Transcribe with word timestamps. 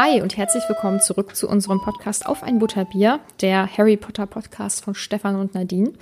Hi 0.00 0.22
und 0.22 0.36
herzlich 0.36 0.62
willkommen 0.68 1.00
zurück 1.00 1.34
zu 1.34 1.48
unserem 1.48 1.80
Podcast 1.80 2.24
Auf 2.24 2.44
ein 2.44 2.60
Butterbier, 2.60 3.18
der 3.40 3.68
Harry 3.76 3.96
Potter 3.96 4.26
Podcast 4.26 4.84
von 4.84 4.94
Stefan 4.94 5.34
und 5.34 5.54
Nadine. 5.54 5.92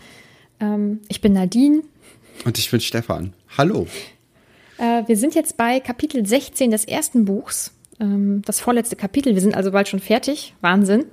Ähm, 0.60 1.00
ich 1.09 1.23
bin 1.23 1.32
Nadine. 1.32 1.80
Und 2.45 2.59
ich 2.59 2.70
bin 2.70 2.80
Stefan. 2.80 3.32
Hallo. 3.56 3.87
Äh, 4.77 5.04
wir 5.06 5.16
sind 5.16 5.34
jetzt 5.34 5.56
bei 5.56 5.80
Kapitel 5.80 6.27
16 6.27 6.70
des 6.70 6.84
ersten 6.84 7.24
Buchs, 7.24 7.73
ähm, 7.98 8.42
das 8.45 8.60
vorletzte 8.60 8.96
Kapitel. 8.96 9.32
Wir 9.32 9.40
sind 9.40 9.54
also 9.54 9.73
bald 9.73 9.88
schon 9.88 10.01
fertig. 10.01 10.54
Wahnsinn. 10.60 11.06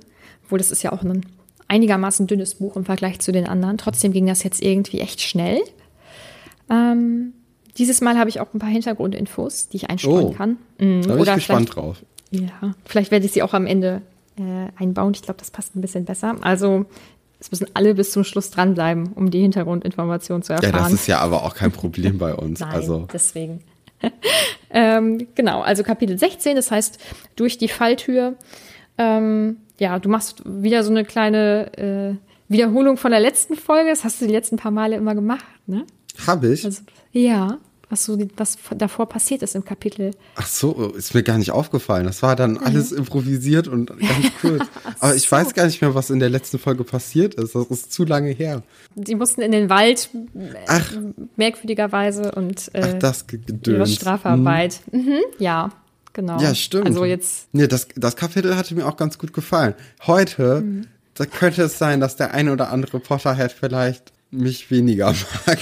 Obwohl, 0.44 0.58
das 0.58 0.70
ist 0.70 0.82
ja 0.82 0.92
auch 0.92 1.00
ein 1.02 1.24
einigermaßen 1.68 2.26
dünnes 2.26 2.56
Buch 2.56 2.76
im 2.76 2.84
Vergleich 2.84 3.18
zu 3.18 3.32
den 3.32 3.46
anderen. 3.46 3.78
Trotzdem 3.78 4.12
ging 4.12 4.26
das 4.26 4.42
jetzt 4.42 4.60
irgendwie 4.62 5.00
echt 5.00 5.22
schnell. 5.22 5.58
Ähm, 6.68 7.32
dieses 7.78 8.02
Mal 8.02 8.18
habe 8.18 8.28
ich 8.28 8.40
auch 8.40 8.52
ein 8.52 8.58
paar 8.58 8.68
Hintergrundinfos, 8.68 9.70
die 9.70 9.78
ich 9.78 9.88
einstreuen 9.88 10.26
Oh. 10.26 10.32
kann. 10.32 10.58
Mhm. 10.78 11.00
Da 11.06 11.14
bin 11.14 11.22
ich 11.22 11.34
gespannt 11.34 11.74
drauf. 11.74 12.04
Ja, 12.40 12.74
vielleicht 12.84 13.10
werde 13.10 13.26
ich 13.26 13.32
sie 13.32 13.42
auch 13.42 13.54
am 13.54 13.66
Ende 13.66 14.02
äh, 14.36 14.68
einbauen. 14.80 15.12
Ich 15.14 15.22
glaube, 15.22 15.38
das 15.38 15.50
passt 15.50 15.76
ein 15.76 15.80
bisschen 15.80 16.04
besser. 16.04 16.36
Also, 16.42 16.86
es 17.40 17.50
müssen 17.50 17.66
alle 17.74 17.94
bis 17.94 18.12
zum 18.12 18.24
Schluss 18.24 18.50
dranbleiben, 18.50 19.12
um 19.14 19.30
die 19.30 19.40
Hintergrundinformationen 19.40 20.42
zu 20.42 20.52
Ja, 20.52 20.60
erfahren. 20.60 20.84
das 20.84 20.92
ist 20.92 21.06
ja 21.06 21.18
aber 21.18 21.44
auch 21.44 21.54
kein 21.54 21.72
Problem 21.72 22.18
bei 22.18 22.34
uns. 22.34 22.60
Nein, 22.60 22.70
also, 22.70 23.06
deswegen. 23.12 23.60
ähm, 24.70 25.26
genau, 25.34 25.62
also 25.62 25.82
Kapitel 25.82 26.18
16, 26.18 26.56
das 26.56 26.70
heißt, 26.70 26.98
durch 27.36 27.58
die 27.58 27.68
Falltür. 27.68 28.34
Ähm, 28.98 29.58
ja, 29.78 29.98
du 29.98 30.08
machst 30.08 30.42
wieder 30.44 30.84
so 30.84 30.90
eine 30.90 31.04
kleine 31.04 31.76
äh, 31.78 32.14
Wiederholung 32.48 32.96
von 32.96 33.10
der 33.10 33.20
letzten 33.20 33.56
Folge. 33.56 33.90
Das 33.90 34.04
hast 34.04 34.20
du 34.20 34.26
die 34.26 34.32
letzten 34.32 34.56
paar 34.56 34.70
Male 34.70 34.96
immer 34.96 35.14
gemacht, 35.14 35.44
ne? 35.66 35.84
habe 36.26 36.52
ich. 36.52 36.64
Also, 36.64 36.82
ja, 37.12 37.58
was 37.90 38.04
so 38.04 38.16
die, 38.16 38.28
was 38.36 38.56
davor 38.76 39.08
passiert 39.08 39.42
ist 39.42 39.54
im 39.54 39.64
Kapitel. 39.64 40.12
Ach 40.36 40.46
so, 40.46 40.92
ist 40.96 41.14
mir 41.14 41.22
gar 41.22 41.38
nicht 41.38 41.50
aufgefallen. 41.50 42.06
Das 42.06 42.22
war 42.22 42.34
dann 42.36 42.56
alles 42.58 42.92
improvisiert 42.92 43.68
und 43.68 43.88
ganz 44.00 44.30
kurz. 44.40 44.62
Aber 45.00 45.14
ich 45.14 45.30
weiß 45.30 45.54
gar 45.54 45.66
nicht 45.66 45.80
mehr, 45.82 45.94
was 45.94 46.10
in 46.10 46.18
der 46.18 46.30
letzten 46.30 46.58
Folge 46.58 46.84
passiert 46.84 47.34
ist. 47.34 47.54
Das 47.54 47.66
ist 47.68 47.92
zu 47.92 48.04
lange 48.04 48.30
her. 48.30 48.62
Sie 49.04 49.14
mussten 49.14 49.42
in 49.42 49.52
den 49.52 49.68
Wald, 49.70 50.08
Ach. 50.66 50.92
merkwürdigerweise, 51.36 52.32
und 52.32 52.70
äh, 52.74 52.92
Ach, 52.94 52.98
das 52.98 53.24
ihre 53.66 53.86
Strafarbeit. 53.86 54.80
Mhm, 54.92 55.18
ja, 55.38 55.70
genau. 56.12 56.40
Ja, 56.40 56.54
stimmt. 56.54 56.86
Also 56.86 57.04
jetzt, 57.04 57.48
Nee, 57.52 57.66
das, 57.66 57.88
das 57.96 58.16
Kapitel 58.16 58.56
hatte 58.56 58.74
mir 58.74 58.86
auch 58.86 58.96
ganz 58.96 59.18
gut 59.18 59.32
gefallen. 59.32 59.74
Heute, 60.06 60.62
Mhm. 60.62 60.86
da 61.14 61.26
könnte 61.26 61.62
es 61.62 61.78
sein, 61.78 62.00
dass 62.00 62.16
der 62.16 62.32
ein 62.34 62.48
oder 62.48 62.70
andere 62.70 62.98
Potterhead 63.00 63.52
vielleicht 63.52 64.12
mich 64.30 64.70
weniger 64.70 65.14
mag. 65.46 65.58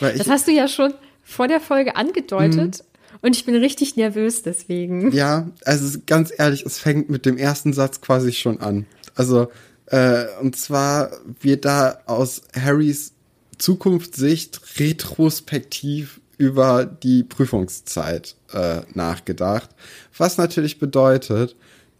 Weil 0.00 0.12
ich, 0.12 0.18
das 0.18 0.28
hast 0.28 0.48
du 0.48 0.52
ja 0.52 0.68
schon 0.68 0.92
vor 1.30 1.48
der 1.48 1.60
Folge 1.60 1.96
angedeutet. 1.96 2.84
Und 3.22 3.36
ich 3.36 3.44
bin 3.44 3.54
richtig 3.54 3.96
nervös 3.96 4.42
deswegen. 4.42 5.12
Ja, 5.12 5.50
also 5.64 5.98
ganz 6.06 6.32
ehrlich, 6.36 6.64
es 6.64 6.78
fängt 6.78 7.10
mit 7.10 7.26
dem 7.26 7.36
ersten 7.36 7.72
Satz 7.72 8.00
quasi 8.00 8.32
schon 8.32 8.60
an. 8.60 8.86
Also, 9.14 9.50
äh, 9.86 10.24
und 10.40 10.56
zwar 10.56 11.10
wird 11.40 11.64
da 11.64 11.98
aus 12.06 12.42
Harrys 12.54 13.12
Zukunftssicht 13.58 14.60
retrospektiv 14.78 16.20
über 16.38 16.86
die 16.86 17.22
Prüfungszeit 17.22 18.36
äh, 18.54 18.80
nachgedacht. 18.94 19.68
Was 20.16 20.38
natürlich 20.38 20.78
bedeutet, 20.78 21.56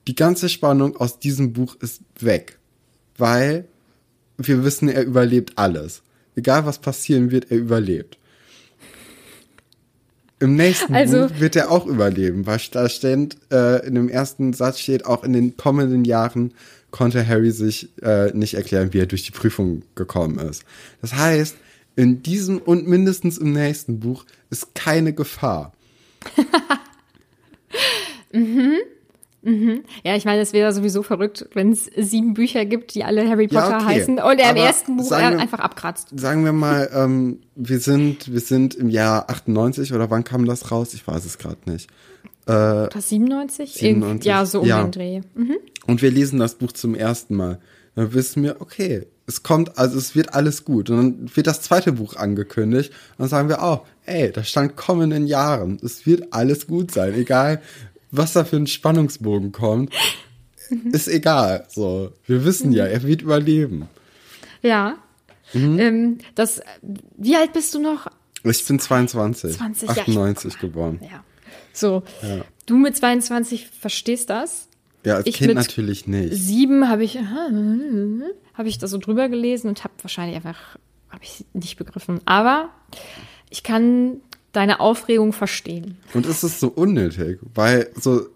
die 0.06 0.14
ganze 0.14 0.48
Spannung 0.48 0.96
aus 0.96 1.18
diesem 1.18 1.52
Buch 1.52 1.76
ist 1.80 2.00
weg. 2.18 2.58
Weil 3.18 3.66
wir 4.38 4.64
wissen, 4.64 4.88
er 4.88 5.04
überlebt 5.04 5.52
alles. 5.56 6.02
Egal 6.34 6.64
was 6.64 6.78
passieren 6.78 7.30
wird, 7.30 7.50
er 7.50 7.58
überlebt. 7.58 8.16
Im 10.40 10.56
nächsten 10.56 10.94
Also- 10.94 11.28
Buch 11.28 11.40
wird 11.40 11.54
er 11.56 11.70
auch 11.70 11.86
überleben, 11.86 12.46
weil 12.46 12.58
da 12.72 12.88
steht, 12.88 13.36
äh, 13.52 13.86
in 13.86 13.94
dem 13.94 14.08
ersten 14.08 14.52
Satz 14.52 14.80
steht, 14.80 15.04
auch 15.06 15.22
in 15.22 15.32
den 15.32 15.56
kommenden 15.56 16.04
Jahren 16.04 16.52
konnte 16.90 17.26
Harry 17.26 17.52
sich 17.52 17.90
äh, 18.02 18.32
nicht 18.32 18.54
erklären, 18.54 18.92
wie 18.92 18.98
er 18.98 19.06
durch 19.06 19.24
die 19.24 19.30
Prüfung 19.32 19.82
gekommen 19.94 20.38
ist. 20.38 20.64
Das 21.02 21.14
heißt, 21.14 21.56
in 21.94 22.22
diesem 22.22 22.58
und 22.58 22.88
mindestens 22.88 23.38
im 23.38 23.52
nächsten 23.52 24.00
Buch 24.00 24.24
ist 24.48 24.74
keine 24.74 25.12
Gefahr. 25.12 25.72
Ja, 29.42 30.16
ich 30.16 30.24
meine, 30.26 30.42
es 30.42 30.52
wäre 30.52 30.70
sowieso 30.72 31.02
verrückt, 31.02 31.48
wenn 31.54 31.72
es 31.72 31.90
sieben 31.96 32.34
Bücher 32.34 32.66
gibt, 32.66 32.94
die 32.94 33.04
alle 33.04 33.26
Harry 33.28 33.48
Ja, 33.50 33.62
Potter 33.62 33.76
okay. 33.76 34.00
heißen 34.00 34.18
und 34.18 34.38
er 34.38 34.50
im 34.50 34.56
ersten 34.56 34.96
Buch 34.98 35.10
wir- 35.10 35.16
einfach 35.38 35.60
abkratzt. 35.60 36.08
Sagen 36.14 36.44
wir 36.44 36.52
mal, 36.52 36.90
ähm, 36.94 37.38
wir 37.54 37.78
sind, 37.78 38.30
wir 38.32 38.40
sind 38.40 38.74
im 38.74 38.90
Jahr 38.90 39.30
98 39.30 39.94
oder 39.94 40.10
wann 40.10 40.24
kam 40.24 40.44
das 40.44 40.70
raus? 40.70 40.92
Ich 40.92 41.06
weiß 41.06 41.24
es 41.24 41.38
gerade 41.38 41.58
nicht. 41.70 41.88
Was, 42.46 43.08
97? 43.08 43.72
97, 43.74 43.82
Irgend- 43.82 44.24
Ja, 44.24 44.44
so 44.44 44.60
um 44.60 44.66
ja. 44.66 44.82
den 44.82 44.90
Dreh. 44.90 45.20
Mhm. 45.34 45.56
und 45.86 46.02
wir 46.02 46.10
lesen 46.10 46.38
das 46.38 46.56
Buch 46.56 46.72
zum 46.72 46.94
ersten 46.94 47.34
Mal, 47.36 47.60
dann 47.94 48.12
wissen 48.12 48.42
wir, 48.42 48.60
okay, 48.60 49.06
es 49.26 49.42
kommt, 49.44 49.78
also 49.78 49.96
es 49.98 50.14
wird 50.16 50.34
alles 50.34 50.64
gut. 50.64 50.90
Und 50.90 50.96
dann 50.96 51.36
wird 51.36 51.46
das 51.46 51.60
zweite 51.62 51.92
Buch 51.92 52.16
angekündigt 52.16 52.90
und 53.12 53.20
dann 53.20 53.28
sagen 53.28 53.48
wir 53.48 53.62
auch, 53.62 53.86
ey, 54.04 54.32
da 54.32 54.42
stand 54.42 54.74
kommenden 54.76 55.26
Jahren, 55.26 55.78
es 55.84 56.04
wird 56.06 56.32
alles 56.32 56.66
gut 56.66 56.90
sein, 56.90 57.14
egal 57.14 57.60
was 58.10 58.32
da 58.32 58.44
für 58.44 58.56
ein 58.56 58.66
Spannungsbogen 58.66 59.52
kommt, 59.52 59.92
Mhm. 60.70 60.92
ist 60.92 61.08
egal. 61.08 61.66
So, 61.68 62.12
wir 62.26 62.44
wissen 62.44 62.72
ja, 62.72 62.86
er 62.86 63.02
wird 63.02 63.22
überleben. 63.22 63.88
Ja. 64.62 64.96
Mhm. 65.52 65.78
Ähm, 65.80 66.18
das, 66.36 66.60
wie 67.16 67.34
alt 67.36 67.52
bist 67.52 67.74
du 67.74 67.80
noch? 67.80 68.06
Ich 68.44 68.64
bin 68.64 68.78
22, 68.78 69.56
20, 69.56 69.88
ja, 69.88 69.94
ich- 69.94 70.00
98 70.02 70.58
geboren. 70.60 71.00
Ja. 71.02 71.24
So, 71.72 72.02
du 72.66 72.76
mit 72.76 72.96
22 72.96 73.66
verstehst 73.68 74.30
das. 74.30 74.68
Ja, 75.04 75.16
als 75.16 75.26
Ich 75.26 75.36
Kind 75.36 75.54
natürlich 75.54 76.06
nicht. 76.06 76.34
Sieben 76.34 76.88
habe 76.88 77.02
ich, 77.04 77.16
habe 77.18 78.68
ich 78.68 78.78
da 78.78 78.86
so 78.86 78.98
drüber 78.98 79.28
gelesen 79.28 79.68
und 79.68 79.82
habe 79.82 79.94
wahrscheinlich 80.02 80.36
einfach, 80.36 80.76
habe 81.08 81.24
ich 81.24 81.44
nicht 81.52 81.76
begriffen. 81.78 82.20
Aber 82.26 82.68
ich 83.50 83.62
kann 83.62 84.20
deine 84.52 84.80
Aufregung 84.80 85.32
verstehen. 85.32 85.96
Und 86.14 86.26
es 86.26 86.42
ist 86.44 86.60
so 86.60 86.68
unnötig, 86.68 87.38
weil 87.54 87.90
so 87.98 88.26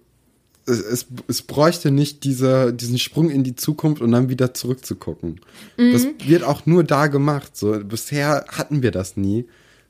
es, 0.66 0.80
es, 0.80 1.06
es 1.28 1.42
bräuchte 1.42 1.90
nicht 1.90 2.24
diese, 2.24 2.72
diesen 2.72 2.98
Sprung 2.98 3.28
in 3.30 3.44
die 3.44 3.54
Zukunft 3.54 4.00
und 4.00 4.12
dann 4.12 4.28
wieder 4.30 4.54
zurückzugucken. 4.54 5.40
Das 5.76 6.04
Mhm. 6.04 6.14
wird 6.24 6.42
auch 6.44 6.64
nur 6.66 6.84
da 6.84 7.08
gemacht. 7.08 7.54
So 7.56 7.78
bisher 7.84 8.46
hatten 8.48 8.82
wir 8.82 8.90
das 8.90 9.16
nie. 9.16 9.44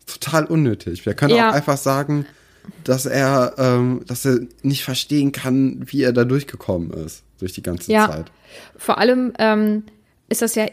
Total 0.06 0.44
unnötig. 0.46 1.06
Wir 1.06 1.14
können 1.14 1.34
Ja. 1.36 1.50
auch 1.50 1.54
einfach 1.54 1.76
sagen, 1.78 2.26
dass 2.82 3.06
er, 3.06 3.54
ähm, 3.58 4.02
dass 4.06 4.24
er 4.24 4.40
nicht 4.62 4.82
verstehen 4.84 5.30
kann, 5.32 5.82
wie 5.86 6.02
er 6.02 6.12
da 6.12 6.24
durchgekommen 6.24 6.90
ist 6.90 7.22
durch 7.38 7.52
die 7.52 7.62
ganze 7.62 7.92
Ja. 7.92 8.08
Zeit. 8.10 8.32
Vor 8.76 8.98
allem 8.98 9.32
ähm, 9.38 9.84
ist 10.28 10.42
das 10.42 10.54
ja, 10.56 10.66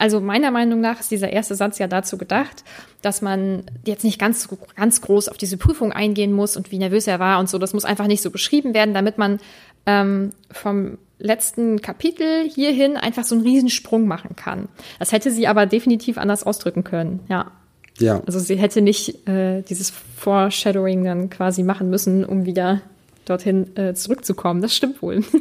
also 0.00 0.18
meiner 0.18 0.50
Meinung 0.50 0.80
nach 0.80 0.98
ist 0.98 1.10
dieser 1.10 1.30
erste 1.30 1.54
Satz 1.54 1.78
ja 1.78 1.86
dazu 1.86 2.16
gedacht, 2.16 2.64
dass 3.02 3.20
man 3.20 3.64
jetzt 3.84 4.02
nicht 4.02 4.18
ganz, 4.18 4.48
ganz 4.74 5.02
groß 5.02 5.28
auf 5.28 5.36
diese 5.36 5.58
Prüfung 5.58 5.92
eingehen 5.92 6.32
muss 6.32 6.56
und 6.56 6.72
wie 6.72 6.78
nervös 6.78 7.06
er 7.06 7.20
war 7.20 7.38
und 7.38 7.50
so. 7.50 7.58
Das 7.58 7.74
muss 7.74 7.84
einfach 7.84 8.06
nicht 8.06 8.22
so 8.22 8.30
beschrieben 8.30 8.72
werden, 8.72 8.94
damit 8.94 9.18
man 9.18 9.40
ähm, 9.84 10.30
vom 10.50 10.96
letzten 11.18 11.82
Kapitel 11.82 12.48
hierhin 12.48 12.96
einfach 12.96 13.24
so 13.24 13.34
einen 13.34 13.44
Riesensprung 13.44 14.08
machen 14.08 14.36
kann. 14.36 14.68
Das 14.98 15.12
hätte 15.12 15.30
sie 15.30 15.46
aber 15.46 15.66
definitiv 15.66 16.16
anders 16.16 16.44
ausdrücken 16.44 16.82
können, 16.82 17.20
ja. 17.28 17.52
Ja. 17.98 18.22
Also 18.24 18.38
sie 18.38 18.56
hätte 18.56 18.80
nicht 18.80 19.28
äh, 19.28 19.60
dieses 19.60 19.90
Foreshadowing 19.90 21.04
dann 21.04 21.28
quasi 21.28 21.62
machen 21.62 21.90
müssen, 21.90 22.24
um 22.24 22.46
wieder 22.46 22.80
dorthin 23.24 23.76
äh, 23.76 23.94
zurückzukommen. 23.94 24.62
Das 24.62 24.74
stimmt 24.74 25.02
wohl. 25.02 25.22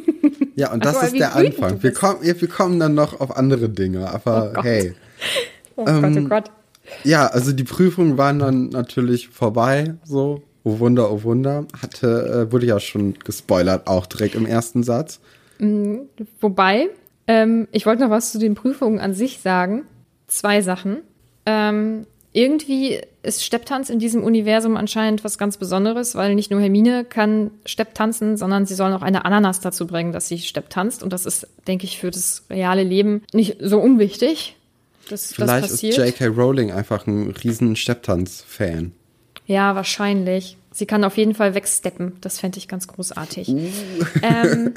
Ja, 0.56 0.74
und 0.74 0.84
das 0.84 0.98
Aber 0.98 1.06
ist 1.08 1.18
der 1.18 1.38
Anfang. 1.38 1.82
Wir 1.82 1.94
kommen, 1.94 2.18
wir 2.22 2.48
kommen 2.50 2.80
dann 2.82 2.94
noch 2.94 3.22
auf 3.22 3.38
andere 3.38 3.70
Dinge, 3.70 4.10
aber 4.10 4.52
Oh 4.58 4.62
hey. 4.64 4.94
oh 5.78 5.86
Ähm, 5.88 6.02
Gott, 6.02 6.18
oh 6.18 6.28
Gott. 6.28 6.52
Ja, 7.06 7.28
also 7.28 7.54
die 7.54 7.64
Prüfungen 7.64 8.18
waren 8.18 8.40
dann 8.40 8.68
natürlich 8.68 9.30
vorbei, 9.30 9.96
so. 10.04 10.42
Oh 10.66 10.80
Wunder, 10.80 11.14
oh 11.14 11.24
Wunder. 11.24 11.66
Hatte, 11.82 12.48
äh, 12.50 12.52
wurde 12.52 12.66
ja 12.66 12.82
schon 12.82 13.14
gespoilert, 13.24 13.88
auch 13.88 14.06
direkt 14.06 14.36
im 14.36 14.46
ersten 14.46 14.84
Satz. 14.84 15.22
Wobei, 16.42 16.90
ähm, 17.28 17.68
ich 17.72 17.86
wollte 17.86 18.04
noch 18.04 18.10
was 18.10 18.34
zu 18.34 18.40
den 18.40 18.56
Prüfungen 18.56 19.00
an 19.00 19.14
sich 19.14 19.40
sagen. 19.40 19.84
Zwei 20.28 20.62
Sachen. 20.62 20.98
Ähm, 21.46 22.06
irgendwie 22.34 23.00
ist 23.30 23.46
Stepptanz 23.46 23.90
in 23.90 24.00
diesem 24.00 24.24
Universum 24.24 24.76
anscheinend 24.76 25.24
was 25.24 25.38
ganz 25.38 25.58
Besonderes, 25.58 26.16
weil 26.16 26.34
nicht 26.34 26.50
nur 26.50 26.60
Hermine 26.60 27.06
kann 27.06 27.52
Stepp 27.64 27.94
tanzen, 27.94 28.36
sondern 28.36 28.66
sie 28.66 28.74
sollen 28.74 28.94
auch 28.94 29.04
eine 29.04 29.24
Ananas 29.24 29.60
dazu 29.60 29.86
bringen, 29.86 30.12
dass 30.12 30.28
sie 30.28 30.40
Stepp 30.40 30.70
tanzt. 30.70 31.04
Und 31.04 31.14
das 31.14 31.26
ist, 31.26 31.48
denke 31.68 31.86
ich, 31.86 32.00
für 32.00 32.10
das 32.10 32.44
reale 32.50 32.84
Leben 32.84 33.22
nicht 33.32 33.58
so 33.62 33.80
unwichtig. 33.80 34.58
Dass 35.10 35.34
Vielleicht 35.34 35.66
das 35.66 35.84
ist. 35.84 35.98
J.K. 35.98 36.26
Rowling 36.28 36.72
einfach 36.72 37.08
ein 37.08 37.32
riesen 37.44 37.76
Stepptanz-Fan. 37.76 38.92
Ja, 39.46 39.76
wahrscheinlich. 39.76 40.58
Sie 40.72 40.86
kann 40.86 41.04
auf 41.04 41.18
jeden 41.18 41.36
Fall 41.36 41.56
wegsteppen. 41.56 42.14
Das 42.22 42.40
fände 42.40 42.58
ich 42.58 42.68
ganz 42.68 42.88
großartig. 42.88 43.50
Uh. 43.50 43.70
Ähm, 44.24 44.74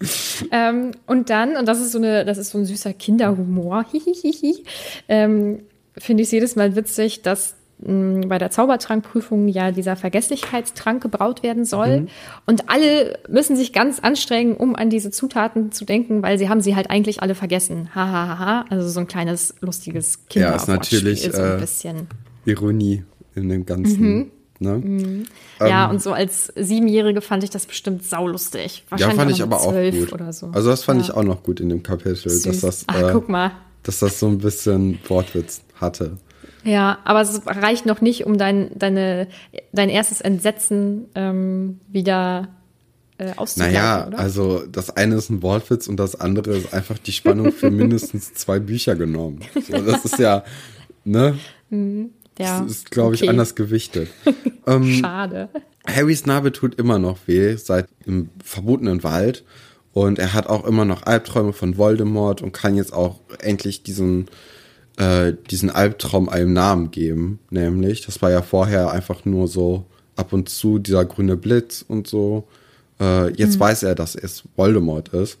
ähm, 0.52 0.90
und 1.06 1.30
dann, 1.30 1.56
und 1.56 1.66
das 1.66 1.80
ist 1.80 1.92
so 1.92 1.98
eine, 1.98 2.24
das 2.24 2.38
ist 2.38 2.50
so 2.50 2.58
ein 2.58 2.64
süßer 2.64 2.92
Kinderhumor, 2.92 3.84
ähm, 5.08 5.60
finde 5.98 6.22
ich 6.22 6.28
es 6.28 6.32
jedes 6.32 6.56
Mal 6.56 6.76
witzig, 6.76 7.22
dass 7.22 7.55
bei 7.78 8.38
der 8.38 8.50
Zaubertrankprüfung 8.50 9.48
ja 9.48 9.70
dieser 9.70 9.96
Vergesslichkeitstrank 9.96 11.02
gebraut 11.02 11.42
werden 11.42 11.66
soll. 11.66 12.00
Mhm. 12.02 12.08
Und 12.46 12.70
alle 12.70 13.18
müssen 13.28 13.54
sich 13.54 13.74
ganz 13.74 14.00
anstrengen, 14.00 14.56
um 14.56 14.74
an 14.74 14.88
diese 14.88 15.10
Zutaten 15.10 15.72
zu 15.72 15.84
denken, 15.84 16.22
weil 16.22 16.38
sie 16.38 16.48
haben 16.48 16.62
sie 16.62 16.74
halt 16.74 16.88
eigentlich 16.90 17.20
alle 17.20 17.34
vergessen. 17.34 17.90
Hahaha. 17.94 18.38
Ha, 18.38 18.38
ha. 18.38 18.64
Also 18.70 18.88
so 18.88 19.00
ein 19.00 19.06
kleines, 19.06 19.54
lustiges 19.60 20.20
Ja, 20.32 20.54
ist 20.56 20.68
natürlich, 20.68 21.22
so 21.30 21.42
ein 21.42 21.56
äh, 21.56 21.60
bisschen. 21.60 22.06
Ironie 22.46 23.04
in 23.34 23.48
dem 23.50 23.66
Ganzen. 23.66 24.30
Ne? 24.58 25.24
Ja, 25.60 25.90
und 25.90 26.00
so 26.02 26.12
als 26.12 26.50
Siebenjährige 26.56 27.20
fand 27.20 27.44
ich 27.44 27.50
das 27.50 27.66
bestimmt 27.66 28.04
saulustig. 28.04 28.84
Ja, 28.86 28.92
Wahrscheinlich 28.92 29.16
fand 29.18 29.30
auch 29.30 29.36
ich 29.36 29.42
aber 29.42 29.60
auch 29.60 29.72
gut. 30.00 30.12
Oder 30.14 30.32
so. 30.32 30.46
Also 30.46 30.70
das 30.70 30.82
fand 30.82 31.00
Ja. 31.02 31.08
ich 31.08 31.14
auch 31.14 31.24
noch 31.24 31.42
gut 31.42 31.60
in 31.60 31.68
dem 31.68 31.82
Kapitel, 31.82 32.22
dass 32.22 32.60
das, 32.60 32.84
Ach, 32.86 33.02
äh, 33.02 33.12
guck 33.12 33.28
mal. 33.28 33.50
dass 33.82 33.98
das 33.98 34.18
so 34.18 34.28
ein 34.28 34.38
bisschen 34.38 34.98
Wortwitz 35.08 35.60
hatte. 35.74 36.16
Ja, 36.66 36.98
aber 37.04 37.20
es 37.22 37.40
reicht 37.46 37.86
noch 37.86 38.00
nicht, 38.00 38.26
um 38.26 38.38
dein, 38.38 38.70
deine, 38.76 39.28
dein 39.72 39.88
erstes 39.88 40.20
Entsetzen 40.20 41.06
ähm, 41.14 41.78
wieder 41.88 42.48
äh, 43.18 43.32
Naja, 43.56 44.08
oder? 44.08 44.18
also 44.18 44.66
das 44.66 44.90
eine 44.90 45.14
ist 45.14 45.30
ein 45.30 45.42
Wortwitz 45.42 45.86
und 45.86 45.96
das 45.96 46.20
andere 46.20 46.56
ist 46.56 46.74
einfach 46.74 46.98
die 46.98 47.12
Spannung 47.12 47.52
für 47.52 47.70
mindestens 47.70 48.34
zwei 48.34 48.58
Bücher 48.58 48.96
genommen. 48.96 49.40
So, 49.54 49.80
das 49.80 50.04
ist 50.04 50.18
ja, 50.18 50.44
ne? 51.04 51.38
ja, 51.70 52.60
Das 52.60 52.70
ist, 52.70 52.90
glaube 52.90 53.14
ich, 53.14 53.22
okay. 53.22 53.30
anders 53.30 53.54
gewichtet. 53.54 54.08
ähm, 54.66 54.92
Schade. 54.92 55.48
Harrys 55.86 56.26
Narbe 56.26 56.50
tut 56.50 56.74
immer 56.74 56.98
noch 56.98 57.18
weh, 57.26 57.56
seit 57.56 57.86
im 58.04 58.30
verbotenen 58.44 59.04
Wald. 59.04 59.44
Und 59.92 60.18
er 60.18 60.34
hat 60.34 60.48
auch 60.48 60.66
immer 60.66 60.84
noch 60.84 61.04
Albträume 61.04 61.54
von 61.54 61.78
Voldemort 61.78 62.42
und 62.42 62.52
kann 62.52 62.76
jetzt 62.76 62.92
auch 62.92 63.20
endlich 63.40 63.82
diesen, 63.82 64.26
äh, 64.96 65.34
diesen 65.50 65.70
Albtraum 65.70 66.28
einem 66.28 66.52
Namen 66.52 66.90
geben. 66.90 67.38
Nämlich, 67.50 68.04
das 68.04 68.22
war 68.22 68.30
ja 68.30 68.42
vorher 68.42 68.90
einfach 68.90 69.24
nur 69.24 69.48
so 69.48 69.86
ab 70.16 70.32
und 70.32 70.48
zu 70.48 70.78
dieser 70.78 71.04
grüne 71.04 71.36
Blitz 71.36 71.84
und 71.86 72.06
so. 72.06 72.48
Äh, 73.00 73.32
jetzt 73.34 73.60
weiß 73.60 73.82
er, 73.82 73.94
dass 73.94 74.14
es 74.14 74.44
Voldemort 74.56 75.10
ist. 75.10 75.38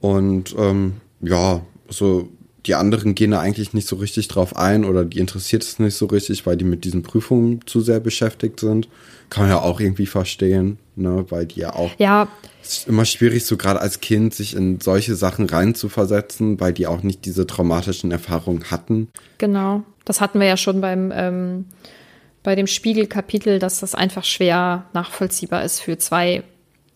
Und 0.00 0.54
ähm, 0.58 0.94
ja, 1.20 1.62
so 1.88 2.28
die 2.66 2.74
anderen 2.74 3.14
gehen 3.14 3.30
da 3.30 3.40
eigentlich 3.40 3.74
nicht 3.74 3.86
so 3.86 3.96
richtig 3.96 4.28
drauf 4.28 4.56
ein 4.56 4.84
oder 4.84 5.04
die 5.04 5.18
interessiert 5.18 5.62
es 5.62 5.78
nicht 5.78 5.94
so 5.94 6.06
richtig, 6.06 6.46
weil 6.46 6.56
die 6.56 6.64
mit 6.64 6.84
diesen 6.84 7.02
Prüfungen 7.02 7.60
zu 7.66 7.80
sehr 7.80 8.00
beschäftigt 8.00 8.60
sind. 8.60 8.88
Kann 9.30 9.44
man 9.44 9.50
ja 9.50 9.62
auch 9.62 9.80
irgendwie 9.80 10.06
verstehen, 10.06 10.78
ne, 10.96 11.24
weil 11.28 11.46
die 11.46 11.60
ja 11.60 11.74
auch 11.74 11.90
Ja, 11.98 12.28
es 12.62 12.78
ist 12.78 12.88
immer 12.88 13.04
schwierig, 13.04 13.44
so 13.44 13.56
gerade 13.56 13.80
als 13.80 14.00
Kind 14.00 14.34
sich 14.34 14.56
in 14.56 14.80
solche 14.80 15.14
Sachen 15.14 15.46
reinzuversetzen, 15.46 16.58
weil 16.60 16.72
die 16.72 16.86
auch 16.86 17.02
nicht 17.02 17.24
diese 17.24 17.46
traumatischen 17.46 18.10
Erfahrungen 18.10 18.70
hatten. 18.70 19.08
genau. 19.38 19.82
Das 20.04 20.20
hatten 20.20 20.38
wir 20.38 20.46
ja 20.46 20.56
schon 20.56 20.80
beim 20.80 21.12
ähm, 21.12 21.64
bei 22.44 22.54
dem 22.54 22.68
Spiegelkapitel, 22.68 23.58
dass 23.58 23.80
das 23.80 23.96
einfach 23.96 24.22
schwer 24.22 24.84
nachvollziehbar 24.92 25.64
ist 25.64 25.80
für 25.80 25.98
zwei 25.98 26.44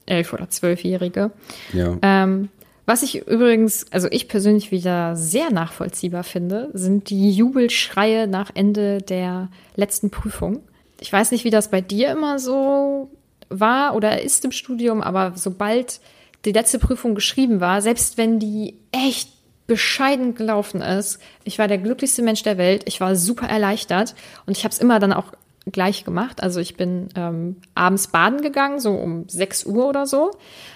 elf 0.06 0.32
oder 0.32 0.48
zwölfjährige. 0.48 1.32
Ja. 1.72 1.96
Ähm, 2.02 2.50
was 2.86 3.02
ich 3.02 3.26
übrigens, 3.26 3.86
also 3.90 4.08
ich 4.10 4.28
persönlich 4.28 4.70
wieder 4.70 5.16
sehr 5.16 5.50
nachvollziehbar 5.50 6.22
finde, 6.22 6.70
sind 6.72 7.10
die 7.10 7.32
Jubelschreie 7.32 8.28
nach 8.28 8.50
Ende 8.54 8.98
der 9.02 9.48
letzten 9.74 10.10
Prüfung. 10.10 10.60
Ich 11.00 11.12
weiß 11.12 11.30
nicht, 11.32 11.44
wie 11.44 11.50
das 11.50 11.70
bei 11.70 11.80
dir 11.80 12.12
immer 12.12 12.38
so 12.38 13.10
war 13.50 13.94
oder 13.94 14.22
ist 14.22 14.44
im 14.44 14.52
Studium, 14.52 15.02
aber 15.02 15.32
sobald 15.36 16.00
die 16.44 16.52
letzte 16.52 16.78
Prüfung 16.78 17.14
geschrieben 17.14 17.60
war, 17.60 17.82
selbst 17.82 18.16
wenn 18.16 18.38
die 18.38 18.74
echt 18.92 19.30
bescheiden 19.66 20.34
gelaufen 20.34 20.80
ist, 20.80 21.20
ich 21.44 21.58
war 21.58 21.68
der 21.68 21.78
glücklichste 21.78 22.22
Mensch 22.22 22.42
der 22.42 22.58
Welt, 22.58 22.82
ich 22.86 23.00
war 23.00 23.14
super 23.14 23.46
erleichtert 23.46 24.14
und 24.46 24.56
ich 24.56 24.64
habe 24.64 24.72
es 24.72 24.78
immer 24.78 24.98
dann 24.98 25.12
auch 25.12 25.32
gleich 25.70 26.04
gemacht. 26.04 26.42
Also 26.42 26.60
ich 26.60 26.76
bin 26.76 27.08
ähm, 27.14 27.56
abends 27.74 28.08
baden 28.08 28.42
gegangen, 28.42 28.80
so 28.80 28.92
um 28.92 29.28
6 29.28 29.66
Uhr 29.66 29.86
oder 29.86 30.06
so, 30.06 30.32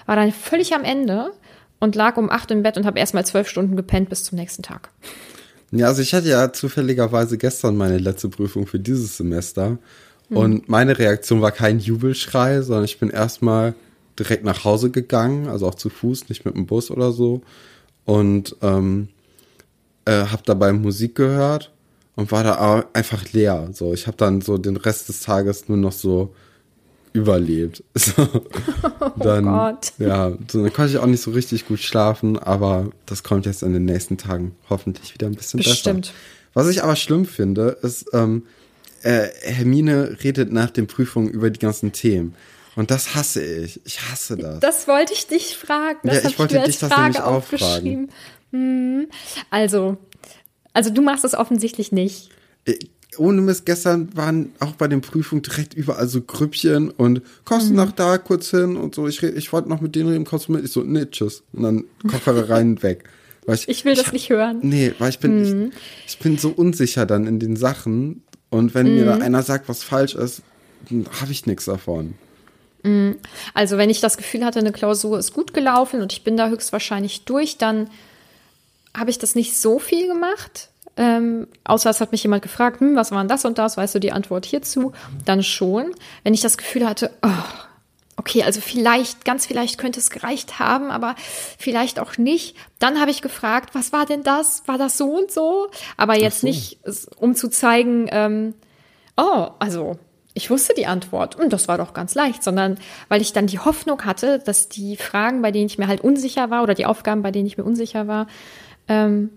war 0.06 0.16
dann 0.16 0.30
völlig 0.32 0.74
am 0.74 0.84
Ende 0.84 1.32
und 1.80 1.94
lag 1.94 2.16
um 2.16 2.30
8 2.30 2.52
im 2.52 2.62
Bett 2.62 2.76
und 2.76 2.86
habe 2.86 2.98
erstmal 2.98 3.26
zwölf 3.26 3.48
Stunden 3.48 3.76
gepennt 3.76 4.10
bis 4.10 4.24
zum 4.24 4.38
nächsten 4.38 4.62
Tag. 4.62 4.90
Ja, 5.70 5.86
also 5.88 6.02
ich 6.02 6.14
hatte 6.14 6.28
ja 6.28 6.52
zufälligerweise 6.52 7.36
gestern 7.36 7.76
meine 7.76 7.98
letzte 7.98 8.28
Prüfung 8.28 8.66
für 8.66 8.78
dieses 8.78 9.16
Semester. 9.16 9.78
Und 10.34 10.68
meine 10.68 10.98
Reaktion 10.98 11.40
war 11.40 11.52
kein 11.52 11.78
Jubelschrei, 11.78 12.62
sondern 12.62 12.84
ich 12.84 12.98
bin 12.98 13.10
erstmal 13.10 13.74
direkt 14.18 14.44
nach 14.44 14.64
Hause 14.64 14.90
gegangen, 14.90 15.48
also 15.48 15.66
auch 15.66 15.74
zu 15.74 15.90
Fuß, 15.90 16.28
nicht 16.28 16.44
mit 16.44 16.54
dem 16.54 16.66
Bus 16.66 16.90
oder 16.90 17.12
so. 17.12 17.42
Und 18.04 18.56
ähm, 18.62 19.08
äh, 20.04 20.26
habe 20.26 20.42
dabei 20.44 20.72
Musik 20.72 21.14
gehört 21.14 21.72
und 22.16 22.30
war 22.30 22.44
da 22.44 22.84
einfach 22.92 23.32
leer. 23.32 23.70
So, 23.72 23.92
ich 23.92 24.06
habe 24.06 24.16
dann 24.16 24.40
so 24.40 24.58
den 24.58 24.76
Rest 24.76 25.08
des 25.08 25.22
Tages 25.22 25.68
nur 25.68 25.78
noch 25.78 25.92
so 25.92 26.34
überlebt. 27.12 27.82
So, 27.96 28.26
dann, 29.16 29.44
Gott. 29.44 29.92
ja, 29.98 30.32
so, 30.50 30.62
dann 30.62 30.72
konnte 30.72 30.92
ich 30.92 30.98
auch 30.98 31.06
nicht 31.06 31.22
so 31.22 31.30
richtig 31.30 31.66
gut 31.66 31.80
schlafen, 31.80 32.38
aber 32.38 32.90
das 33.06 33.22
kommt 33.22 33.46
jetzt 33.46 33.62
in 33.62 33.72
den 33.72 33.84
nächsten 33.84 34.18
Tagen 34.18 34.54
hoffentlich 34.68 35.14
wieder 35.14 35.26
ein 35.28 35.34
bisschen 35.34 35.58
Bestimmt. 35.58 36.02
besser. 36.02 36.14
Was 36.54 36.68
ich 36.68 36.82
aber 36.82 36.96
schlimm 36.96 37.24
finde, 37.24 37.78
ist, 37.82 38.06
ähm, 38.12 38.44
äh, 39.04 39.28
Hermine 39.42 40.16
redet 40.24 40.50
nach 40.50 40.70
den 40.70 40.86
Prüfungen 40.86 41.28
über 41.28 41.50
die 41.50 41.58
ganzen 41.60 41.92
Themen. 41.92 42.34
Und 42.74 42.90
das 42.90 43.14
hasse 43.14 43.44
ich. 43.44 43.80
Ich 43.84 44.00
hasse 44.10 44.36
das. 44.36 44.60
Das 44.60 44.88
wollte 44.88 45.12
ich 45.12 45.26
dich 45.26 45.56
fragen. 45.56 46.00
Das 46.02 46.22
Ja, 46.22 46.30
ich 46.30 46.38
wollte 46.38 46.58
dich 46.60 46.78
das 46.78 46.90
Frage 46.90 47.02
nämlich 47.02 47.22
auch 47.22 47.34
aufgeschrieben. 47.34 48.10
Hm. 48.50 49.08
Also, 49.50 49.96
also 50.72 50.90
du 50.90 51.02
machst 51.02 51.22
das 51.22 51.34
offensichtlich 51.34 51.92
nicht. 51.92 52.30
Äh, 52.64 52.78
Ohne 53.18 53.42
Mist, 53.42 53.66
gestern 53.66 54.16
waren 54.16 54.52
auch 54.58 54.72
bei 54.72 54.88
den 54.88 55.02
Prüfungen 55.02 55.42
direkt 55.42 55.74
überall 55.74 56.08
so 56.08 56.20
Grüppchen 56.20 56.90
und 56.90 57.22
kommst 57.44 57.70
du 57.70 57.74
nach 57.74 57.92
da 57.92 58.18
kurz 58.18 58.50
hin 58.50 58.76
und 58.76 58.94
so. 58.94 59.06
Ich, 59.06 59.22
ich 59.22 59.52
wollte 59.52 59.68
noch 59.68 59.80
mit 59.80 59.94
denen 59.94 60.08
reden, 60.08 60.24
kommst 60.24 60.48
du 60.48 60.52
mit? 60.52 60.64
Ich 60.64 60.72
so, 60.72 60.80
nee, 60.80 61.06
tschüss. 61.06 61.42
Und 61.52 61.62
dann 61.62 61.84
Kopfhörer 62.08 62.48
rein, 62.48 62.82
weg. 62.82 63.04
Weil 63.46 63.58
Ich 63.66 63.84
will 63.84 63.94
das 63.94 64.12
nicht 64.12 64.30
hören. 64.30 64.60
Nee, 64.62 64.94
weil 64.98 65.10
ich 65.10 65.18
bin, 65.18 65.70
ich, 66.06 66.12
ich 66.14 66.18
bin 66.18 66.38
so 66.38 66.48
unsicher 66.48 67.06
dann 67.06 67.26
in 67.26 67.38
den 67.38 67.56
Sachen. 67.56 68.22
Und 68.54 68.72
wenn 68.72 68.94
mir 68.94 69.04
da 69.04 69.16
einer 69.16 69.42
sagt, 69.42 69.68
was 69.68 69.82
falsch 69.82 70.14
ist, 70.14 70.42
dann 70.88 71.06
habe 71.20 71.32
ich 71.32 71.44
nichts 71.44 71.64
davon. 71.64 72.14
Also, 73.52 73.78
wenn 73.78 73.90
ich 73.90 74.00
das 74.00 74.16
Gefühl 74.16 74.44
hatte, 74.44 74.60
eine 74.60 74.70
Klausur 74.70 75.18
ist 75.18 75.34
gut 75.34 75.52
gelaufen 75.52 76.00
und 76.00 76.12
ich 76.12 76.22
bin 76.22 76.36
da 76.36 76.48
höchstwahrscheinlich 76.48 77.24
durch, 77.24 77.58
dann 77.58 77.90
habe 78.96 79.10
ich 79.10 79.18
das 79.18 79.34
nicht 79.34 79.58
so 79.58 79.80
viel 79.80 80.06
gemacht. 80.06 80.68
Ähm, 80.96 81.48
außer 81.64 81.90
es 81.90 82.00
hat 82.00 82.12
mich 82.12 82.22
jemand 82.22 82.42
gefragt, 82.42 82.78
hm, 82.80 82.94
was 82.94 83.10
war 83.10 83.18
denn 83.18 83.28
das 83.28 83.44
und 83.44 83.58
das, 83.58 83.76
weißt 83.76 83.96
du 83.96 83.98
die 83.98 84.12
Antwort 84.12 84.46
hierzu? 84.46 84.92
Dann 85.24 85.42
schon. 85.42 85.86
Wenn 86.22 86.34
ich 86.34 86.40
das 86.40 86.56
Gefühl 86.56 86.88
hatte, 86.88 87.10
oh, 87.22 87.28
okay, 88.16 88.42
also 88.42 88.60
vielleicht, 88.60 89.24
ganz 89.24 89.46
vielleicht 89.46 89.78
könnte 89.78 90.00
es 90.00 90.10
gereicht 90.10 90.58
haben, 90.58 90.90
aber 90.90 91.14
vielleicht 91.58 91.98
auch 91.98 92.16
nicht. 92.18 92.56
Dann 92.78 93.00
habe 93.00 93.10
ich 93.10 93.22
gefragt, 93.22 93.74
was 93.74 93.92
war 93.92 94.06
denn 94.06 94.22
das? 94.22 94.62
War 94.66 94.78
das 94.78 94.96
so 94.96 95.06
und 95.06 95.30
so? 95.30 95.68
Aber 95.96 96.18
jetzt 96.18 96.40
so. 96.40 96.46
nicht, 96.46 96.78
um 97.18 97.34
zu 97.34 97.48
zeigen, 97.48 98.08
ähm, 98.10 98.54
oh, 99.16 99.48
also 99.58 99.98
ich 100.34 100.50
wusste 100.50 100.74
die 100.74 100.86
Antwort 100.86 101.36
und 101.36 101.52
das 101.52 101.68
war 101.68 101.78
doch 101.78 101.94
ganz 101.94 102.14
leicht, 102.14 102.42
sondern 102.42 102.78
weil 103.08 103.22
ich 103.22 103.32
dann 103.32 103.46
die 103.46 103.60
Hoffnung 103.60 104.04
hatte, 104.04 104.40
dass 104.40 104.68
die 104.68 104.96
Fragen, 104.96 105.42
bei 105.42 105.52
denen 105.52 105.66
ich 105.66 105.78
mir 105.78 105.86
halt 105.86 106.00
unsicher 106.00 106.50
war 106.50 106.62
oder 106.62 106.74
die 106.74 106.86
Aufgaben, 106.86 107.22
bei 107.22 107.30
denen 107.30 107.46
ich 107.46 107.56
mir 107.56 107.64
unsicher 107.64 108.08
war, 108.08 108.26
ähm, 108.88 109.30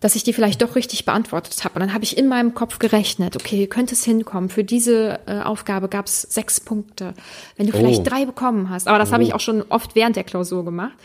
dass 0.00 0.14
ich 0.14 0.22
die 0.22 0.32
vielleicht 0.32 0.62
doch 0.62 0.76
richtig 0.76 1.04
beantwortet 1.04 1.64
habe. 1.64 1.74
Und 1.74 1.80
dann 1.80 1.94
habe 1.94 2.04
ich 2.04 2.16
in 2.16 2.28
meinem 2.28 2.54
Kopf 2.54 2.78
gerechnet, 2.78 3.36
okay, 3.36 3.66
könnte 3.66 3.94
es 3.94 4.04
hinkommen. 4.04 4.48
Für 4.48 4.64
diese 4.64 5.20
äh, 5.26 5.40
Aufgabe 5.40 5.88
gab 5.88 6.06
es 6.06 6.22
sechs 6.22 6.60
Punkte. 6.60 7.14
Wenn 7.56 7.66
du 7.66 7.74
Oh. 7.74 7.78
vielleicht 7.78 8.08
drei 8.08 8.24
bekommen 8.24 8.70
hast. 8.70 8.88
Aber 8.88 8.98
das 8.98 9.12
habe 9.12 9.22
ich 9.22 9.34
auch 9.34 9.40
schon 9.40 9.62
oft 9.68 9.94
während 9.94 10.16
der 10.16 10.24
Klausur 10.24 10.64
gemacht. 10.64 10.96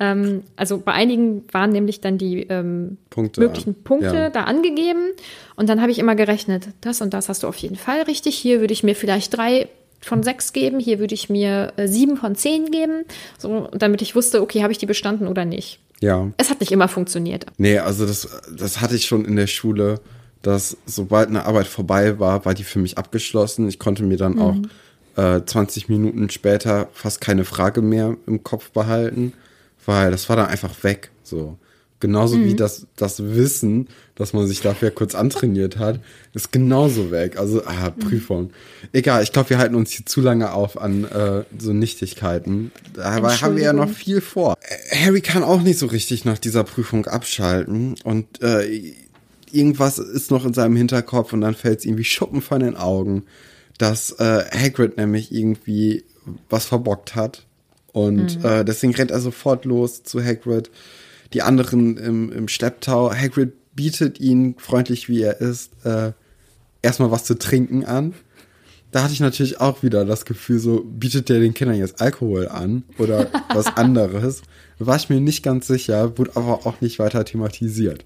Ähm, 0.00 0.42
also 0.56 0.78
bei 0.78 0.92
einigen 0.92 1.44
waren 1.52 1.70
nämlich 1.70 2.00
dann 2.00 2.18
die 2.18 2.42
ähm, 2.42 2.98
Punkte, 3.10 3.40
möglichen 3.40 3.74
Punkte 3.82 4.14
ja. 4.14 4.30
da 4.30 4.44
angegeben. 4.44 5.10
Und 5.56 5.68
dann 5.68 5.80
habe 5.80 5.92
ich 5.92 5.98
immer 5.98 6.14
gerechnet, 6.14 6.68
das 6.80 7.00
und 7.00 7.14
das 7.14 7.28
hast 7.28 7.44
du 7.44 7.48
auf 7.48 7.56
jeden 7.56 7.76
Fall 7.76 8.02
richtig. 8.02 8.36
Hier 8.36 8.60
würde 8.60 8.72
ich 8.72 8.82
mir 8.82 8.96
vielleicht 8.96 9.36
drei 9.36 9.68
von 10.00 10.22
sechs 10.22 10.52
geben, 10.52 10.80
hier 10.80 10.98
würde 10.98 11.14
ich 11.14 11.30
mir 11.30 11.72
äh, 11.76 11.88
sieben 11.88 12.16
von 12.16 12.34
zehn 12.34 12.70
geben, 12.70 13.04
so, 13.38 13.68
damit 13.72 14.02
ich 14.02 14.14
wusste, 14.14 14.42
okay, 14.42 14.62
habe 14.62 14.72
ich 14.72 14.78
die 14.78 14.86
bestanden 14.86 15.28
oder 15.28 15.46
nicht. 15.46 15.78
Ja. 16.04 16.30
Es 16.36 16.50
hat 16.50 16.60
nicht 16.60 16.70
immer 16.70 16.88
funktioniert. 16.88 17.46
Nee, 17.56 17.78
also 17.78 18.04
das, 18.04 18.28
das 18.54 18.82
hatte 18.82 18.94
ich 18.94 19.06
schon 19.06 19.24
in 19.24 19.36
der 19.36 19.46
Schule, 19.46 20.00
dass 20.42 20.76
sobald 20.84 21.30
eine 21.30 21.46
Arbeit 21.46 21.66
vorbei 21.66 22.18
war, 22.18 22.44
war 22.44 22.52
die 22.52 22.62
für 22.62 22.78
mich 22.78 22.98
abgeschlossen. 22.98 23.66
Ich 23.68 23.78
konnte 23.78 24.02
mir 24.02 24.18
dann 24.18 24.38
auch 24.38 24.54
äh, 25.16 25.40
20 25.42 25.88
Minuten 25.88 26.28
später 26.28 26.88
fast 26.92 27.22
keine 27.22 27.46
Frage 27.46 27.80
mehr 27.80 28.18
im 28.26 28.44
Kopf 28.44 28.70
behalten, 28.70 29.32
weil 29.86 30.10
das 30.10 30.28
war 30.28 30.36
dann 30.36 30.48
einfach 30.48 30.84
weg. 30.84 31.10
So. 31.22 31.56
Genauso 32.00 32.38
wie 32.38 32.54
das, 32.54 32.86
das 32.96 33.22
Wissen, 33.22 33.88
dass 34.16 34.32
man 34.32 34.46
sich 34.46 34.60
dafür 34.60 34.90
kurz 34.90 35.14
antrainiert 35.14 35.78
hat, 35.78 36.00
ist 36.34 36.52
genauso 36.52 37.10
weg. 37.10 37.38
Also, 37.38 37.64
ah, 37.64 37.90
Prüfung. 37.90 38.50
Egal, 38.92 39.22
ich 39.22 39.32
glaube, 39.32 39.50
wir 39.50 39.58
halten 39.58 39.74
uns 39.74 39.90
hier 39.90 40.06
zu 40.06 40.20
lange 40.20 40.52
auf 40.52 40.80
an 40.80 41.04
äh, 41.04 41.44
so 41.58 41.72
Nichtigkeiten. 41.72 42.70
Dabei 42.94 43.34
haben 43.36 43.56
wir 43.56 43.64
ja 43.64 43.72
noch 43.72 43.90
viel 43.90 44.20
vor. 44.20 44.54
Harry 44.90 45.20
kann 45.20 45.42
auch 45.42 45.62
nicht 45.62 45.78
so 45.78 45.86
richtig 45.86 46.24
nach 46.24 46.38
dieser 46.38 46.64
Prüfung 46.64 47.06
abschalten 47.06 47.96
und 48.04 48.40
äh, 48.42 48.94
irgendwas 49.50 49.98
ist 49.98 50.30
noch 50.30 50.44
in 50.44 50.54
seinem 50.54 50.76
Hinterkopf 50.76 51.32
und 51.32 51.40
dann 51.40 51.54
fällt 51.54 51.80
es 51.80 51.84
ihm 51.84 51.96
wie 51.96 52.04
Schuppen 52.04 52.42
von 52.42 52.60
den 52.60 52.76
Augen, 52.76 53.24
dass 53.78 54.12
äh, 54.12 54.44
Hagrid 54.50 54.96
nämlich 54.96 55.32
irgendwie 55.32 56.04
was 56.48 56.66
verbockt 56.66 57.14
hat. 57.14 57.46
Und 57.92 58.44
äh, 58.44 58.64
deswegen 58.64 58.94
rennt 58.94 59.12
er 59.12 59.20
sofort 59.20 59.64
los 59.64 60.02
zu 60.02 60.22
Hagrid. 60.22 60.70
Die 61.32 61.42
anderen 61.42 61.96
im, 61.96 62.32
im 62.32 62.48
Schlepptau. 62.48 63.12
Hagrid 63.12 63.52
bietet 63.74 64.20
ihn, 64.20 64.54
freundlich 64.58 65.08
wie 65.08 65.22
er 65.22 65.40
ist, 65.40 65.72
äh, 65.84 66.12
erstmal 66.82 67.10
was 67.10 67.24
zu 67.24 67.38
trinken 67.38 67.84
an. 67.84 68.14
Da 68.90 69.02
hatte 69.02 69.12
ich 69.12 69.18
natürlich 69.18 69.60
auch 69.60 69.82
wieder 69.82 70.04
das 70.04 70.24
Gefühl, 70.24 70.60
so 70.60 70.84
bietet 70.84 71.28
der 71.28 71.40
den 71.40 71.52
Kindern 71.52 71.76
jetzt 71.76 72.00
Alkohol 72.00 72.46
an 72.46 72.84
oder 72.98 73.26
was 73.52 73.76
anderes. 73.76 74.42
War 74.78 74.96
ich 74.96 75.08
mir 75.08 75.20
nicht 75.20 75.42
ganz 75.42 75.66
sicher, 75.66 76.16
wurde 76.16 76.36
aber 76.36 76.64
auch 76.64 76.80
nicht 76.80 77.00
weiter 77.00 77.24
thematisiert. 77.24 78.04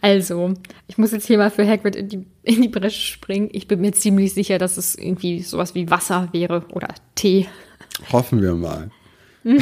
Also, 0.00 0.54
ich 0.88 0.98
muss 0.98 1.12
jetzt 1.12 1.26
hier 1.26 1.38
mal 1.38 1.50
für 1.50 1.66
Hagrid 1.66 1.94
in 1.94 2.08
die, 2.08 2.26
in 2.42 2.62
die 2.62 2.68
Bresche 2.68 3.00
springen. 3.00 3.50
Ich 3.52 3.68
bin 3.68 3.80
mir 3.80 3.92
ziemlich 3.92 4.34
sicher, 4.34 4.58
dass 4.58 4.78
es 4.78 4.96
irgendwie 4.96 5.42
sowas 5.42 5.76
wie 5.76 5.90
Wasser 5.90 6.28
wäre 6.32 6.64
oder 6.72 6.88
Tee. 7.14 7.46
Hoffen 8.10 8.42
wir 8.42 8.54
mal. 8.54 8.90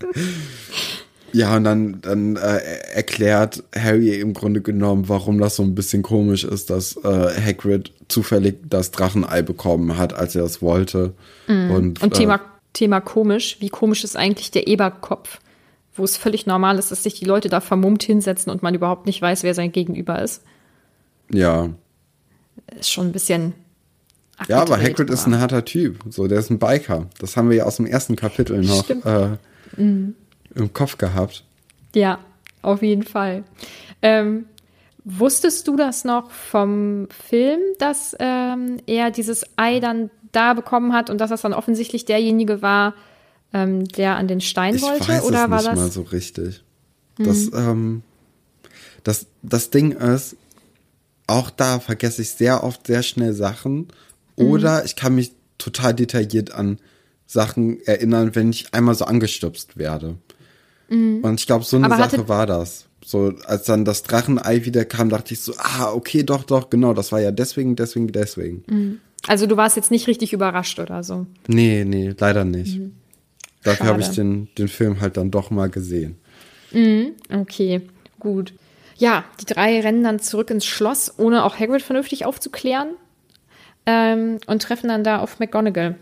ja, 1.34 1.56
und 1.56 1.64
dann, 1.64 2.00
dann 2.00 2.36
äh, 2.36 2.58
erklärt 2.94 3.62
Harry 3.76 4.18
im 4.20 4.32
Grunde 4.34 4.60
genommen, 4.62 5.08
warum 5.08 5.38
das 5.38 5.56
so 5.56 5.62
ein 5.64 5.74
bisschen 5.74 6.02
komisch 6.02 6.44
ist, 6.44 6.70
dass 6.70 6.96
äh, 6.96 7.08
Hagrid 7.44 7.92
zufällig 8.08 8.56
das 8.70 8.90
Drachenei 8.92 9.42
bekommen 9.42 9.98
hat, 9.98 10.14
als 10.14 10.34
er 10.36 10.42
das 10.42 10.62
wollte. 10.62 11.12
Und, 11.48 12.00
Und 12.00 12.02
äh, 12.02 12.08
Thema, 12.10 12.40
Thema 12.72 13.00
komisch, 13.00 13.56
wie 13.60 13.68
komisch 13.68 14.04
ist 14.04 14.16
eigentlich 14.16 14.50
der 14.52 14.68
Eberkopf? 14.68 15.40
Wo 15.96 16.04
es 16.04 16.16
völlig 16.16 16.46
normal 16.46 16.78
ist, 16.78 16.90
dass 16.90 17.02
sich 17.04 17.14
die 17.14 17.24
Leute 17.24 17.48
da 17.48 17.60
vermummt 17.60 18.02
hinsetzen 18.02 18.50
und 18.50 18.62
man 18.62 18.74
überhaupt 18.74 19.06
nicht 19.06 19.20
weiß, 19.22 19.42
wer 19.44 19.54
sein 19.54 19.70
Gegenüber 19.72 20.22
ist. 20.22 20.42
ja. 21.30 21.70
Ist 22.78 22.90
schon 22.92 23.06
ein 23.08 23.12
bisschen. 23.12 23.52
Ja, 24.48 24.62
aber 24.62 24.80
Hagrid 24.80 25.10
ist 25.10 25.26
aber- 25.26 25.36
ein 25.36 25.40
harter 25.40 25.64
Typ. 25.64 25.98
So, 26.08 26.26
der 26.28 26.38
ist 26.38 26.50
ein 26.50 26.58
Biker. 26.58 27.06
Das 27.18 27.36
haben 27.36 27.50
wir 27.50 27.56
ja 27.56 27.64
aus 27.64 27.76
dem 27.76 27.86
ersten 27.86 28.16
Kapitel 28.16 28.62
noch 28.62 28.84
Stimmt. 28.84 29.04
äh, 29.04 29.28
im 30.54 30.72
Kopf 30.72 30.98
gehabt. 30.98 31.44
Ja, 31.94 32.18
auf 32.62 32.82
jeden 32.82 33.02
Fall. 33.04 33.44
Ähm, 34.02 34.46
wusstest 35.04 35.68
du 35.68 35.76
das 35.76 36.04
noch 36.04 36.30
vom 36.30 37.08
Film, 37.10 37.60
dass 37.78 38.16
ähm, 38.18 38.78
er 38.86 39.10
dieses 39.10 39.44
Ei 39.56 39.80
dann 39.80 40.10
da 40.32 40.54
bekommen 40.54 40.92
hat 40.92 41.10
und 41.10 41.18
dass 41.18 41.30
das 41.30 41.42
dann 41.42 41.52
offensichtlich 41.52 42.04
derjenige 42.04 42.62
war, 42.62 42.94
ähm, 43.52 43.86
der 43.86 44.16
an 44.16 44.28
den 44.28 44.40
Stein 44.40 44.74
Ich 44.74 44.82
wollte? 44.82 45.06
weiß 45.08 45.24
oder 45.24 45.44
es 45.44 45.50
war 45.50 45.58
nicht 45.58 45.68
das? 45.68 45.78
mal 45.78 45.90
so 45.90 46.02
richtig. 46.02 46.62
Das, 47.18 47.50
ähm, 47.54 48.02
das, 49.04 49.26
das 49.42 49.70
Ding 49.70 49.92
ist, 49.92 50.36
auch 51.26 51.50
da 51.50 51.78
vergesse 51.80 52.22
ich 52.22 52.30
sehr 52.30 52.64
oft 52.64 52.86
sehr 52.86 53.02
schnell 53.02 53.32
Sachen. 53.32 53.88
Mhm. 54.36 54.46
Oder 54.46 54.84
ich 54.84 54.96
kann 54.96 55.14
mich 55.14 55.32
total 55.58 55.94
detailliert 55.94 56.50
an 56.52 56.78
Sachen 57.26 57.80
erinnern, 57.86 58.34
wenn 58.34 58.50
ich 58.50 58.74
einmal 58.74 58.94
so 58.94 59.04
angestupst 59.04 59.76
werde. 59.76 60.16
Und 60.88 61.40
ich 61.40 61.46
glaube, 61.46 61.64
so 61.64 61.76
eine 61.76 61.86
Mhm. 61.86 61.92
Aber 61.92 62.10
Sache 62.10 62.28
war 62.28 62.46
das. 62.46 62.86
So, 63.04 63.34
als 63.44 63.64
dann 63.64 63.84
das 63.84 64.02
Drachenei 64.02 64.64
wieder 64.64 64.84
kam, 64.84 65.10
dachte 65.10 65.34
ich 65.34 65.40
so, 65.40 65.52
ah, 65.58 65.92
okay, 65.92 66.22
doch, 66.22 66.44
doch, 66.44 66.70
genau, 66.70 66.94
das 66.94 67.12
war 67.12 67.20
ja 67.20 67.32
deswegen, 67.32 67.76
deswegen, 67.76 68.08
deswegen. 68.08 69.00
Also 69.26 69.46
du 69.46 69.56
warst 69.56 69.76
jetzt 69.76 69.90
nicht 69.90 70.06
richtig 70.06 70.32
überrascht 70.32 70.78
oder 70.78 71.02
so. 71.02 71.26
Nee, 71.46 71.84
nee, 71.84 72.14
leider 72.18 72.44
nicht. 72.44 72.80
Dafür 73.62 73.86
habe 73.86 74.00
ich 74.00 74.08
den, 74.08 74.48
den 74.56 74.68
Film 74.68 75.00
halt 75.00 75.16
dann 75.16 75.30
doch 75.30 75.50
mal 75.50 75.68
gesehen. 75.68 76.16
Okay, 77.30 77.82
gut. 78.18 78.54
Ja, 78.96 79.24
die 79.40 79.46
drei 79.46 79.80
rennen 79.80 80.04
dann 80.04 80.20
zurück 80.20 80.50
ins 80.50 80.64
Schloss, 80.64 81.14
ohne 81.18 81.44
auch 81.44 81.58
Hagrid 81.58 81.82
vernünftig 81.82 82.24
aufzuklären. 82.26 82.90
Ähm, 83.86 84.38
und 84.46 84.62
treffen 84.62 84.88
dann 84.88 85.04
da 85.04 85.18
auf 85.18 85.40
McGonagall. 85.40 85.96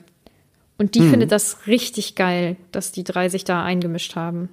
Und 0.79 0.95
die 0.95 1.03
findet 1.03 1.33
das 1.33 1.67
richtig 1.67 2.15
geil, 2.15 2.57
dass 2.71 2.93
die 2.93 3.03
drei 3.05 3.29
sich 3.29 3.45
da 3.45 3.65
eingemischt 3.65 4.15
haben. 4.15 4.49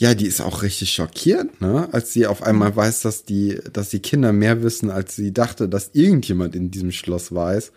Ja, 0.00 0.14
die 0.14 0.26
ist 0.26 0.40
auch 0.40 0.62
richtig 0.62 0.92
schockiert, 0.92 1.60
ne? 1.60 1.88
Als 1.90 2.12
sie 2.12 2.28
auf 2.28 2.44
einmal 2.44 2.76
weiß, 2.76 3.00
dass 3.00 3.24
die, 3.24 3.58
dass 3.72 3.88
die 3.88 3.98
Kinder 3.98 4.32
mehr 4.32 4.62
wissen, 4.62 4.92
als 4.92 5.16
sie 5.16 5.32
dachte, 5.32 5.68
dass 5.68 5.90
irgendjemand 5.92 6.54
in 6.54 6.70
diesem 6.70 6.92
Schloss 6.92 7.34
weiß. 7.34 7.72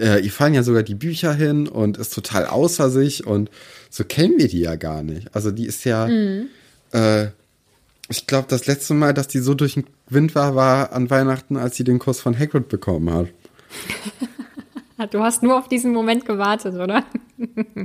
Äh, 0.00 0.24
ihr 0.24 0.32
fallen 0.32 0.54
ja 0.54 0.64
sogar 0.64 0.82
die 0.82 0.96
Bücher 0.96 1.32
hin 1.32 1.68
und 1.68 1.96
ist 1.96 2.12
total 2.12 2.46
außer 2.46 2.90
sich 2.90 3.24
und 3.24 3.50
so 3.88 4.02
kennen 4.02 4.36
wir 4.36 4.48
die 4.48 4.62
ja 4.62 4.74
gar 4.74 5.04
nicht. 5.04 5.32
Also 5.32 5.52
die 5.52 5.66
ist 5.66 5.84
ja, 5.84 6.08
äh, 6.90 7.28
ich 8.08 8.26
glaube, 8.26 8.48
das 8.50 8.66
letzte 8.66 8.94
Mal, 8.94 9.14
dass 9.14 9.28
die 9.28 9.38
so 9.38 9.54
durch 9.54 9.74
den 9.74 9.86
Wind 10.08 10.34
war, 10.34 10.56
war 10.56 10.92
an 10.92 11.08
Weihnachten, 11.08 11.56
als 11.56 11.76
sie 11.76 11.84
den 11.84 12.00
Kuss 12.00 12.18
von 12.18 12.36
Hagrid 12.36 12.68
bekommen 12.68 13.14
hat. 13.14 13.28
Du 15.10 15.18
hast 15.18 15.42
nur 15.42 15.58
auf 15.58 15.68
diesen 15.68 15.92
Moment 15.92 16.24
gewartet, 16.24 16.76
oder? 16.76 17.04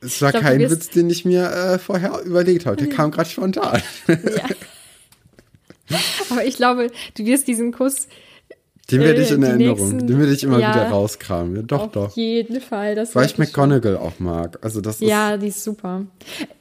Es 0.00 0.22
war 0.22 0.30
glaub, 0.30 0.42
kein 0.42 0.60
Witz, 0.70 0.88
den 0.88 1.10
ich 1.10 1.24
mir 1.24 1.50
äh, 1.50 1.78
vorher 1.78 2.20
überlegt 2.24 2.64
habe. 2.66 2.76
Der 2.76 2.88
kam 2.88 3.10
gerade 3.10 3.28
spontan. 3.28 3.82
Aber 6.30 6.44
ich 6.44 6.56
glaube, 6.56 6.90
du 7.16 7.24
wirst 7.24 7.48
diesen 7.48 7.72
Kuss 7.72 8.06
Den 8.90 9.00
werde 9.00 9.20
Äh, 9.20 9.24
ich 9.24 9.30
in 9.30 9.40
die 9.40 9.46
Erinnerung. 9.46 9.78
nächsten- 9.92 10.06
Den 10.06 10.18
werde 10.18 10.32
ich 10.32 10.42
immer 10.42 10.58
ja. 10.58 10.70
wieder 10.74 10.88
rauskramen. 10.88 11.56
Ja, 11.56 11.62
doch, 11.62 11.82
auf 11.84 11.92
doch. 11.92 12.16
jeden 12.16 12.60
Fall. 12.60 12.94
Das 12.94 13.14
Weil 13.14 13.26
ich 13.26 13.38
McGonagall 13.38 13.96
auch 13.96 14.18
mag. 14.18 14.58
Also 14.62 14.80
das 14.80 14.96
ist. 14.96 15.08
Ja, 15.08 15.36
die 15.36 15.48
ist 15.48 15.62
super. 15.62 16.06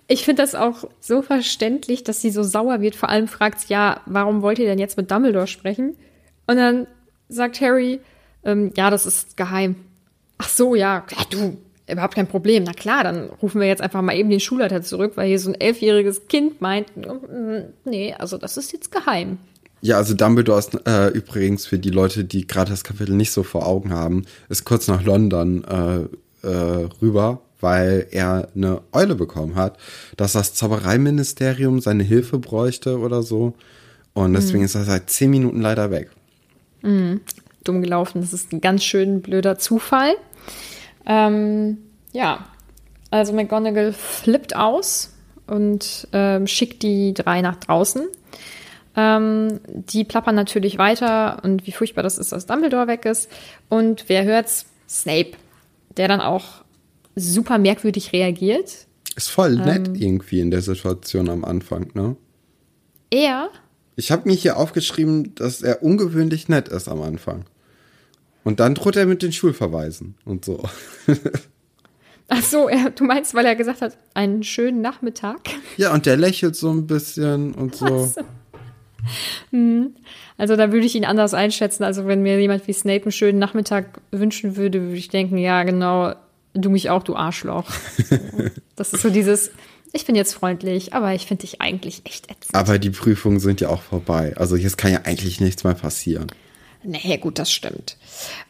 Ich 0.07 0.25
finde 0.25 0.41
das 0.43 0.53
auch 0.55 0.85
so 0.99 1.21
verständlich, 1.21 2.03
dass 2.03 2.21
sie 2.21 2.29
so 2.31 2.43
sauer 2.43 2.81
wird. 2.81 2.95
Vor 2.95 3.09
allem 3.09 3.27
fragt 3.27 3.61
sie, 3.61 3.73
ja, 3.73 4.01
warum 4.05 4.41
wollt 4.41 4.59
ihr 4.59 4.65
denn 4.65 4.79
jetzt 4.79 4.97
mit 4.97 5.09
Dumbledore 5.09 5.47
sprechen? 5.47 5.95
Und 6.47 6.57
dann 6.57 6.87
sagt 7.29 7.61
Harry, 7.61 7.99
ähm, 8.43 8.71
ja, 8.75 8.89
das 8.89 9.05
ist 9.05 9.37
geheim. 9.37 9.75
Ach 10.39 10.49
so, 10.49 10.73
ja, 10.75 11.05
ja, 11.11 11.17
du, 11.29 11.57
überhaupt 11.91 12.15
kein 12.15 12.27
Problem. 12.27 12.63
Na 12.63 12.73
klar, 12.73 13.03
dann 13.03 13.29
rufen 13.41 13.59
wir 13.61 13.67
jetzt 13.67 13.81
einfach 13.81 14.01
mal 14.01 14.15
eben 14.15 14.29
den 14.29 14.39
Schulleiter 14.39 14.81
zurück, 14.81 15.13
weil 15.15 15.27
hier 15.27 15.39
so 15.39 15.49
ein 15.51 15.59
elfjähriges 15.59 16.27
Kind 16.27 16.61
meint, 16.61 16.95
mm, 16.95 17.73
nee, 17.85 18.13
also 18.17 18.37
das 18.37 18.57
ist 18.57 18.71
jetzt 18.71 18.91
geheim. 18.91 19.37
Ja, 19.81 19.97
also 19.97 20.13
Dumbledore 20.13 20.59
ist 20.59 20.87
äh, 20.87 21.07
übrigens 21.09 21.65
für 21.65 21.79
die 21.79 21.89
Leute, 21.89 22.25
die 22.25 22.45
gerade 22.47 22.71
das 22.71 22.83
Kapitel 22.83 23.15
nicht 23.15 23.31
so 23.31 23.43
vor 23.43 23.65
Augen 23.65 23.91
haben, 23.93 24.25
ist 24.49 24.65
kurz 24.65 24.87
nach 24.87 25.03
London 25.03 25.63
äh, 25.63 26.47
äh, 26.47 26.89
rüber, 27.01 27.41
weil 27.61 28.07
er 28.11 28.49
eine 28.55 28.81
Eule 28.91 29.15
bekommen 29.15 29.55
hat, 29.55 29.77
dass 30.17 30.33
das 30.33 30.53
Zaubereiministerium 30.53 31.79
seine 31.79 32.03
Hilfe 32.03 32.39
bräuchte 32.39 32.99
oder 32.99 33.23
so. 33.23 33.53
Und 34.13 34.33
deswegen 34.33 34.65
ist 34.65 34.75
er 34.75 34.83
seit 34.83 35.09
zehn 35.09 35.29
Minuten 35.29 35.61
leider 35.61 35.91
weg. 35.91 36.09
dumm 37.63 37.81
gelaufen. 37.81 38.21
Das 38.21 38.33
ist 38.33 38.51
ein 38.51 38.61
ganz 38.61 38.83
schön 38.83 39.21
blöder 39.21 39.57
Zufall. 39.57 40.15
Ähm, 41.05 41.77
ja, 42.11 42.45
also 43.11 43.33
McGonagall 43.33 43.93
flippt 43.93 44.55
aus 44.55 45.13
und 45.47 46.07
ähm, 46.13 46.47
schickt 46.47 46.83
die 46.83 47.13
drei 47.13 47.41
nach 47.41 47.55
draußen. 47.57 48.07
Ähm, 48.95 49.59
die 49.65 50.03
plappern 50.03 50.35
natürlich 50.35 50.77
weiter 50.77 51.43
und 51.43 51.65
wie 51.65 51.71
furchtbar 51.71 52.03
das 52.03 52.17
ist, 52.17 52.31
dass 52.31 52.45
Dumbledore 52.45 52.87
weg 52.87 53.05
ist. 53.05 53.29
Und 53.69 54.05
wer 54.07 54.25
hört's? 54.25 54.65
Snape, 54.87 55.31
der 55.97 56.07
dann 56.07 56.21
auch 56.21 56.63
super 57.15 57.57
merkwürdig 57.57 58.11
reagiert. 58.11 58.87
Ist 59.15 59.29
voll 59.29 59.55
nett 59.55 59.87
Ähm. 59.89 59.95
irgendwie 59.95 60.39
in 60.39 60.51
der 60.51 60.61
Situation 60.61 61.29
am 61.29 61.45
Anfang, 61.45 61.91
ne? 61.93 62.15
Er 63.11 63.49
Ich 63.95 64.11
habe 64.11 64.27
mir 64.29 64.35
hier 64.35 64.57
aufgeschrieben, 64.57 65.35
dass 65.35 65.61
er 65.61 65.83
ungewöhnlich 65.83 66.47
nett 66.47 66.67
ist 66.67 66.87
am 66.87 67.01
Anfang. 67.01 67.45
Und 68.43 68.59
dann 68.59 68.75
droht 68.75 68.95
er 68.95 69.05
mit 69.05 69.21
den 69.21 69.31
Schulverweisen 69.31 70.15
und 70.25 70.45
so. 70.45 70.63
Ach 72.29 72.43
so, 72.43 72.69
er, 72.69 72.91
du 72.91 73.03
meinst, 73.05 73.33
weil 73.33 73.45
er 73.45 73.55
gesagt 73.55 73.81
hat, 73.81 73.97
einen 74.13 74.43
schönen 74.43 74.81
Nachmittag. 74.81 75.39
Ja, 75.77 75.93
und 75.93 76.05
der 76.05 76.15
lächelt 76.15 76.55
so 76.55 76.69
ein 76.71 76.85
bisschen 76.85 77.53
und 77.55 77.75
so. 77.75 78.05
So. 78.05 78.21
Also 80.37 80.55
da 80.55 80.71
würde 80.71 80.85
ich 80.85 80.95
ihn 80.95 81.05
anders 81.05 81.33
einschätzen. 81.33 81.83
Also 81.83 82.05
wenn 82.05 82.21
mir 82.21 82.39
jemand 82.39 82.67
wie 82.67 82.73
Snape 82.73 83.03
einen 83.03 83.11
schönen 83.11 83.39
Nachmittag 83.39 83.99
wünschen 84.11 84.55
würde, 84.55 84.81
würde 84.81 84.97
ich 84.97 85.09
denken, 85.09 85.37
ja 85.37 85.63
genau, 85.63 86.13
du 86.53 86.69
mich 86.69 86.89
auch, 86.89 87.03
du 87.03 87.15
Arschloch. 87.15 87.69
das 88.75 88.93
ist 88.93 89.01
so 89.01 89.09
dieses, 89.09 89.51
ich 89.91 90.05
bin 90.05 90.15
jetzt 90.15 90.33
freundlich, 90.33 90.93
aber 90.93 91.13
ich 91.13 91.25
finde 91.25 91.41
dich 91.41 91.61
eigentlich 91.61 92.01
echt 92.05 92.29
ätzend. 92.31 92.55
Aber 92.55 92.79
die 92.79 92.89
Prüfungen 92.89 93.39
sind 93.39 93.61
ja 93.61 93.69
auch 93.69 93.81
vorbei. 93.81 94.33
Also 94.37 94.55
jetzt 94.55 94.77
kann 94.77 94.91
ja 94.91 95.01
eigentlich 95.03 95.41
nichts 95.41 95.63
mehr 95.63 95.73
passieren. 95.73 96.27
Nee, 96.83 97.17
gut, 97.17 97.39
das 97.39 97.51
stimmt. 97.51 97.97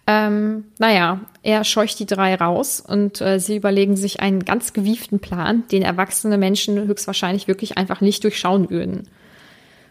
Ähm, 0.07 0.65
naja, 0.77 1.21
er 1.43 1.63
scheucht 1.63 1.99
die 1.99 2.05
drei 2.05 2.35
raus 2.35 2.83
und 2.85 3.21
äh, 3.21 3.39
sie 3.39 3.57
überlegen 3.57 3.95
sich 3.95 4.19
einen 4.19 4.45
ganz 4.45 4.73
gewieften 4.73 5.19
Plan, 5.19 5.63
den 5.71 5.81
erwachsene 5.81 6.37
Menschen 6.37 6.87
höchstwahrscheinlich 6.87 7.47
wirklich 7.47 7.77
einfach 7.77 8.01
nicht 8.01 8.23
durchschauen 8.23 8.69
würden. 8.69 9.07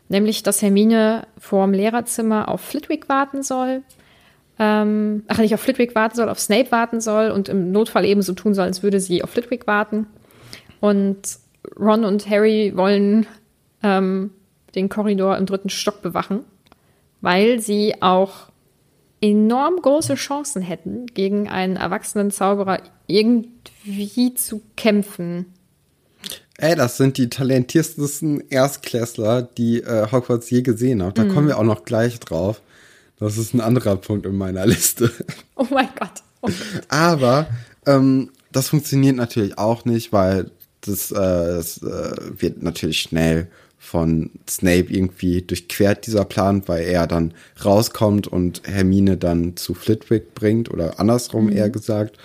Nämlich, 0.08 0.42
dass 0.42 0.62
Hermine 0.62 1.26
vorm 1.38 1.72
Lehrerzimmer 1.72 2.48
auf 2.48 2.60
Flitwick 2.60 3.08
warten 3.08 3.42
soll. 3.42 3.82
Ähm, 4.58 5.24
ach, 5.28 5.38
nicht 5.38 5.54
auf 5.54 5.60
Flitwick 5.60 5.94
warten 5.94 6.16
soll, 6.16 6.28
auf 6.28 6.40
Snape 6.40 6.72
warten 6.72 7.00
soll 7.00 7.30
und 7.30 7.48
im 7.48 7.70
Notfall 7.70 8.04
eben 8.04 8.22
so 8.22 8.32
tun 8.32 8.54
soll, 8.54 8.64
als 8.64 8.82
würde 8.82 9.00
sie 9.00 9.22
auf 9.22 9.30
Flitwick 9.30 9.66
warten. 9.66 10.06
Und 10.80 11.38
Ron 11.78 12.04
und 12.04 12.28
Harry 12.28 12.72
wollen 12.74 13.26
ähm, 13.82 14.30
den 14.74 14.88
Korridor 14.88 15.36
im 15.36 15.46
dritten 15.46 15.68
Stock 15.68 16.02
bewachen 16.02 16.44
weil 17.20 17.60
sie 17.60 18.00
auch 18.00 18.48
enorm 19.20 19.76
große 19.82 20.14
Chancen 20.14 20.62
hätten, 20.62 21.06
gegen 21.06 21.48
einen 21.48 21.76
erwachsenen 21.76 22.30
Zauberer 22.30 22.80
irgendwie 23.06 24.34
zu 24.34 24.62
kämpfen. 24.76 25.46
Ey, 26.56 26.74
das 26.74 26.96
sind 26.96 27.18
die 27.18 27.30
talentiertesten 27.30 28.50
Erstklässler, 28.50 29.42
die 29.42 29.80
äh, 29.80 30.10
Hogwarts 30.10 30.50
je 30.50 30.62
gesehen 30.62 31.02
hat. 31.02 31.16
Da 31.16 31.24
mhm. 31.24 31.34
kommen 31.34 31.48
wir 31.48 31.58
auch 31.58 31.64
noch 31.64 31.84
gleich 31.84 32.18
drauf. 32.18 32.60
Das 33.18 33.38
ist 33.38 33.54
ein 33.54 33.60
anderer 33.60 33.96
Punkt 33.96 34.26
in 34.26 34.36
meiner 34.36 34.66
Liste. 34.66 35.10
Oh 35.60 35.66
mein 35.70 35.88
Gott. 35.98 36.22
Oh. 36.40 36.50
Aber 36.88 37.48
ähm, 37.84 38.30
das 38.52 38.68
funktioniert 38.68 39.16
natürlich 39.16 39.58
auch 39.58 39.84
nicht, 39.84 40.12
weil 40.12 40.52
das, 40.82 41.10
äh, 41.10 41.14
das 41.16 41.78
äh, 41.78 42.40
wird 42.40 42.62
natürlich 42.62 43.00
schnell 43.00 43.48
von 43.78 44.30
Snape 44.48 44.86
irgendwie 44.92 45.42
durchquert 45.42 46.06
dieser 46.06 46.24
Plan, 46.24 46.62
weil 46.66 46.84
er 46.84 47.06
dann 47.06 47.32
rauskommt 47.64 48.26
und 48.26 48.62
Hermine 48.64 49.16
dann 49.16 49.56
zu 49.56 49.74
Flitwick 49.74 50.34
bringt 50.34 50.70
oder 50.70 51.00
andersrum 51.00 51.46
mhm. 51.46 51.52
eher 51.52 51.70
gesagt. 51.70 52.18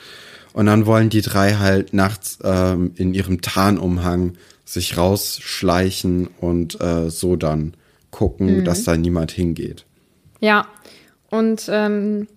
Und 0.54 0.66
dann 0.66 0.86
wollen 0.86 1.10
die 1.10 1.22
drei 1.22 1.56
halt 1.56 1.94
nachts 1.94 2.40
ähm, 2.44 2.92
in 2.96 3.14
ihrem 3.14 3.42
Tarnumhang 3.42 4.34
sich 4.66 4.98
rausschleichen 4.98 6.28
und 6.40 6.80
äh, 6.82 7.10
so 7.10 7.36
dann 7.36 7.74
gucken, 8.12 8.60
mhm. 8.60 8.66
dass 8.66 8.84
da 8.84 8.96
niemand 8.96 9.32
hingeht. 9.32 9.86
Ja, 10.40 10.68
und 11.30 11.70
ähm, 11.72 12.28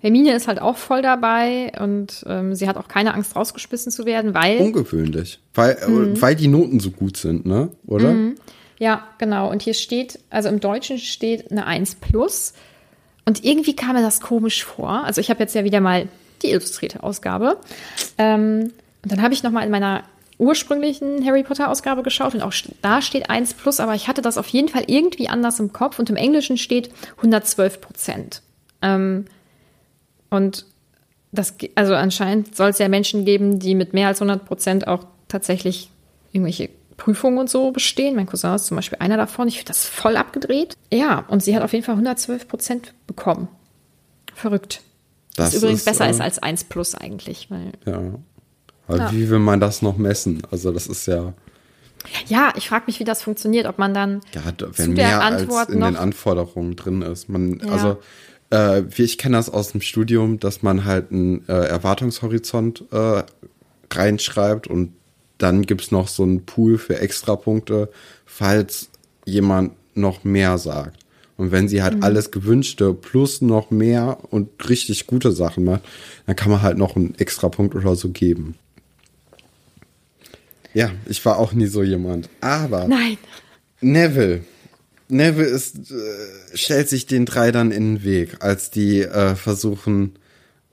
Hermine 0.00 0.34
ist 0.34 0.48
halt 0.48 0.60
auch 0.60 0.76
voll 0.76 1.02
dabei 1.02 1.72
und 1.78 2.24
ähm, 2.26 2.54
sie 2.54 2.68
hat 2.68 2.76
auch 2.76 2.88
keine 2.88 3.14
Angst, 3.14 3.36
rausgeschmissen 3.36 3.92
zu 3.92 4.06
werden, 4.06 4.34
weil. 4.34 4.58
Ungewöhnlich. 4.58 5.40
Weil, 5.54 5.76
äh, 5.82 5.88
mhm. 5.88 6.20
weil 6.20 6.34
die 6.34 6.48
Noten 6.48 6.80
so 6.80 6.90
gut 6.90 7.16
sind, 7.16 7.46
ne? 7.46 7.68
Oder? 7.86 8.12
Mhm. 8.12 8.36
Ja, 8.78 9.06
genau. 9.18 9.50
Und 9.50 9.60
hier 9.60 9.74
steht, 9.74 10.18
also 10.30 10.48
im 10.48 10.58
Deutschen 10.58 10.98
steht 10.98 11.50
eine 11.50 11.66
1 11.66 11.96
plus. 11.96 12.54
Und 13.26 13.44
irgendwie 13.44 13.76
kam 13.76 13.94
mir 13.94 14.02
das 14.02 14.22
komisch 14.22 14.64
vor. 14.64 15.04
Also 15.04 15.20
ich 15.20 15.28
habe 15.28 15.40
jetzt 15.40 15.54
ja 15.54 15.64
wieder 15.64 15.80
mal 15.80 16.08
die 16.42 16.50
illustrierte 16.50 17.02
Ausgabe. 17.02 17.58
Ähm, 18.16 18.72
und 19.02 19.12
dann 19.12 19.20
habe 19.22 19.34
ich 19.34 19.42
nochmal 19.42 19.64
in 19.64 19.70
meiner 19.70 20.04
ursprünglichen 20.38 21.24
Harry 21.26 21.42
Potter 21.42 21.68
Ausgabe 21.68 22.02
geschaut 22.02 22.34
und 22.34 22.40
auch 22.40 22.54
da 22.80 23.02
steht 23.02 23.28
1 23.28 23.54
plus, 23.54 23.78
aber 23.78 23.94
ich 23.94 24.08
hatte 24.08 24.22
das 24.22 24.38
auf 24.38 24.48
jeden 24.48 24.68
Fall 24.68 24.84
irgendwie 24.86 25.28
anders 25.28 25.60
im 25.60 25.72
Kopf 25.72 25.98
und 25.98 26.08
im 26.08 26.16
Englischen 26.16 26.56
steht 26.56 26.90
112 27.18 27.82
Prozent. 27.82 28.42
Ähm, 28.80 29.26
und 30.30 30.66
das, 31.32 31.54
also 31.74 31.94
anscheinend 31.94 32.56
soll 32.56 32.70
es 32.70 32.78
ja 32.78 32.88
Menschen 32.88 33.24
geben, 33.24 33.58
die 33.58 33.74
mit 33.74 33.92
mehr 33.92 34.08
als 34.08 34.20
100 34.20 34.44
Prozent 34.44 34.88
auch 34.88 35.04
tatsächlich 35.28 35.90
irgendwelche 36.32 36.70
Prüfungen 36.96 37.38
und 37.38 37.48
so 37.48 37.70
bestehen. 37.70 38.16
Mein 38.16 38.26
Cousin 38.26 38.54
ist 38.54 38.66
zum 38.66 38.76
Beispiel 38.76 38.98
einer 38.98 39.16
davon. 39.16 39.48
Ich 39.48 39.56
finde 39.56 39.68
das 39.68 39.86
voll 39.86 40.16
abgedreht. 40.16 40.76
Ja, 40.92 41.24
und 41.28 41.42
sie 41.42 41.54
hat 41.56 41.62
auf 41.62 41.72
jeden 41.72 41.84
Fall 41.84 41.94
112 41.94 42.48
Prozent 42.48 42.94
bekommen. 43.06 43.48
Verrückt. 44.34 44.82
Das 45.36 45.54
Was 45.54 45.62
übrigens 45.62 45.80
ist, 45.80 45.84
besser 45.86 46.06
äh, 46.06 46.10
ist 46.10 46.20
als 46.20 46.38
1 46.40 46.64
plus 46.64 46.94
eigentlich. 46.94 47.50
Weil, 47.50 47.72
ja. 47.86 48.00
Aber 48.88 48.98
ja. 48.98 49.12
wie 49.12 49.30
will 49.30 49.38
man 49.38 49.60
das 49.60 49.82
noch 49.82 49.96
messen? 49.96 50.42
Also 50.50 50.72
das 50.72 50.86
ist 50.86 51.06
ja. 51.06 51.32
Ja, 52.26 52.52
ich 52.56 52.68
frage 52.68 52.84
mich, 52.86 52.98
wie 52.98 53.04
das 53.04 53.22
funktioniert, 53.22 53.66
ob 53.66 53.78
man 53.78 53.94
dann 53.94 54.20
ja, 54.32 54.42
wenn 54.76 54.94
mehr 54.94 55.22
Antwort 55.22 55.68
als 55.68 55.74
in 55.74 55.80
den 55.80 55.96
Anforderungen 55.96 56.74
drin 56.74 57.02
ist. 57.02 57.28
Man, 57.28 57.60
ja. 57.60 57.72
also 57.72 57.98
äh, 58.50 58.82
wie 58.90 59.02
ich 59.02 59.18
kenne 59.18 59.36
das 59.36 59.48
aus 59.48 59.72
dem 59.72 59.80
Studium, 59.80 60.40
dass 60.40 60.62
man 60.62 60.84
halt 60.84 61.10
einen 61.10 61.48
äh, 61.48 61.52
Erwartungshorizont 61.52 62.84
äh, 62.92 63.22
reinschreibt 63.92 64.66
und 64.66 64.92
dann 65.38 65.62
gibt 65.62 65.82
es 65.82 65.90
noch 65.90 66.08
so 66.08 66.22
einen 66.22 66.44
Pool 66.44 66.76
für 66.78 66.98
Extrapunkte, 66.98 67.90
falls 68.26 68.90
jemand 69.24 69.72
noch 69.94 70.24
mehr 70.24 70.58
sagt. 70.58 70.98
Und 71.36 71.52
wenn 71.52 71.68
sie 71.68 71.82
halt 71.82 71.96
mhm. 71.96 72.02
alles 72.02 72.30
Gewünschte 72.30 72.92
plus 72.92 73.40
noch 73.40 73.70
mehr 73.70 74.18
und 74.30 74.68
richtig 74.68 75.06
gute 75.06 75.32
Sachen 75.32 75.64
macht, 75.64 75.82
dann 76.26 76.36
kann 76.36 76.50
man 76.50 76.60
halt 76.60 76.76
noch 76.76 76.96
einen 76.96 77.14
Extrapunkt 77.14 77.74
oder 77.74 77.96
so 77.96 78.10
geben. 78.10 78.56
Ja, 80.74 80.90
ich 81.06 81.24
war 81.24 81.38
auch 81.38 81.52
nie 81.52 81.66
so 81.66 81.82
jemand. 81.82 82.28
Aber 82.40 82.86
Nein. 82.86 83.16
Neville. 83.80 84.42
Neville 85.10 85.48
ist, 85.48 85.90
äh, 85.90 86.56
stellt 86.56 86.88
sich 86.88 87.06
den 87.06 87.26
drei 87.26 87.52
dann 87.52 87.70
in 87.70 87.96
den 87.96 88.04
Weg, 88.04 88.38
als 88.40 88.70
die 88.70 89.00
äh, 89.00 89.34
versuchen, 89.34 90.18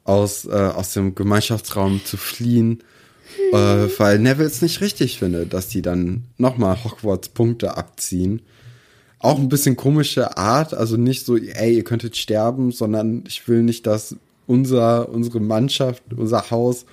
aus, 0.03 0.45
äh, 0.45 0.51
aus 0.51 0.93
dem 0.93 1.15
Gemeinschaftsraum 1.15 2.01
zu 2.05 2.17
fliehen 2.17 2.81
äh, 3.51 3.87
weil 3.97 4.19
Neville 4.19 4.47
es 4.47 4.61
nicht 4.61 4.81
richtig 4.81 5.19
findet, 5.19 5.53
dass 5.53 5.67
die 5.67 5.81
dann 5.81 6.23
nochmal 6.37 6.83
Hogwarts 6.83 7.29
Punkte 7.29 7.77
abziehen. 7.77 8.41
Auch 9.19 9.39
ein 9.39 9.49
bisschen 9.49 9.75
komische 9.75 10.37
Art, 10.37 10.73
also 10.73 10.95
nicht 10.95 11.25
so, 11.25 11.37
ey, 11.37 11.75
ihr 11.75 11.83
könntet 11.83 12.17
sterben, 12.17 12.71
sondern 12.71 13.23
ich 13.27 13.47
will 13.47 13.63
nicht, 13.63 13.87
dass 13.87 14.15
unser, 14.45 15.09
unsere 15.09 15.39
Mannschaft, 15.39 16.03
unser 16.15 16.51
Haus 16.51 16.85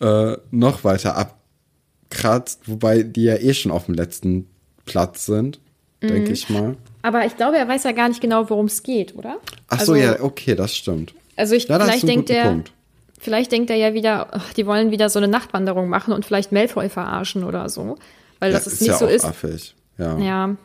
äh, 0.00 0.36
noch 0.50 0.84
weiter 0.84 1.16
abkratzt, 1.16 2.62
wobei 2.66 3.02
die 3.02 3.24
ja 3.24 3.36
eh 3.36 3.54
schon 3.54 3.72
auf 3.72 3.86
dem 3.86 3.94
letzten 3.94 4.46
Platz 4.86 5.26
sind, 5.26 5.60
mhm. 6.00 6.08
denke 6.08 6.32
ich 6.32 6.48
mal. 6.48 6.76
Aber 7.02 7.24
ich 7.24 7.36
glaube, 7.36 7.56
er 7.56 7.68
weiß 7.68 7.84
ja 7.84 7.92
gar 7.92 8.08
nicht 8.08 8.20
genau, 8.20 8.50
worum 8.50 8.66
es 8.66 8.82
geht, 8.82 9.16
oder? 9.16 9.38
Ach 9.68 9.80
so, 9.80 9.92
also, 9.92 10.04
ja, 10.04 10.20
okay, 10.20 10.54
das 10.54 10.76
stimmt. 10.76 11.14
Also 11.36 11.54
ich 11.54 11.68
ja, 11.68 11.78
vielleicht 11.78 12.08
denkt 12.08 12.30
er, 12.30 12.44
Punkt. 12.44 12.72
Vielleicht 13.20 13.50
denkt 13.50 13.70
er 13.70 13.76
ja 13.76 13.94
wieder, 13.94 14.28
ach, 14.32 14.52
die 14.52 14.66
wollen 14.66 14.90
wieder 14.90 15.10
so 15.10 15.18
eine 15.18 15.28
Nachtwanderung 15.28 15.88
machen 15.88 16.12
und 16.12 16.24
vielleicht 16.24 16.52
Malfoy 16.52 16.88
verarschen 16.88 17.42
oder 17.44 17.68
so. 17.68 17.96
Weil 18.38 18.52
das 18.52 18.64
ja, 18.64 18.66
ist, 18.66 18.74
ist 18.74 18.80
nicht 18.82 18.90
ja 18.90 18.98
so 18.98 19.06
ist. 19.06 19.24
Affig. 19.24 19.74
Ja. 19.98 20.18
ja. 20.18 20.56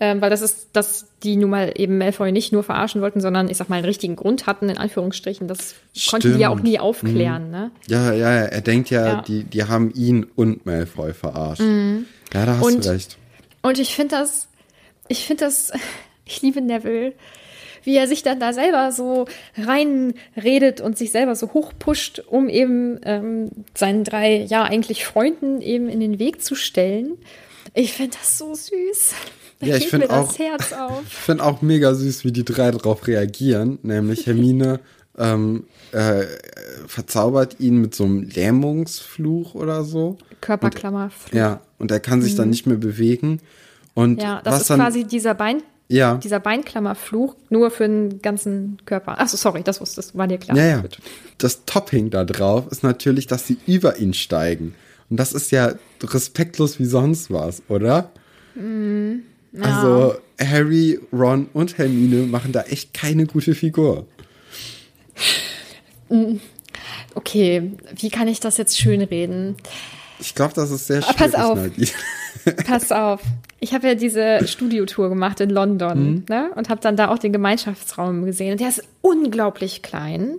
Ähm, 0.00 0.20
weil 0.20 0.30
das 0.30 0.40
ist, 0.40 0.68
dass 0.72 1.06
die 1.22 1.36
nun 1.36 1.50
mal 1.50 1.72
eben 1.76 1.98
Malfoy 1.98 2.32
nicht 2.32 2.52
nur 2.52 2.64
verarschen 2.64 3.00
wollten, 3.00 3.20
sondern 3.20 3.48
ich 3.48 3.58
sag 3.58 3.68
mal 3.68 3.76
einen 3.76 3.84
richtigen 3.84 4.16
Grund 4.16 4.46
hatten, 4.46 4.68
in 4.68 4.78
Anführungsstrichen. 4.78 5.46
Das 5.46 5.74
Stimmt. 5.92 6.10
konnten 6.10 6.36
die 6.36 6.40
ja 6.40 6.48
auch 6.48 6.60
nie 6.60 6.78
aufklären, 6.78 7.46
mhm. 7.46 7.50
ne? 7.50 7.70
Ja, 7.86 8.12
ja, 8.12 8.32
ja. 8.32 8.44
Er 8.46 8.60
denkt 8.60 8.90
ja, 8.90 9.06
ja, 9.06 9.22
Die, 9.22 9.44
die 9.44 9.64
haben 9.64 9.92
ihn 9.92 10.26
und 10.34 10.66
Malfoy 10.66 11.12
verarscht. 11.12 11.62
Mhm. 11.62 12.06
Ja, 12.32 12.46
da 12.46 12.56
hast 12.56 12.64
und, 12.64 12.84
du 12.84 12.90
recht. 12.90 13.18
Und 13.62 13.78
ich 13.78 13.94
finde 13.94 14.16
das, 14.16 14.48
ich 15.08 15.26
finde 15.26 15.44
das, 15.44 15.72
ich 16.24 16.42
liebe 16.42 16.60
Neville 16.60 17.14
wie 17.84 17.96
er 17.96 18.08
sich 18.08 18.22
dann 18.22 18.40
da 18.40 18.52
selber 18.52 18.90
so 18.92 19.26
reinredet 19.56 20.80
und 20.80 20.98
sich 20.98 21.12
selber 21.12 21.36
so 21.36 21.52
hochpusht, 21.52 22.24
um 22.26 22.48
eben 22.48 22.98
ähm, 23.04 23.50
seinen 23.74 24.04
drei, 24.04 24.42
ja, 24.42 24.64
eigentlich 24.64 25.04
Freunden 25.04 25.60
eben 25.60 25.88
in 25.88 26.00
den 26.00 26.18
Weg 26.18 26.42
zu 26.42 26.54
stellen. 26.54 27.18
Ich 27.74 27.92
finde 27.92 28.16
das 28.18 28.38
so 28.38 28.54
süß. 28.54 29.14
Ja, 29.60 29.76
ich 29.76 29.88
finde 29.88 30.10
auch, 30.10 30.34
ich 31.06 31.14
finde 31.14 31.44
auch 31.44 31.62
mega 31.62 31.94
süß, 31.94 32.24
wie 32.24 32.32
die 32.32 32.44
drei 32.44 32.70
darauf 32.70 33.06
reagieren. 33.06 33.78
Nämlich 33.82 34.26
Hermine 34.26 34.80
ähm, 35.18 35.66
äh, 35.92 36.24
verzaubert 36.86 37.60
ihn 37.60 37.78
mit 37.78 37.94
so 37.94 38.04
einem 38.04 38.22
Lähmungsfluch 38.22 39.54
oder 39.54 39.84
so. 39.84 40.18
Körperklammerfluch. 40.40 41.32
Und, 41.32 41.38
ja, 41.38 41.60
und 41.78 41.90
er 41.90 42.00
kann 42.00 42.22
sich 42.22 42.32
mhm. 42.32 42.38
dann 42.38 42.50
nicht 42.50 42.66
mehr 42.66 42.76
bewegen. 42.76 43.40
Und 43.94 44.20
ja, 44.20 44.40
das 44.42 44.54
was 44.54 44.60
ist 44.62 44.70
dann, 44.70 44.80
quasi 44.80 45.04
dieser 45.04 45.34
Bein, 45.34 45.62
ja. 45.88 46.14
Dieser 46.16 46.40
Beinklammerfluch 46.40 47.36
nur 47.50 47.70
für 47.70 47.86
den 47.86 48.22
ganzen 48.22 48.78
Körper. 48.86 49.20
Achso, 49.20 49.36
sorry, 49.36 49.62
das, 49.62 49.78
das 49.78 50.16
war 50.16 50.26
dir 50.26 50.38
klar. 50.38 50.56
Ja, 50.56 50.64
ja. 50.64 50.84
Das 51.38 51.66
Topping 51.66 52.10
da 52.10 52.24
drauf 52.24 52.66
ist 52.70 52.82
natürlich, 52.82 53.26
dass 53.26 53.46
sie 53.46 53.58
über 53.66 53.98
ihn 53.98 54.14
steigen. 54.14 54.74
Und 55.10 55.18
das 55.18 55.32
ist 55.32 55.50
ja 55.50 55.74
respektlos 56.02 56.78
wie 56.78 56.86
sonst 56.86 57.30
was, 57.30 57.62
oder? 57.68 58.10
Mm, 58.54 59.16
ja. 59.52 59.62
Also 59.62 60.16
Harry, 60.40 60.98
Ron 61.12 61.48
und 61.52 61.76
Hermine 61.76 62.26
machen 62.26 62.52
da 62.52 62.62
echt 62.62 62.94
keine 62.94 63.26
gute 63.26 63.54
Figur. 63.54 64.06
Mm, 66.08 66.36
okay, 67.14 67.72
wie 67.96 68.08
kann 68.08 68.26
ich 68.26 68.40
das 68.40 68.56
jetzt 68.56 68.78
schön 68.78 69.02
reden? 69.02 69.56
Ich 70.18 70.34
glaube, 70.34 70.54
das 70.54 70.70
ist 70.70 70.86
sehr 70.86 71.02
schwierig. 71.02 71.16
Pass 71.18 71.34
auf. 71.34 71.58
Pass 72.66 72.92
auf. 72.92 73.20
Ich 73.64 73.72
habe 73.74 73.88
ja 73.88 73.94
diese 73.94 74.46
Studiotour 74.46 75.08
gemacht 75.08 75.40
in 75.40 75.48
London 75.50 76.24
ne? 76.28 76.50
und 76.54 76.68
habe 76.68 76.80
dann 76.82 76.96
da 76.96 77.08
auch 77.08 77.18
den 77.18 77.32
Gemeinschaftsraum 77.32 78.24
gesehen. 78.26 78.52
Und 78.52 78.60
der 78.60 78.68
ist 78.68 78.82
unglaublich 79.00 79.80
klein. 79.82 80.36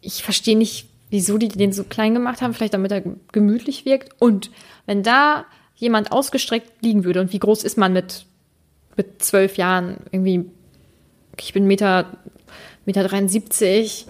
Ich 0.00 0.22
verstehe 0.22 0.56
nicht, 0.56 0.88
wieso 1.10 1.36
die 1.38 1.48
den 1.48 1.72
so 1.74 1.84
klein 1.84 2.14
gemacht 2.14 2.40
haben. 2.40 2.54
Vielleicht 2.54 2.72
damit 2.74 2.90
er 2.90 3.02
gemütlich 3.32 3.84
wirkt. 3.84 4.10
Und 4.18 4.50
wenn 4.86 5.02
da 5.02 5.44
jemand 5.76 6.10
ausgestreckt 6.10 6.70
liegen 6.82 7.04
würde 7.04 7.20
und 7.20 7.32
wie 7.34 7.38
groß 7.38 7.64
ist 7.64 7.76
man 7.76 7.92
mit, 7.92 8.24
mit 8.96 9.22
zwölf 9.22 9.56
Jahren? 9.58 9.98
Irgendwie, 10.10 10.46
ich 11.38 11.52
bin 11.52 11.66
Meter, 11.66 12.06
Meter 12.86 13.04
73, 13.06 14.06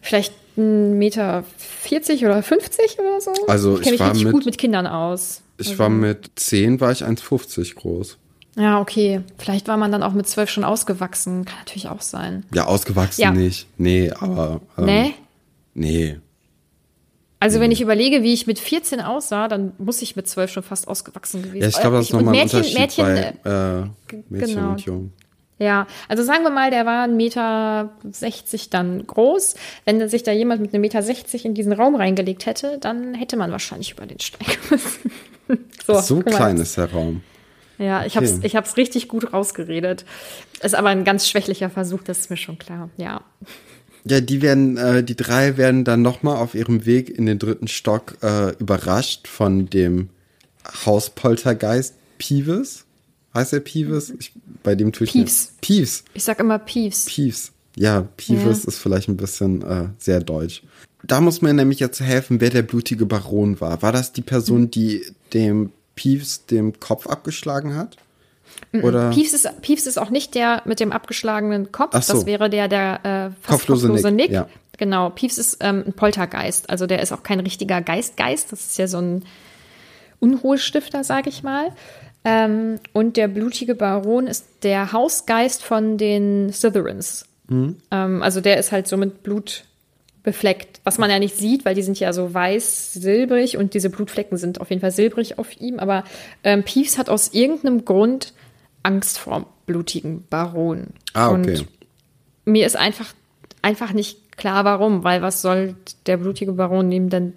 vielleicht 0.00 0.32
Meter 0.56 1.44
40 1.56 2.24
oder 2.24 2.42
50 2.44 2.98
oder 3.00 3.20
so. 3.20 3.32
Also 3.48 3.76
ich 3.76 3.82
kenne 3.82 3.94
ich 3.96 4.00
mich 4.00 4.00
war 4.00 4.08
richtig 4.10 4.24
mit- 4.24 4.32
gut 4.34 4.46
mit 4.46 4.58
Kindern 4.58 4.86
aus. 4.86 5.42
Ich 5.58 5.78
war 5.78 5.88
mit 5.88 6.30
10, 6.36 6.80
war 6.80 6.92
ich 6.92 7.04
1,50 7.04 7.74
groß. 7.74 8.18
Ja, 8.56 8.80
okay. 8.80 9.20
Vielleicht 9.38 9.68
war 9.68 9.76
man 9.76 9.92
dann 9.92 10.02
auch 10.02 10.12
mit 10.12 10.28
zwölf 10.28 10.50
schon 10.50 10.64
ausgewachsen. 10.64 11.44
Kann 11.44 11.58
natürlich 11.58 11.88
auch 11.88 12.00
sein. 12.00 12.44
Ja, 12.52 12.66
ausgewachsen 12.66 13.20
Ja. 13.20 13.30
nicht. 13.30 13.66
Nee, 13.76 14.10
aber. 14.10 14.60
Ähm, 14.76 14.84
Nee? 14.84 15.14
Nee. 15.74 16.16
Also 17.40 17.60
wenn 17.60 17.70
ich 17.70 17.80
überlege, 17.80 18.24
wie 18.24 18.32
ich 18.32 18.48
mit 18.48 18.58
14 18.58 19.00
aussah, 19.00 19.46
dann 19.46 19.72
muss 19.78 20.02
ich 20.02 20.16
mit 20.16 20.26
12 20.26 20.50
schon 20.50 20.62
fast 20.64 20.88
ausgewachsen 20.88 21.42
gewesen 21.42 21.62
Ja, 21.62 21.68
ich 21.68 21.78
glaube, 21.78 21.96
das 21.96 22.06
ist 22.06 22.12
nochmal 22.12 22.34
ein 22.34 22.42
Unterschied 22.42 22.78
Mädchen, 22.78 23.04
bei 23.04 23.34
äh, 23.44 23.80
äh, 23.80 24.22
Mädchen 24.28 24.56
genau. 24.56 24.70
und 24.70 24.80
Jungen. 24.80 25.12
ja, 25.58 25.86
also 26.08 26.24
sagen 26.24 26.42
wir 26.42 26.50
mal, 26.50 26.72
der 26.72 26.84
war 26.84 27.04
1,60 27.06 27.14
Meter 27.14 27.90
dann 28.70 29.06
groß. 29.06 29.54
Wenn 29.84 30.08
sich 30.08 30.24
da 30.24 30.32
jemand 30.32 30.60
mit 30.62 30.74
1,60 30.74 30.78
Meter 30.80 31.44
in 31.44 31.54
diesen 31.54 31.72
Raum 31.72 31.94
reingelegt 31.94 32.46
hätte, 32.46 32.78
dann 32.80 33.14
hätte 33.14 33.36
man 33.36 33.52
wahrscheinlich 33.52 33.92
über 33.92 34.06
den 34.06 34.18
steigen 34.18 34.58
müssen. 34.70 35.12
so, 35.86 36.00
So 36.00 36.16
mal. 36.16 36.24
klein 36.24 36.56
ist 36.58 36.76
der 36.76 36.90
Raum. 36.92 37.22
Ja, 37.78 38.04
ich 38.04 38.16
Okay. 38.16 38.26
hab's, 38.28 38.40
ich 38.44 38.56
hab's 38.56 38.76
richtig 38.76 39.08
gut 39.08 39.32
rausgeredet. 39.32 40.04
Ist 40.62 40.74
aber 40.74 40.88
ein 40.88 41.04
ganz 41.04 41.28
schwächlicher 41.28 41.70
Versuch, 41.70 42.02
das 42.02 42.18
ist 42.20 42.30
mir 42.30 42.36
schon 42.36 42.58
klar. 42.58 42.90
Ja. 42.96 43.22
Ja, 44.04 44.20
die 44.20 44.42
werden, 44.42 44.76
äh, 44.76 45.04
die 45.04 45.16
drei 45.16 45.56
werden 45.56 45.84
dann 45.84 46.02
nochmal 46.02 46.36
auf 46.36 46.54
ihrem 46.54 46.86
Weg 46.86 47.10
in 47.10 47.26
den 47.26 47.38
dritten 47.38 47.68
Stock 47.68 48.16
äh, 48.22 48.50
überrascht 48.58 49.28
von 49.28 49.70
dem 49.70 50.08
Hauspoltergeist 50.86 51.94
Peeves. 52.18 52.84
Heißt 53.34 53.52
er 53.52 53.60
Peeves? 53.60 54.12
Ich, 54.18 54.32
bei 54.62 54.74
dem 54.74 54.92
tue 54.92 55.06
ich 55.06 55.12
Peeves. 55.12 55.52
Peeves. 55.60 56.04
Ich 56.14 56.24
sag 56.24 56.40
immer 56.40 56.58
Peeves. 56.58 57.04
Peeves. 57.04 57.52
Ja, 57.76 58.02
Peeves 58.16 58.64
ist 58.64 58.78
vielleicht 58.78 59.08
ein 59.08 59.16
bisschen 59.16 59.62
äh, 59.62 59.88
sehr 59.98 60.20
deutsch. 60.20 60.62
Da 61.04 61.20
muss 61.20 61.42
mir 61.42 61.52
nämlich 61.54 61.78
jetzt 61.78 62.00
helfen, 62.00 62.40
wer 62.40 62.50
der 62.50 62.62
blutige 62.62 63.06
Baron 63.06 63.60
war. 63.60 63.82
War 63.82 63.92
das 63.92 64.12
die 64.12 64.22
Person, 64.22 64.70
die 64.70 65.04
dem 65.34 65.72
Peeves 65.94 66.46
den 66.46 66.78
Kopf 66.80 67.06
abgeschlagen 67.06 67.76
hat? 67.76 67.96
Oder? 68.72 69.10
Peeves 69.10 69.32
ist, 69.32 69.62
Peeves 69.62 69.86
ist 69.86 69.98
auch 69.98 70.10
nicht 70.10 70.34
der 70.34 70.62
mit 70.64 70.80
dem 70.80 70.92
abgeschlagenen 70.92 71.72
Kopf. 71.72 71.92
So. 72.02 72.12
Das 72.14 72.26
wäre 72.26 72.50
der, 72.50 72.68
der 72.68 73.00
äh, 73.04 73.30
fast 73.42 73.60
Kopflose 73.60 73.88
kopflose, 73.88 74.10
Nick, 74.10 74.30
Nick. 74.30 74.30
ja. 74.30 74.48
Genau. 74.78 75.10
Peeves 75.10 75.38
ist 75.38 75.58
ähm, 75.60 75.84
ein 75.86 75.92
Poltergeist. 75.92 76.70
Also 76.70 76.86
der 76.86 77.02
ist 77.02 77.12
auch 77.12 77.22
kein 77.22 77.40
richtiger 77.40 77.80
Geistgeist. 77.80 78.52
Das 78.52 78.60
ist 78.60 78.78
ja 78.78 78.86
so 78.86 78.98
ein 78.98 79.24
Unruhestifter, 80.20 81.04
sage 81.04 81.28
ich 81.30 81.42
mal. 81.42 81.72
Ähm, 82.24 82.78
und 82.92 83.16
der 83.16 83.28
blutige 83.28 83.74
Baron 83.74 84.26
ist 84.26 84.46
der 84.62 84.92
Hausgeist 84.92 85.64
von 85.64 85.98
den 85.98 86.52
Slytherins. 86.52 87.26
Mhm. 87.48 87.76
Ähm, 87.90 88.22
also 88.22 88.40
der 88.40 88.58
ist 88.58 88.72
halt 88.72 88.86
so 88.86 88.96
mit 88.96 89.22
Blut 89.22 89.64
befleckt, 90.22 90.80
was 90.84 90.98
man 90.98 91.10
ja 91.10 91.18
nicht 91.18 91.36
sieht, 91.36 91.64
weil 91.64 91.74
die 91.74 91.82
sind 91.82 91.98
ja 92.00 92.12
so 92.12 92.34
weiß-silbrig 92.34 93.56
und 93.56 93.74
diese 93.74 93.90
Blutflecken 93.90 94.36
sind 94.36 94.60
auf 94.60 94.70
jeden 94.70 94.80
Fall 94.80 94.90
silbrig 94.90 95.38
auf 95.38 95.60
ihm. 95.60 95.78
Aber 95.78 96.04
ähm, 96.44 96.62
Peeves 96.64 96.98
hat 96.98 97.08
aus 97.08 97.32
irgendeinem 97.32 97.84
Grund 97.84 98.34
Angst 98.82 99.18
vor 99.18 99.34
dem 99.40 99.46
blutigen 99.66 100.24
Baron. 100.28 100.88
Ah, 101.14 101.30
okay. 101.30 101.58
Und 101.58 101.66
mir 102.44 102.66
ist 102.66 102.76
einfach, 102.76 103.12
einfach 103.62 103.92
nicht 103.92 104.36
klar, 104.36 104.64
warum, 104.64 105.04
weil 105.04 105.22
was 105.22 105.42
soll 105.42 105.76
der 106.06 106.16
blutige 106.16 106.52
Baron 106.52 106.90
ihm 106.92 107.10
denn 107.10 107.32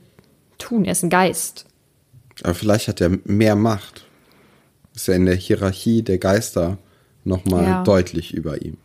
tun? 0.57 0.85
Er 0.85 0.93
ist 0.93 1.03
ein 1.03 1.09
Geist. 1.09 1.65
Aber 2.43 2.53
vielleicht 2.53 2.87
hat 2.87 3.01
er 3.01 3.17
mehr 3.25 3.55
Macht. 3.55 4.05
Ist 4.95 5.07
ja 5.07 5.13
in 5.15 5.25
der 5.25 5.35
Hierarchie 5.35 6.01
der 6.01 6.17
Geister 6.17 6.77
nochmal 7.23 7.65
Ja. 7.65 7.83
deutlich 7.83 8.33
über 8.33 8.61
ihm. 8.61 8.77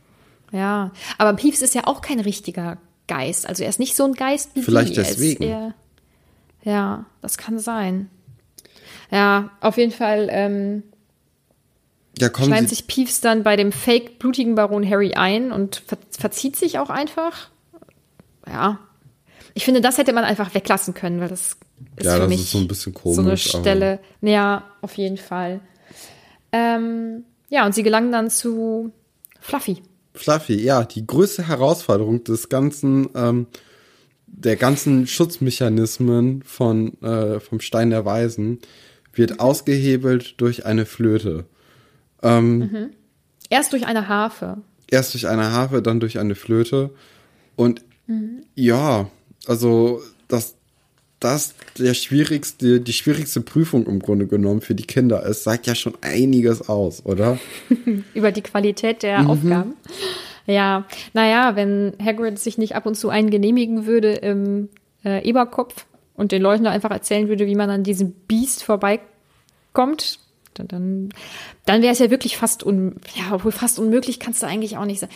Ja, 0.52 0.92
aber 1.18 1.32
Peeves 1.36 1.62
ist 1.62 1.74
ja 1.74 1.86
auch 1.86 2.00
kein 2.00 2.20
richtiger 2.20 2.78
Geist. 3.08 3.46
Also 3.48 3.62
er 3.62 3.68
ist 3.68 3.78
nicht 3.78 3.96
so 3.96 4.04
ein 4.04 4.14
Geist 4.14 4.50
wie 4.54 4.62
Vielleicht 4.62 4.94
die. 4.94 4.96
Er 5.00 5.02
ist 5.02 5.10
deswegen. 5.18 5.42
eher- 5.44 5.74
ja, 6.62 7.06
das 7.22 7.38
kann 7.38 7.58
sein. 7.58 8.10
Ja, 9.10 9.50
auf 9.60 9.76
jeden 9.76 9.92
Fall 9.92 10.28
ähm, 10.30 10.82
Ja, 12.18 12.28
scheint 12.34 12.68
sich 12.68 12.86
Peeves 12.88 13.20
dann 13.20 13.42
bei 13.44 13.54
dem 13.56 13.70
fake 13.72 14.18
blutigen 14.18 14.54
Baron 14.56 14.88
Harry 14.88 15.14
ein 15.14 15.52
und 15.52 15.76
ver 15.86 15.98
verzieht 16.10 16.56
sich 16.56 16.78
auch 16.78 16.90
einfach. 16.90 17.50
Ja. 18.46 18.78
Ich 19.54 19.64
finde, 19.64 19.80
das 19.80 19.96
hätte 19.98 20.12
man 20.12 20.24
einfach 20.24 20.54
weglassen 20.54 20.92
können, 20.94 21.20
weil 21.20 21.28
das 21.28 21.40
ist 21.96 22.04
Ja, 22.04 22.14
für 22.14 22.20
das 22.20 22.28
mich 22.28 22.40
ist 22.40 22.50
so 22.50 22.58
ein 22.58 22.68
bisschen 22.68 22.92
so 22.94 23.10
eine 23.10 23.14
komisch, 23.22 23.48
Stelle. 23.48 24.00
Ja, 24.20 24.64
auf 24.82 24.96
jeden 24.96 25.16
Fall. 25.18 25.60
Ähm, 26.52 27.24
ja, 27.48 27.64
und 27.64 27.74
sie 27.74 27.82
gelangen 27.82 28.12
dann 28.12 28.28
zu 28.30 28.92
Fluffy. 29.40 29.82
Fluffy, 30.16 30.54
ja, 30.62 30.84
die 30.84 31.06
größte 31.06 31.48
Herausforderung 31.48 32.24
des 32.24 32.48
ganzen, 32.48 33.08
ähm, 33.14 33.46
der 34.26 34.56
ganzen 34.56 35.06
Schutzmechanismen 35.06 36.42
von, 36.42 37.00
äh, 37.02 37.40
vom 37.40 37.60
Stein 37.60 37.90
der 37.90 38.04
Weisen 38.04 38.58
wird 39.12 39.40
ausgehebelt 39.40 40.40
durch 40.40 40.66
eine 40.66 40.84
Flöte. 40.84 41.46
Erst 43.48 43.72
durch 43.72 43.86
eine 43.86 44.08
Harfe. 44.08 44.58
Erst 44.90 45.14
durch 45.14 45.28
eine 45.28 45.52
Harfe, 45.52 45.82
dann 45.82 46.00
durch 46.00 46.18
eine 46.18 46.34
Flöte. 46.34 46.90
Und 47.54 47.82
ja, 48.54 49.10
also 49.46 50.02
das, 50.28 50.55
das 51.20 51.54
der 51.78 51.94
schwierigste, 51.94 52.80
die 52.80 52.92
schwierigste 52.92 53.40
Prüfung 53.40 53.86
im 53.86 54.00
Grunde 54.00 54.26
genommen 54.26 54.60
für 54.60 54.74
die 54.74 54.84
Kinder 54.84 55.24
ist, 55.24 55.44
sagt 55.44 55.66
ja 55.66 55.74
schon 55.74 55.94
einiges 56.00 56.68
aus, 56.68 57.04
oder? 57.04 57.38
über 58.14 58.32
die 58.32 58.42
Qualität 58.42 59.02
der 59.02 59.22
Mhm. 59.22 59.30
Aufgaben. 59.30 59.74
Ja, 60.46 60.84
naja, 61.12 61.56
wenn 61.56 61.94
Hagrid 62.02 62.38
sich 62.38 62.58
nicht 62.58 62.76
ab 62.76 62.86
und 62.86 62.94
zu 62.94 63.08
einen 63.08 63.30
genehmigen 63.30 63.86
würde 63.86 64.12
im 64.12 64.68
äh, 65.04 65.26
Eberkopf 65.28 65.86
und 66.14 66.32
den 66.32 66.42
Leuten 66.42 66.64
da 66.64 66.70
einfach 66.70 66.90
erzählen 66.90 67.28
würde, 67.28 67.46
wie 67.46 67.56
man 67.56 67.70
an 67.70 67.82
diesem 67.82 68.12
Biest 68.12 68.62
vorbeikommt, 68.62 70.20
dann, 70.54 71.10
dann, 71.66 71.82
wäre 71.82 71.92
es 71.92 71.98
ja 71.98 72.10
wirklich 72.10 72.36
fast 72.36 72.64
un, 72.64 72.96
ja, 73.14 73.38
fast 73.38 73.78
unmöglich 73.78 74.20
kannst 74.20 74.42
du 74.42 74.46
eigentlich 74.46 74.78
auch 74.78 74.86
nicht 74.86 75.00
sagen. 75.00 75.12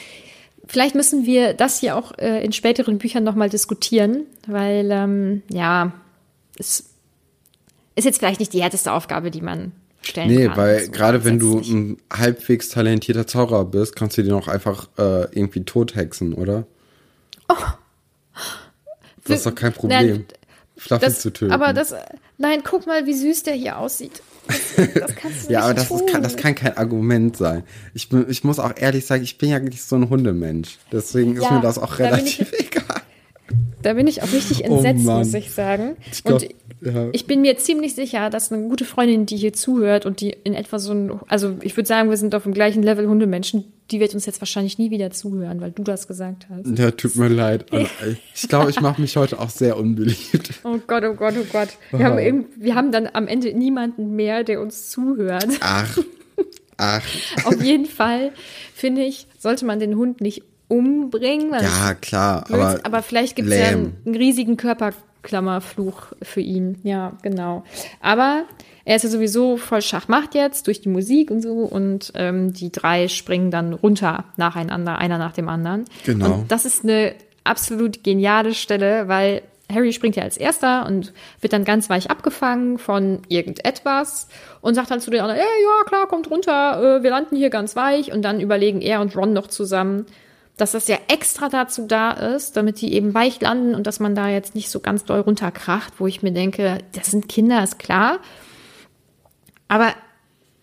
Vielleicht 0.70 0.94
müssen 0.94 1.26
wir 1.26 1.52
das 1.54 1.80
hier 1.80 1.96
auch 1.96 2.16
äh, 2.18 2.44
in 2.44 2.52
späteren 2.52 2.98
Büchern 2.98 3.24
nochmal 3.24 3.48
diskutieren, 3.48 4.24
weil, 4.46 4.88
ähm, 4.92 5.42
ja, 5.50 5.92
es 6.58 6.90
ist 7.96 8.04
jetzt 8.04 8.18
vielleicht 8.18 8.38
nicht 8.38 8.52
die 8.52 8.62
härteste 8.62 8.92
Aufgabe, 8.92 9.32
die 9.32 9.40
man 9.40 9.72
stellen 10.00 10.28
Nee, 10.28 10.46
kann. 10.46 10.56
weil 10.56 10.84
so 10.84 10.92
gerade 10.92 11.24
wenn 11.24 11.40
du 11.40 11.58
ein 11.58 11.96
halbwegs 12.12 12.68
talentierter 12.68 13.26
Zauberer 13.26 13.64
bist, 13.64 13.96
kannst 13.96 14.16
du 14.16 14.22
den 14.22 14.32
auch 14.32 14.46
einfach 14.46 14.88
äh, 14.96 15.24
irgendwie 15.36 15.64
tothexen, 15.64 16.34
oder? 16.34 16.66
Das 19.24 19.38
ist 19.38 19.46
doch 19.46 19.54
kein 19.54 19.72
Problem. 19.72 20.24
Nein, 20.88 20.98
Das, 21.00 21.20
zu 21.20 21.30
töten. 21.32 21.52
aber 21.52 21.72
das, 21.72 21.92
nein, 22.38 22.62
guck 22.64 22.86
mal, 22.86 23.06
wie 23.06 23.14
süß 23.14 23.42
der 23.42 23.54
hier 23.54 23.76
aussieht. 23.78 24.22
Das, 24.46 25.48
ja, 25.48 25.62
aber 25.62 25.74
das, 25.74 25.88
tun. 25.88 26.00
ist, 26.00 26.12
kann, 26.12 26.22
das 26.22 26.36
kann 26.36 26.54
kein 26.54 26.76
Argument 26.76 27.36
sein. 27.36 27.62
Ich, 27.94 28.08
bin, 28.08 28.26
ich 28.28 28.44
muss 28.44 28.58
auch 28.58 28.72
ehrlich 28.76 29.06
sagen, 29.06 29.22
ich 29.22 29.38
bin 29.38 29.50
ja 29.50 29.58
nicht 29.58 29.82
so 29.82 29.96
ein 29.96 30.08
Hundemensch. 30.08 30.78
Deswegen 30.92 31.36
ist 31.36 31.44
Ja, 31.44 31.52
mir 31.52 31.60
das 31.60 31.78
auch 31.78 31.98
relativ 31.98 32.52
egal. 32.58 32.99
Da 33.82 33.94
bin 33.94 34.06
ich 34.06 34.22
auch 34.22 34.32
richtig 34.32 34.62
Oh 34.68 34.74
entsetzt, 34.76 35.04
Mann. 35.04 35.18
muss 35.18 35.32
ich 35.34 35.50
sagen. 35.50 35.96
Ich 36.12 36.22
glaub, 36.24 36.42
und 36.42 36.48
ja. 36.82 37.08
ich 37.12 37.26
bin 37.26 37.40
mir 37.40 37.56
ziemlich 37.58 37.94
sicher, 37.94 38.30
dass 38.30 38.52
eine 38.52 38.68
gute 38.68 38.84
Freundin, 38.84 39.26
die 39.26 39.36
hier 39.36 39.52
zuhört 39.52 40.06
und 40.06 40.20
die 40.20 40.36
in 40.44 40.54
etwa 40.54 40.78
so 40.78 40.92
ein, 40.92 41.12
also 41.28 41.56
ich 41.62 41.76
würde 41.76 41.86
sagen, 41.86 42.10
wir 42.10 42.16
sind 42.16 42.34
auf 42.34 42.42
dem 42.44 42.52
gleichen 42.54 42.82
Level 42.82 43.06
Hundemenschen, 43.06 43.64
die 43.90 43.98
wird 44.00 44.14
uns 44.14 44.24
jetzt 44.26 44.40
wahrscheinlich 44.40 44.78
nie 44.78 44.90
wieder 44.90 45.10
zuhören, 45.10 45.60
weil 45.60 45.72
du 45.72 45.82
das 45.82 46.06
gesagt 46.08 46.46
hast. 46.48 46.78
Ja, 46.78 46.90
tut 46.92 47.16
mir 47.16 47.28
leid. 47.28 47.70
Und 47.72 47.88
Ich 48.34 48.48
glaube, 48.48 48.70
ich 48.70 48.80
mache 48.80 49.00
mich 49.00 49.16
heute 49.16 49.38
auch 49.40 49.50
sehr 49.50 49.76
unbeliebt. 49.76 50.50
Oh 50.64 50.78
Gott, 50.86 51.02
oh 51.04 51.14
Gott, 51.14 51.34
oh 51.40 51.46
Gott. 51.52 51.68
Wir, 51.90 52.04
haben, 52.06 52.18
irgend- 52.18 52.46
wir 52.60 52.74
haben 52.74 52.92
dann 52.92 53.08
am 53.12 53.26
Ende 53.26 53.52
niemanden 53.52 54.14
mehr, 54.14 54.44
der 54.44 54.60
uns 54.60 54.90
zuhört. 54.90 55.46
Ach, 55.60 55.98
ach. 56.76 57.02
Auf 57.44 57.62
jeden 57.62 57.86
Fall, 57.86 58.32
finde 58.74 59.02
ich, 59.04 59.26
sollte 59.38 59.64
man 59.64 59.80
den 59.80 59.96
Hund 59.96 60.20
nicht 60.20 60.42
umbringen. 60.70 61.50
weil 61.50 61.62
Ja, 61.62 61.94
klar. 61.94 62.44
Aber, 62.48 62.80
aber, 62.84 63.02
vielleicht 63.02 63.36
gibt 63.36 63.48
es 63.48 63.58
ja 63.58 63.66
einen, 63.66 63.96
einen 64.06 64.14
riesigen 64.14 64.56
Körperklammerfluch 64.56 66.12
für 66.22 66.40
ihn. 66.40 66.78
Ja, 66.84 67.12
genau. 67.22 67.64
Aber 68.00 68.44
er 68.84 68.96
ist 68.96 69.02
ja 69.02 69.08
sowieso 69.10 69.56
voll 69.56 69.82
Schachmacht 69.82 70.34
jetzt 70.34 70.66
durch 70.66 70.80
die 70.80 70.88
Musik 70.88 71.30
und 71.30 71.42
so 71.42 71.52
und 71.52 72.12
ähm, 72.14 72.52
die 72.52 72.72
drei 72.72 73.08
springen 73.08 73.50
dann 73.50 73.72
runter 73.72 74.24
nacheinander, 74.36 74.98
einer 74.98 75.18
nach 75.18 75.32
dem 75.32 75.48
anderen. 75.48 75.84
Genau. 76.04 76.34
Und 76.34 76.52
das 76.52 76.64
ist 76.64 76.84
eine 76.84 77.14
absolut 77.44 78.04
geniale 78.04 78.54
Stelle, 78.54 79.08
weil 79.08 79.42
Harry 79.72 79.92
springt 79.92 80.16
ja 80.16 80.22
als 80.22 80.36
erster 80.36 80.86
und 80.86 81.12
wird 81.40 81.52
dann 81.52 81.64
ganz 81.64 81.88
weich 81.88 82.10
abgefangen 82.10 82.78
von 82.78 83.20
irgendetwas 83.28 84.28
und 84.60 84.74
sagt 84.74 84.90
dann 84.90 85.00
zu 85.00 85.10
den 85.10 85.20
anderen, 85.20 85.40
ey, 85.40 85.46
ja, 85.46 85.84
klar, 85.86 86.06
kommt 86.06 86.30
runter, 86.30 86.98
äh, 86.98 87.02
wir 87.02 87.10
landen 87.10 87.36
hier 87.36 87.50
ganz 87.50 87.76
weich. 87.76 88.12
Und 88.12 88.22
dann 88.22 88.40
überlegen 88.40 88.80
er 88.80 89.00
und 89.00 89.16
Ron 89.16 89.32
noch 89.32 89.46
zusammen, 89.46 90.06
dass 90.60 90.72
das 90.72 90.88
ja 90.88 90.98
extra 91.08 91.48
dazu 91.48 91.86
da 91.86 92.12
ist, 92.12 92.56
damit 92.56 92.80
die 92.80 92.92
eben 92.92 93.14
weich 93.14 93.40
landen 93.40 93.74
und 93.74 93.86
dass 93.86 94.00
man 94.00 94.14
da 94.14 94.28
jetzt 94.28 94.54
nicht 94.54 94.70
so 94.70 94.80
ganz 94.80 95.04
doll 95.04 95.20
runterkracht, 95.20 95.94
wo 95.98 96.06
ich 96.06 96.22
mir 96.22 96.32
denke, 96.32 96.78
das 96.92 97.10
sind 97.10 97.28
Kinder, 97.28 97.62
ist 97.62 97.78
klar. 97.78 98.18
Aber 99.68 99.92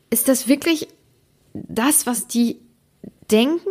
ist 0.10 0.28
das 0.28 0.48
wirklich 0.48 0.88
das, 1.54 2.06
was 2.06 2.28
die 2.28 2.60
denken? 3.32 3.70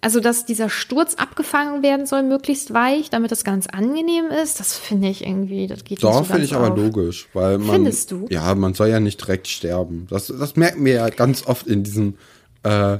Also, 0.00 0.20
dass 0.20 0.46
dieser 0.46 0.68
Sturz 0.68 1.14
abgefangen 1.14 1.82
werden 1.82 2.06
soll, 2.06 2.22
möglichst 2.22 2.72
weich, 2.72 3.10
damit 3.10 3.32
das 3.32 3.44
ganz 3.44 3.66
angenehm 3.66 4.26
ist, 4.26 4.60
das 4.60 4.76
finde 4.76 5.08
ich 5.08 5.26
irgendwie, 5.26 5.66
das 5.66 5.84
geht 5.84 6.02
Doch, 6.02 6.20
nicht 6.20 6.28
so 6.28 6.32
finde 6.32 6.44
ich 6.44 6.54
aber 6.54 6.70
auf. 6.72 6.78
logisch, 6.78 7.28
weil 7.32 7.58
man. 7.58 7.76
Findest 7.76 8.12
du? 8.12 8.26
Ja, 8.28 8.54
man 8.54 8.74
soll 8.74 8.88
ja 8.88 9.00
nicht 9.00 9.20
direkt 9.20 9.48
sterben. 9.48 10.06
Das, 10.08 10.28
das 10.28 10.54
merken 10.54 10.84
wir 10.84 10.92
ja 10.94 11.08
ganz 11.08 11.46
oft 11.46 11.66
in 11.66 11.82
diesem, 11.82 12.18
äh, 12.62 12.98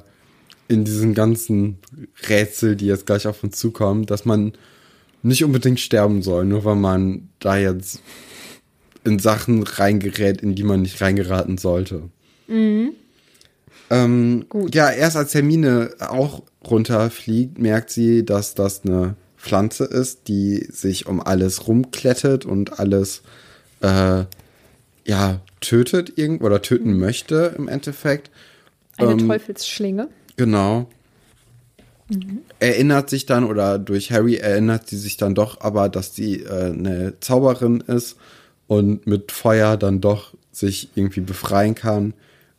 in 0.69 0.85
diesen 0.85 1.15
ganzen 1.15 1.79
Rätsel, 2.29 2.77
die 2.77 2.87
jetzt 2.87 3.07
gleich 3.07 3.27
auf 3.27 3.43
uns 3.45 3.57
zukommen, 3.57 4.07
dass 4.07 4.25
man 4.25 4.53
nicht 5.23 5.45
unbedingt 5.45 5.81
sterben 5.81 6.23
soll, 6.23 6.45
nur 6.45 6.65
weil 6.65 6.77
man 6.77 7.29
da 7.39 7.57
jetzt 7.57 8.01
in 9.05 9.19
Sachen 9.19 9.63
reingerät, 9.63 10.41
in 10.41 10.55
die 10.55 10.65
man 10.65 10.83
nicht 10.83 11.01
reingeraten 11.01 11.59
sollte. 11.59 12.03
Ähm, 13.91 14.47
Ja, 14.73 14.91
erst 14.91 15.17
als 15.17 15.35
Hermine 15.35 15.91
auch 16.01 16.43
runterfliegt, 16.65 17.59
merkt 17.59 17.91
sie, 17.91 18.25
dass 18.25 18.55
das 18.55 18.85
eine 18.85 19.15
Pflanze 19.37 19.85
ist, 19.85 20.29
die 20.29 20.67
sich 20.71 21.07
um 21.07 21.21
alles 21.21 21.69
rumklettet 21.69 22.45
und 22.45 22.81
alles 22.81 23.23
äh, 23.81 24.25
ja 25.05 25.41
tötet 25.61 26.19
irgend 26.19 26.43
oder 26.43 26.63
töten 26.63 26.99
möchte 26.99 27.55
im 27.57 27.69
Endeffekt. 27.69 28.31
Eine 28.97 29.13
Ähm, 29.13 29.29
Teufelsschlinge. 29.29 30.09
Genau. 30.37 30.88
Erinnert 32.61 33.11
sich 33.11 33.27
dann 33.27 33.44
oder 33.44 33.79
durch 33.79 34.12
Harry 34.12 34.37
erinnert 34.37 34.88
sie 34.88 34.96
sich 34.96 35.16
dann 35.16 35.35
doch 35.35 35.61
aber, 35.61 35.88
dass 35.88 36.14
sie 36.14 36.42
äh, 36.42 36.72
eine 36.72 37.14
Zauberin 37.20 37.81
ist 37.81 38.16
und 38.68 39.07
mit 39.07 39.33
Feuer 39.33 39.77
dann 39.77 40.01
doch 40.01 40.35
sich 40.53 40.90
irgendwie 40.94 41.20
befreien 41.20 41.75
kann 41.75 42.14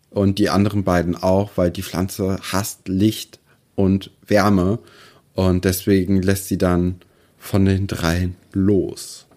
und 0.10 0.40
die 0.40 0.50
anderen 0.50 0.84
beiden 0.84 1.16
auch, 1.16 1.52
weil 1.56 1.72
die 1.72 1.84
Pflanze 1.84 2.40
hasst 2.42 2.88
Licht 2.88 3.40
und 3.76 4.12
Wärme 4.26 4.80
und 5.34 5.66
deswegen 5.66 6.22
lässt 6.22 6.48
sie 6.48 6.58
dann 6.58 6.96
von 7.38 7.66
den 7.66 7.88
dreien 7.88 8.36
los. 8.52 9.28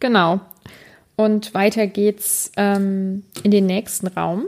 Genau. 0.00 0.40
Und 1.16 1.52
weiter 1.52 1.86
geht's 1.86 2.52
ähm, 2.56 3.24
in 3.42 3.50
den 3.50 3.66
nächsten 3.66 4.06
Raum. 4.06 4.46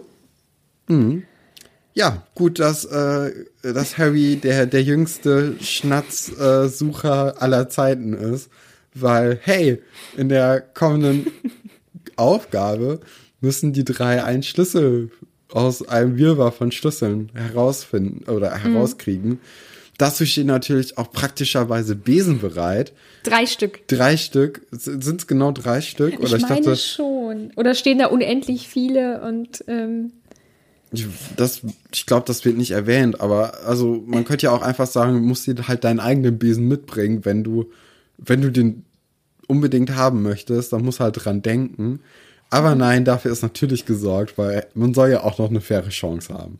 Ja, 1.94 2.22
gut, 2.34 2.58
dass, 2.58 2.84
äh, 2.84 3.32
dass 3.62 3.98
Harry 3.98 4.36
der, 4.36 4.66
der 4.66 4.82
jüngste 4.82 5.56
Schnatzsucher 5.60 7.34
äh, 7.36 7.40
aller 7.40 7.68
Zeiten 7.68 8.14
ist, 8.14 8.48
weil, 8.94 9.38
hey, 9.42 9.82
in 10.16 10.28
der 10.28 10.60
kommenden 10.60 11.26
Aufgabe 12.16 13.00
müssen 13.40 13.72
die 13.72 13.84
drei 13.84 14.22
einen 14.22 14.42
Schlüssel 14.42 15.10
aus 15.52 15.86
einem 15.88 16.16
Wirrwarr 16.16 16.52
von 16.52 16.70
Schlüsseln 16.70 17.30
herausfinden 17.34 18.30
oder 18.30 18.56
herauskriegen. 18.56 19.40
Dazu 19.98 20.24
stehen 20.24 20.46
natürlich 20.46 20.96
auch 20.96 21.12
praktischerweise 21.12 21.94
Besen 21.94 22.40
bereit. 22.40 22.92
Drei 23.22 23.44
Stück. 23.44 23.86
Drei 23.86 24.16
Stück. 24.16 24.62
Sind 24.70 25.20
es 25.20 25.26
genau 25.26 25.52
drei 25.52 25.82
Stück? 25.82 26.18
Oder 26.18 26.36
ich 26.36 26.42
ich 26.42 26.48
meine 26.48 26.62
dachte, 26.62 26.76
schon. 26.76 27.52
Oder 27.56 27.74
stehen 27.74 27.98
da 27.98 28.06
unendlich 28.06 28.66
viele 28.66 29.20
und 29.20 29.62
ähm, 29.66 30.12
Ich, 30.92 31.06
das, 31.36 31.62
ich 31.92 32.06
glaube, 32.06 32.26
das 32.26 32.44
wird 32.44 32.56
nicht 32.56 32.72
erwähnt, 32.72 33.20
aber 33.20 33.64
also 33.64 34.02
man 34.06 34.24
könnte 34.24 34.46
ja 34.46 34.52
auch 34.52 34.62
einfach 34.62 34.86
sagen, 34.86 35.14
du 35.14 35.20
musst 35.20 35.46
dir 35.46 35.68
halt 35.68 35.84
deinen 35.84 36.00
eigenen 36.00 36.38
Besen 36.38 36.66
mitbringen, 36.66 37.24
wenn 37.24 37.44
du, 37.44 37.70
wenn 38.18 38.42
du 38.42 38.50
den 38.50 38.84
unbedingt 39.46 39.94
haben 39.94 40.22
möchtest, 40.22 40.72
dann 40.72 40.84
musst 40.84 41.00
du 41.00 41.04
halt 41.04 41.24
dran 41.24 41.42
denken. 41.42 42.00
Aber 42.50 42.74
nein, 42.74 43.04
dafür 43.04 43.30
ist 43.30 43.42
natürlich 43.42 43.86
gesorgt, 43.86 44.36
weil 44.36 44.66
man 44.74 44.94
soll 44.94 45.10
ja 45.10 45.22
auch 45.22 45.38
noch 45.38 45.50
eine 45.50 45.60
faire 45.60 45.88
Chance 45.88 46.34
haben. 46.34 46.58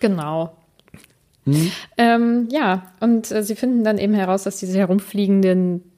genau. 0.00 0.56
Ähm, 1.96 2.48
ja, 2.50 2.92
und 3.00 3.30
äh, 3.30 3.42
sie 3.42 3.56
finden 3.56 3.84
dann 3.84 3.98
eben 3.98 4.14
heraus, 4.14 4.44
dass 4.44 4.58
diese 4.58 4.78
herumfliegenden 4.78 5.89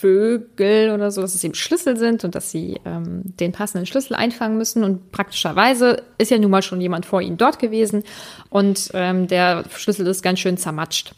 Vögel 0.00 0.90
oder 0.90 1.10
so, 1.10 1.20
dass 1.20 1.34
es 1.34 1.42
eben 1.42 1.54
Schlüssel 1.54 1.96
sind 1.96 2.24
und 2.24 2.34
dass 2.34 2.50
sie 2.50 2.80
ähm, 2.84 3.22
den 3.24 3.52
passenden 3.52 3.86
Schlüssel 3.86 4.14
einfangen 4.14 4.58
müssen. 4.58 4.84
Und 4.84 5.10
praktischerweise 5.12 6.02
ist 6.18 6.30
ja 6.30 6.38
nun 6.38 6.50
mal 6.50 6.62
schon 6.62 6.80
jemand 6.80 7.06
vor 7.06 7.20
ihnen 7.20 7.36
dort 7.36 7.58
gewesen 7.58 8.04
und 8.50 8.90
ähm, 8.94 9.26
der 9.26 9.64
Schlüssel 9.74 10.06
ist 10.06 10.22
ganz 10.22 10.40
schön 10.40 10.56
zermatscht. 10.56 11.14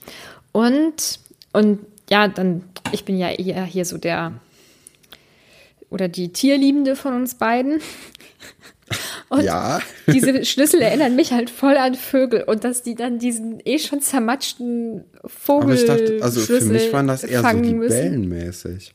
Und, 0.52 1.20
und 1.52 1.80
ja, 2.08 2.28
dann, 2.28 2.64
ich 2.92 3.04
bin 3.04 3.18
ja 3.18 3.30
eher 3.30 3.64
hier 3.64 3.84
so 3.84 3.98
der 3.98 4.32
oder 5.90 6.08
die 6.08 6.32
Tierliebende 6.32 6.96
von 6.96 7.14
uns 7.14 7.34
beiden. 7.34 7.80
Und 9.28 9.42
Ja. 9.42 9.80
diese 10.06 10.44
Schlüssel 10.44 10.82
erinnern 10.82 11.16
mich 11.16 11.32
halt 11.32 11.50
voll 11.50 11.76
an 11.76 11.94
Vögel 11.94 12.42
und 12.42 12.64
dass 12.64 12.82
die 12.82 12.94
dann 12.94 13.18
diesen 13.18 13.60
eh 13.64 13.78
schon 13.78 14.00
zermatschten 14.00 15.04
Vogel 15.24 15.62
Aber 15.64 15.74
ich 15.74 15.84
dachte, 15.84 16.18
also 16.20 16.40
für 16.40 16.46
Schlüssel 16.46 16.72
mich 16.72 16.92
waren 16.92 17.06
das 17.06 17.22
eher 17.22 17.42
so 17.42 17.56
libellenmäßig. 17.56 18.92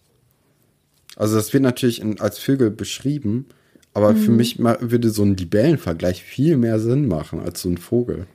Also 1.15 1.35
das 1.35 1.53
wird 1.53 1.63
natürlich 1.63 2.01
in, 2.01 2.19
als 2.19 2.39
Vögel 2.39 2.71
beschrieben, 2.71 3.47
aber 3.93 4.13
für 4.15 4.31
mich 4.31 4.59
würde 4.59 5.09
so 5.09 5.23
ein 5.23 5.37
Libellenvergleich 5.37 6.21
viel 6.21 6.57
mehr 6.57 6.79
Sinn 6.79 7.07
machen 7.07 7.39
als 7.39 7.61
so 7.61 7.69
ein 7.69 7.77
Vogel. 7.77 8.27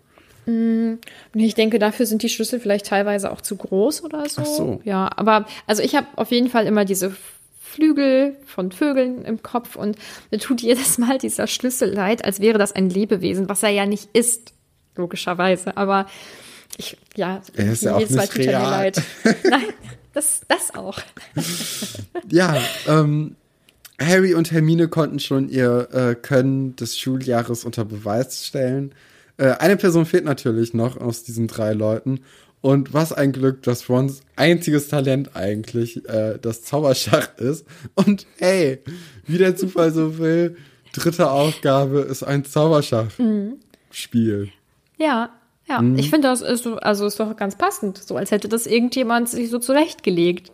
Und 0.47 0.99
ich 1.35 1.55
denke, 1.55 1.79
dafür 1.79 2.07
sind 2.07 2.23
die 2.23 2.29
Schlüssel 2.31 2.61
vielleicht 2.61 2.87
teilweise 2.87 3.31
auch 3.31 3.43
zu 3.43 3.57
groß 3.57 4.03
oder 4.03 4.27
so. 4.29 4.41
Ach 4.41 4.47
so. 4.47 4.81
Ja, 4.85 5.11
aber 5.15 5.47
also 5.67 5.83
ich 5.83 5.95
habe 5.95 6.07
auf 6.17 6.31
jeden 6.31 6.49
Fall 6.49 6.67
immer 6.67 6.85
diese 6.87 7.15
Flügel 7.73 8.37
von 8.47 8.73
Vögeln 8.73 9.25
im 9.25 9.43
Kopf 9.43 9.77
und 9.77 9.97
mir 10.31 10.39
tut 10.39 10.61
jedes 10.61 10.99
Mal 10.99 11.19
dieser 11.19 11.47
Schlüssel 11.47 11.93
leid, 11.93 12.25
als 12.25 12.41
wäre 12.41 12.59
das 12.59 12.73
ein 12.73 12.91
Lebewesen, 12.91 13.49
was 13.49 13.63
er 13.63 13.71
ja 13.71 13.87
nicht 13.87 14.09
ist, 14.13 14.53
logischerweise. 14.97 15.77
Aber 15.77 16.07
ich, 16.77 16.97
ja, 17.17 17.41
Er 17.55 17.73
ist 17.73 17.83
ja 17.83 17.95
auch 17.95 18.01
nicht 18.09 18.37
real. 18.37 18.63
leid. 18.71 19.03
Nein, 19.49 19.63
das, 20.13 20.41
das 20.49 20.75
auch. 20.75 20.99
Ja, 22.31 22.57
ähm, 22.87 23.37
Harry 24.01 24.35
und 24.35 24.51
Hermine 24.53 24.89
konnten 24.89 25.19
schon 25.19 25.49
ihr 25.49 25.89
äh, 25.93 26.15
Können 26.15 26.77
des 26.77 26.99
Schuljahres 26.99 27.65
unter 27.65 27.85
Beweis 27.85 28.47
stellen. 28.47 28.95
Äh, 29.37 29.51
eine 29.59 29.77
Person 29.77 30.07
fehlt 30.07 30.25
natürlich 30.25 30.75
noch 30.75 30.97
aus 30.97 31.23
diesen 31.25 31.47
drei 31.49 31.73
Leuten. 31.73 32.21
Und 32.63 32.93
was 32.93 33.13
ein 33.13 33.33
Glück, 33.33 33.63
dass 33.63 33.89
Rons 33.89 34.21
einziges 34.37 34.89
Talent 34.89 35.35
eigentlich 35.35 36.07
äh, 36.09 36.39
das 36.41 36.63
Zauberschach 36.63 37.37
ist. 37.39 37.67
Und 37.95 38.27
hey, 38.39 38.79
wie 39.27 39.39
der 39.39 39.57
Zufall 39.57 39.93
so 39.93 40.19
will, 40.19 40.57
dritte 40.93 41.31
Aufgabe 41.31 42.01
ist 42.01 42.23
ein 42.23 42.45
Zauberschach-Spiel. 42.45 44.51
Ja, 44.99 45.31
ja. 45.69 45.81
Mhm. 45.81 45.99
Ich 45.99 46.11
finde, 46.11 46.29
das 46.29 46.43
ist 46.43 46.65
so, 46.65 46.77
also 46.77 47.07
ist 47.07 47.19
doch 47.21 47.35
ganz 47.37 47.57
passend, 47.57 47.99
so 47.99 48.17
als 48.17 48.31
hätte 48.31 48.49
das 48.49 48.67
irgendjemand 48.67 49.29
sich 49.29 49.51
so 49.51 49.59
zurechtgelegt. 49.59 50.53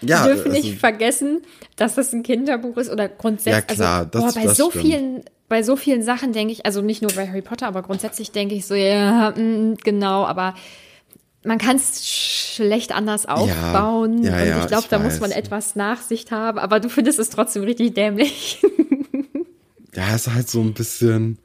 Ja, 0.00 0.24
Wir 0.24 0.34
dürfen 0.34 0.52
also- 0.52 0.66
nicht 0.66 0.78
vergessen, 0.78 1.42
dass 1.76 1.94
das 1.94 2.12
ein 2.12 2.22
Kinderbuch 2.22 2.76
ist 2.76 2.90
oder 2.90 3.08
grundsätzlich. 3.08 3.54
Ja, 3.54 3.60
klar, 3.84 3.98
also, 3.98 4.10
das- 4.10 4.22
boah, 4.34 4.40
bei 4.40 4.46
das 4.46 4.56
so 4.56 4.70
stimmt. 4.70 4.84
vielen, 4.84 5.24
bei 5.48 5.62
so 5.62 5.76
vielen 5.76 6.02
Sachen 6.02 6.32
denke 6.32 6.52
ich, 6.52 6.66
also 6.66 6.82
nicht 6.82 7.02
nur 7.02 7.12
bei 7.12 7.26
Harry 7.28 7.42
Potter, 7.42 7.66
aber 7.66 7.82
grundsätzlich 7.82 8.32
denke 8.32 8.54
ich 8.54 8.66
so, 8.66 8.74
ja, 8.74 9.30
mm, 9.32 9.76
genau, 9.82 10.24
aber 10.24 10.54
man 11.44 11.58
kann 11.58 11.76
es 11.76 12.06
schlecht 12.08 12.92
anders 12.92 13.26
aufbauen. 13.26 14.22
ja, 14.22 14.32
und 14.32 14.46
ja, 14.46 14.60
ich 14.62 14.66
glaube, 14.66 14.86
da 14.90 14.98
muss 14.98 15.14
weiß. 15.14 15.20
man 15.20 15.30
etwas 15.30 15.76
Nachsicht 15.76 16.30
haben, 16.30 16.58
aber 16.58 16.80
du 16.80 16.88
findest 16.88 17.18
es 17.18 17.30
trotzdem 17.30 17.62
richtig 17.64 17.94
dämlich. 17.94 18.62
Ja, 19.96 20.12
ist 20.14 20.28
halt 20.34 20.50
so 20.50 20.60
ein 20.60 20.74
bisschen. 20.74 21.38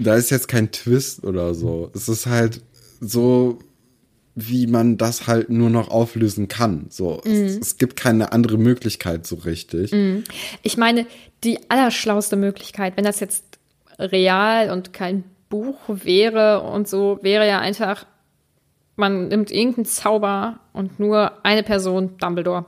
Da 0.00 0.16
ist 0.16 0.30
jetzt 0.30 0.48
kein 0.48 0.72
Twist 0.72 1.22
oder 1.22 1.54
so. 1.54 1.92
Es 1.94 2.08
ist 2.08 2.26
halt 2.26 2.60
so, 3.00 3.60
wie 4.34 4.66
man 4.66 4.98
das 4.98 5.28
halt 5.28 5.48
nur 5.48 5.70
noch 5.70 5.88
auflösen 5.88 6.48
kann. 6.48 6.86
So, 6.88 7.20
es, 7.24 7.56
es 7.56 7.76
gibt 7.76 7.94
keine 7.94 8.32
andere 8.32 8.58
Möglichkeit 8.58 9.28
so 9.28 9.36
richtig. 9.36 9.94
Ich 10.62 10.76
meine, 10.76 11.06
die 11.44 11.58
allerschlauste 11.70 12.34
Möglichkeit, 12.34 12.96
wenn 12.96 13.04
das 13.04 13.20
jetzt 13.20 13.44
real 13.98 14.70
und 14.70 14.92
kein 14.92 15.22
Buch 15.48 15.78
wäre 15.86 16.62
und 16.62 16.88
so, 16.88 17.18
wäre 17.22 17.46
ja 17.46 17.60
einfach, 17.60 18.06
man 18.96 19.28
nimmt 19.28 19.50
irgendeinen 19.50 19.86
Zauber 19.86 20.60
und 20.72 21.00
nur 21.00 21.32
eine 21.44 21.62
Person, 21.62 22.16
Dumbledore, 22.18 22.66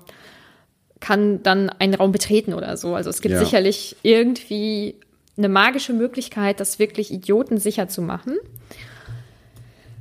kann 1.00 1.42
dann 1.42 1.68
einen 1.68 1.94
Raum 1.94 2.12
betreten 2.12 2.54
oder 2.54 2.76
so. 2.76 2.94
Also 2.94 3.10
es 3.10 3.20
gibt 3.20 3.34
Ja. 3.34 3.44
sicherlich 3.44 3.96
irgendwie 4.02 4.96
eine 5.36 5.48
magische 5.48 5.92
Möglichkeit, 5.92 6.60
das 6.60 6.78
wirklich 6.78 7.12
idiotensicher 7.12 7.88
zu 7.88 8.00
machen. 8.02 8.36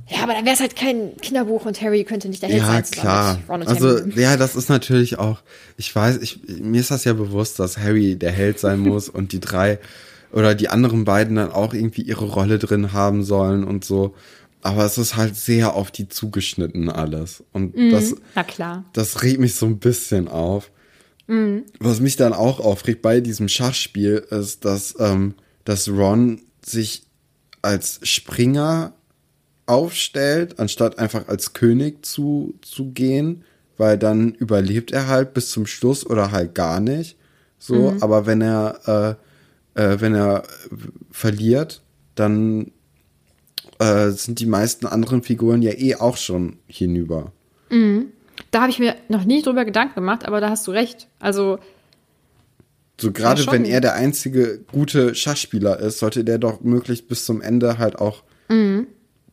Ja, 0.08 0.22
aber 0.22 0.34
dann 0.34 0.44
wäre 0.44 0.54
es 0.54 0.60
halt 0.60 0.76
kein 0.76 1.16
Kinderbuch 1.20 1.64
und 1.64 1.80
Harry 1.80 2.04
könnte 2.04 2.28
nicht 2.28 2.42
der 2.42 2.50
Held 2.50 2.60
Ja, 2.60 2.66
sein. 2.66 2.84
zusammen 2.84 3.02
klar. 3.08 3.38
Also, 3.66 3.88
Hermine. 3.98 4.20
ja, 4.20 4.36
das 4.36 4.54
ist 4.54 4.68
natürlich 4.68 5.18
auch, 5.18 5.40
ich 5.78 5.94
weiß, 5.94 6.18
ich, 6.18 6.40
mir 6.60 6.80
ist 6.80 6.90
das 6.90 7.04
ja 7.04 7.14
bewusst, 7.14 7.58
dass 7.58 7.78
Harry 7.78 8.16
der 8.16 8.30
Held 8.30 8.58
sein 8.60 8.78
muss 8.80 9.08
und 9.08 9.32
die 9.32 9.40
drei 9.40 9.78
oder 10.30 10.54
die 10.54 10.68
anderen 10.68 11.04
beiden 11.04 11.36
dann 11.36 11.50
auch 11.52 11.72
irgendwie 11.72 12.02
ihre 12.02 12.26
Rolle 12.26 12.58
drin 12.58 12.92
haben 12.92 13.22
sollen 13.24 13.64
und 13.64 13.84
so. 13.84 14.14
Aber 14.64 14.84
es 14.84 14.96
ist 14.96 15.14
halt 15.14 15.36
sehr 15.36 15.74
auf 15.74 15.90
die 15.90 16.08
zugeschnitten 16.08 16.88
alles. 16.88 17.44
Und 17.52 17.76
das, 17.92 18.14
Na 18.34 18.42
klar. 18.42 18.84
das 18.94 19.22
regt 19.22 19.38
mich 19.38 19.54
so 19.54 19.66
ein 19.66 19.78
bisschen 19.78 20.26
auf. 20.26 20.70
Was 21.78 22.00
mich 22.00 22.16
dann 22.16 22.32
auch 22.32 22.60
aufregt 22.60 23.02
bei 23.02 23.20
diesem 23.20 23.48
Schachspiel 23.48 24.24
ist, 24.30 24.64
dass, 24.64 24.94
ähm, 24.98 25.34
dass 25.64 25.88
Ron 25.88 26.42
sich 26.64 27.06
als 27.62 28.00
Springer 28.02 28.94
aufstellt, 29.66 30.58
anstatt 30.58 30.98
einfach 30.98 31.28
als 31.28 31.52
König 31.52 32.04
zu, 32.04 32.54
zu 32.60 32.90
gehen, 32.90 33.44
weil 33.76 33.98
dann 33.98 34.32
überlebt 34.32 34.92
er 34.92 35.08
halt 35.08 35.34
bis 35.34 35.50
zum 35.50 35.66
Schluss 35.66 36.04
oder 36.04 36.30
halt 36.30 36.54
gar 36.54 36.80
nicht. 36.80 37.16
So, 37.58 37.96
aber 38.00 38.26
wenn 38.26 38.42
er, 38.42 39.18
äh, 39.74 39.82
äh, 39.82 40.00
wenn 40.00 40.14
er 40.14 40.42
verliert, 41.10 41.82
dann 42.14 42.70
äh, 43.78 44.10
sind 44.10 44.40
die 44.40 44.46
meisten 44.46 44.86
anderen 44.86 45.22
Figuren 45.22 45.62
ja 45.62 45.72
eh 45.72 45.96
auch 45.96 46.16
schon 46.16 46.58
hinüber. 46.66 47.32
Da 48.50 48.60
habe 48.60 48.70
ich 48.70 48.78
mir 48.78 48.94
noch 49.08 49.24
nie 49.24 49.42
drüber 49.42 49.64
Gedanken 49.64 49.96
gemacht, 49.96 50.26
aber 50.26 50.40
da 50.40 50.50
hast 50.50 50.66
du 50.66 50.70
recht. 50.70 51.08
Also, 51.18 51.58
So 53.00 53.10
gerade 53.10 53.44
wenn 53.48 53.64
er 53.64 53.80
der 53.80 53.94
einzige 53.94 54.60
gute 54.70 55.14
Schachspieler 55.14 55.80
ist, 55.80 55.98
sollte 55.98 56.24
der 56.24 56.38
doch 56.38 56.60
möglichst 56.60 57.08
bis 57.08 57.24
zum 57.24 57.40
Ende 57.40 57.78
halt 57.78 57.98
auch 57.98 58.22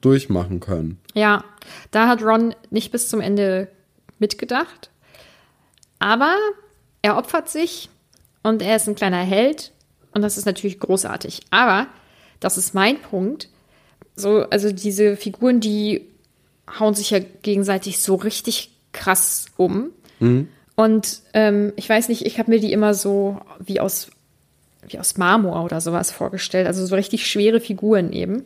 durchmachen 0.02 0.60
können. 0.60 1.00
ja, 1.14 1.44
da 1.92 2.08
hat 2.08 2.24
Ron 2.24 2.56
nicht 2.72 2.92
bis 2.92 3.08
zum 3.10 3.22
Ende 3.22 3.68
mitgedacht. 4.18 4.90
Aber 6.00 6.36
er 7.04 7.18
opfert 7.18 7.50
sich 7.50 7.90
und 8.42 8.64
er 8.64 8.78
ist 8.78 8.88
ein 8.88 8.96
kleiner 8.96 9.18
Held 9.22 9.72
und 10.14 10.24
das 10.24 10.38
ist 10.40 10.46
natürlich 10.46 10.80
großartig. 10.80 11.42
Aber 11.52 11.86
das 12.40 12.58
ist 12.58 12.74
mein 12.74 13.00
Punkt. 13.00 13.50
So, 14.16 14.42
also 14.50 14.72
diese 14.72 15.16
Figuren, 15.16 15.60
die 15.60 16.06
hauen 16.80 16.94
sich 16.94 17.10
ja 17.12 17.20
gegenseitig 17.42 18.00
so 18.00 18.16
richtig 18.16 18.72
krass 18.92 19.46
um. 19.58 19.92
Und 20.76 21.22
ähm, 21.34 21.74
ich 21.76 21.90
weiß 21.90 22.10
nicht, 22.10 22.26
ich 22.26 22.38
habe 22.38 22.52
mir 22.52 22.60
die 22.60 22.72
immer 22.72 22.94
so 22.94 23.40
wie 23.60 23.80
aus, 23.80 24.08
wie 24.88 25.00
aus 25.00 25.18
Marmor 25.18 25.64
oder 25.64 25.82
sowas 25.82 26.12
vorgestellt. 26.12 26.68
Also 26.68 26.86
so 26.86 26.96
richtig 26.96 27.28
schwere 27.28 27.60
Figuren 27.60 28.14
eben. 28.14 28.44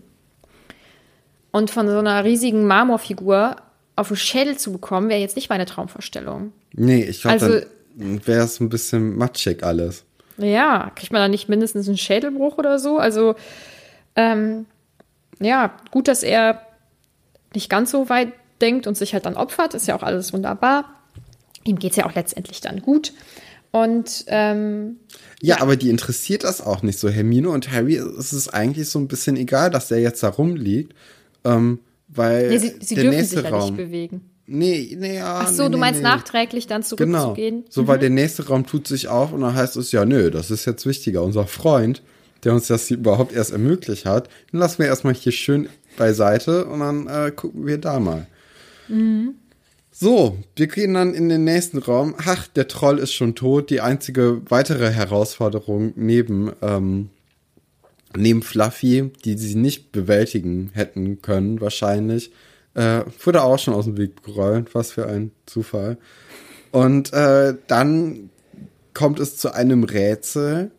Und 1.52 1.72
von 1.72 1.88
so 1.88 1.98
einer 2.00 2.24
riesigen 2.24 2.66
Marmorfigur 2.66 3.58
auf 3.96 4.08
den 4.10 4.18
Schädel 4.18 4.58
zu 4.58 4.72
bekommen, 4.74 5.10
wäre 5.10 5.20
jetzt 5.22 5.36
nicht 5.36 5.50
meine 5.50 5.66
Traumvorstellung. 5.66 6.52
Nee, 6.74 7.04
ich 7.04 7.22
glaube, 7.22 7.34
Also- 7.34 7.66
wäre 7.98 8.44
es 8.44 8.60
ein 8.60 8.70
bisschen 8.70 9.16
matschig 9.18 9.64
alles. 9.64 10.04
Ja, 10.38 10.92
kriegt 10.96 11.14
man 11.14 11.22
da 11.22 11.28
nicht 11.30 11.48
mindestens 11.48 11.88
einen 11.88 11.98
Schädelbruch 11.98 12.58
oder 12.58 12.78
so? 12.80 12.98
Also, 12.98 13.36
ähm, 14.18 14.66
ja, 15.40 15.76
gut, 15.92 16.08
dass 16.08 16.24
er 16.24 16.62
nicht 17.54 17.70
ganz 17.70 17.92
so 17.92 18.10
weit 18.10 18.34
denkt 18.62 18.88
und 18.88 18.96
sich 18.98 19.14
halt 19.14 19.26
dann 19.26 19.36
opfert, 19.36 19.74
ist 19.74 19.88
ja 19.88 19.96
auch 19.96 20.04
alles 20.04 20.34
wunderbar. 20.34 20.86
Ihm 21.64 21.78
geht's 21.80 21.96
ja 21.96 22.06
auch 22.06 22.14
letztendlich 22.16 22.62
dann 22.62 22.82
gut. 22.82 23.14
Und 23.72 24.24
ähm, 24.28 24.98
Ja, 25.42 25.62
aber 25.62 25.76
die 25.76 25.90
interessiert 25.90 26.44
das 26.46 26.62
auch 26.62 26.82
nicht 26.82 26.98
so. 27.00 27.10
Hermine 27.10 27.50
und 27.50 27.72
Harry 27.72 27.96
ist 27.96 28.32
es 28.32 28.48
eigentlich 28.48 28.90
so 28.90 29.00
ein 29.00 29.08
bisschen 29.08 29.36
egal, 29.36 29.70
dass 29.70 29.90
der 29.90 30.00
jetzt 30.00 30.24
da 30.24 30.30
rumliegt, 30.30 30.94
ähm, 31.44 31.80
weil 32.08 32.50
nee, 32.50 32.58
sie, 32.60 32.76
sie 32.80 32.96
der 32.96 33.04
dürfen 33.06 33.18
nächste 33.18 33.36
sich 33.38 33.44
ja 33.46 33.52
nicht 33.52 33.64
Raum. 33.64 33.76
bewegen. 33.76 34.22
Nee, 34.48 34.96
nee, 34.98 35.16
ja. 35.18 35.42
Ach 35.44 35.52
so, 35.52 35.64
nee, 35.64 35.70
du 35.72 35.78
meinst 35.78 36.02
nee. 36.02 36.08
nachträglich 36.08 36.68
dann 36.68 36.84
Genau. 36.84 37.20
zurückzugehen? 37.20 37.66
So, 37.70 37.88
weil 37.88 37.98
der 38.00 38.12
nächste 38.12 38.48
Raum 38.48 38.66
tut 38.66 38.88
sich 38.88 39.08
auf 39.08 39.34
und 39.34 39.42
dann 39.42 39.56
heißt 39.56 39.76
es 39.76 39.92
ja, 39.92 40.06
nö, 40.06 40.30
das 40.32 40.52
ist 40.52 40.66
jetzt 40.66 40.86
wichtiger. 40.86 41.24
Unser 41.24 41.48
Freund, 41.48 42.04
der 42.46 42.54
uns 42.54 42.68
das 42.68 42.90
überhaupt 42.92 43.34
erst 43.34 43.52
ermöglicht 43.52 44.06
hat, 44.06 44.30
den 44.54 44.60
lassen 44.60 44.80
wir 44.80 44.86
erstmal 44.86 45.14
hier 45.14 45.32
schön 45.32 45.68
beiseite 45.98 46.66
und 46.66 46.80
dann 46.80 47.08
äh, 47.08 47.32
gucken 47.32 47.66
wir 47.66 47.80
da 47.80 48.00
mal. 48.00 48.28
So, 49.92 50.38
wir 50.56 50.68
gehen 50.68 50.94
dann 50.94 51.14
in 51.14 51.30
den 51.30 51.46
nächsten 51.46 51.78
Raum. 51.78 52.16
Ach, 52.18 52.48
der 52.48 52.68
Troll 52.68 53.00
ist 53.00 53.14
schon 53.14 53.34
tot. 53.34 53.70
Die 53.70 53.80
einzige 53.80 54.42
weitere 54.50 54.92
Herausforderung 54.92 55.94
neben, 55.96 56.52
ähm, 56.62 57.10
neben 58.14 58.42
Fluffy, 58.42 59.12
die 59.24 59.38
sie 59.38 59.56
nicht 59.56 59.94
bewältigen 59.94 60.72
hätten 60.74 61.22
können, 61.22 61.62
wahrscheinlich, 61.62 62.32
äh, 62.74 63.04
wurde 63.24 63.44
auch 63.44 63.58
schon 63.58 63.74
aus 63.74 63.86
dem 63.86 63.98
Weg 63.98 64.22
gerollt. 64.22 64.76
Was 64.76 64.92
für 64.92 65.08
ein 65.08 65.32
Zufall. 65.46 65.98
Und 66.72 67.14
äh, 67.14 67.56
dann 67.68 68.30
kommt 68.94 69.22
es 69.22 69.38
zu 69.38 69.54
einem 69.54 69.86
Rätsel, 69.86 70.72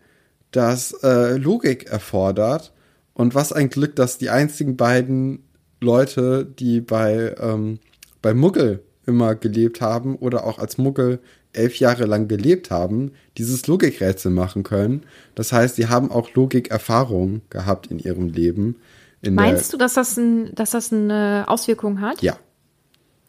das 0.56 0.92
äh, 1.02 1.36
Logik 1.36 1.86
erfordert. 1.86 2.72
Und 3.12 3.34
was 3.34 3.52
ein 3.52 3.68
Glück, 3.68 3.96
dass 3.96 4.18
die 4.18 4.30
einzigen 4.30 4.76
beiden 4.76 5.44
Leute, 5.80 6.46
die 6.46 6.80
bei, 6.80 7.34
ähm, 7.38 7.78
bei 8.22 8.34
Muggel 8.34 8.82
immer 9.06 9.34
gelebt 9.34 9.80
haben 9.80 10.16
oder 10.16 10.44
auch 10.44 10.58
als 10.58 10.78
Muggel 10.78 11.20
elf 11.52 11.78
Jahre 11.78 12.04
lang 12.04 12.28
gelebt 12.28 12.70
haben, 12.70 13.12
dieses 13.38 13.66
Logikrätsel 13.66 14.30
machen 14.30 14.62
können. 14.62 15.04
Das 15.34 15.52
heißt, 15.52 15.76
sie 15.76 15.88
haben 15.88 16.10
auch 16.10 16.34
Logikerfahrung 16.34 17.42
gehabt 17.50 17.86
in 17.86 17.98
ihrem 17.98 18.28
Leben. 18.28 18.76
In 19.22 19.34
Meinst 19.34 19.72
du, 19.72 19.76
dass 19.76 19.94
das, 19.94 20.16
ein, 20.16 20.54
dass 20.54 20.70
das 20.70 20.92
eine 20.92 21.44
Auswirkung 21.48 22.00
hat? 22.00 22.22
ja. 22.22 22.36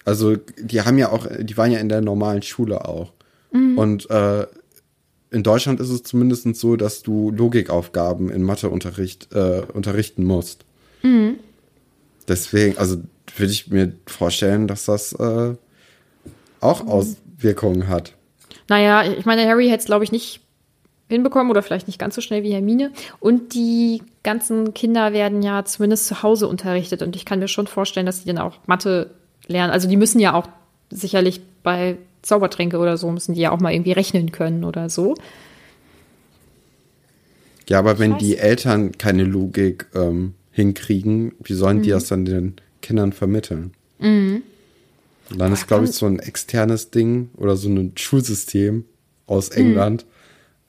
Also 0.03 0.37
die 0.37 0.81
haben 0.81 0.97
ja 0.97 1.11
auch, 1.11 1.27
die 1.37 1.57
waren 1.57 1.69
ja 1.69 1.79
in 1.79 1.89
der 1.89 1.99
normalen 1.99 2.41
Schule 2.41 2.85
auch. 2.85 3.11
Und 3.51 4.09
äh, 4.09 4.45
in 5.29 5.43
Deutschland 5.43 5.79
ist 5.79 5.89
es 5.89 6.03
zumindest 6.03 6.55
so, 6.55 6.75
dass 6.75 7.03
du 7.03 7.31
Logikaufgaben 7.31 8.29
in 8.29 8.43
Matheunterricht 8.43 9.33
äh, 9.33 9.61
unterrichten 9.73 10.23
musst. 10.23 10.65
Deswegen, 12.27 12.77
also 12.77 12.97
würde 13.35 13.51
ich 13.51 13.67
mir 13.67 13.93
vorstellen, 14.05 14.67
dass 14.67 14.85
das 14.85 15.13
äh, 15.13 15.55
auch 16.59 16.87
Auswirkungen 16.87 17.87
hat. 17.87 18.13
Naja, 18.67 19.09
ich 19.09 19.25
meine, 19.25 19.47
Harry 19.47 19.67
hätte 19.69 19.81
es, 19.81 19.85
glaube 19.85 20.03
ich, 20.03 20.11
nicht 20.11 20.41
hinbekommen 21.09 21.49
oder 21.49 21.63
vielleicht 21.63 21.87
nicht 21.87 21.99
ganz 21.99 22.15
so 22.15 22.21
schnell 22.21 22.43
wie 22.43 22.51
Hermine. 22.51 22.91
Und 23.19 23.53
die 23.53 24.01
ganzen 24.23 24.73
Kinder 24.73 25.13
werden 25.13 25.41
ja 25.41 25.63
zumindest 25.63 26.07
zu 26.07 26.21
Hause 26.21 26.47
unterrichtet. 26.47 27.01
Und 27.01 27.15
ich 27.15 27.25
kann 27.25 27.39
mir 27.39 27.47
schon 27.47 27.67
vorstellen, 27.67 28.05
dass 28.05 28.19
sie 28.19 28.25
dann 28.25 28.39
auch 28.39 28.55
Mathe 28.65 29.11
lernen. 29.45 29.71
Also 29.71 29.87
die 29.87 29.95
müssen 29.95 30.19
ja 30.19 30.33
auch 30.33 30.47
sicherlich 30.89 31.41
bei 31.63 31.97
Zaubertränke 32.21 32.77
oder 32.77 32.97
so, 32.97 33.11
müssen 33.11 33.33
die 33.33 33.41
ja 33.41 33.51
auch 33.51 33.59
mal 33.59 33.73
irgendwie 33.73 33.91
rechnen 33.91 34.31
können 34.31 34.63
oder 34.63 34.89
so. 34.89 35.15
Ja, 37.69 37.79
aber 37.79 37.99
wenn 37.99 38.13
weiß 38.13 38.19
die 38.19 38.37
Eltern 38.37 38.97
keine 38.97 39.23
Logik 39.23 39.87
ähm, 39.93 40.33
hinkriegen, 40.51 41.33
wie 41.43 41.53
sollen 41.53 41.81
die 41.81 41.89
das 41.89 42.07
dann 42.07 42.25
den 42.25 42.55
Kindern 42.81 43.11
vermitteln? 43.11 43.73
Und 45.29 45.39
dann 45.39 45.51
ist, 45.51 45.67
glaube 45.67 45.85
ich, 45.85 45.91
so 45.91 46.05
ein 46.05 46.19
externes 46.19 46.91
Ding 46.91 47.29
oder 47.35 47.57
so 47.57 47.69
ein 47.69 47.91
Schulsystem 47.97 48.85
aus 49.25 49.49
England 49.49 50.05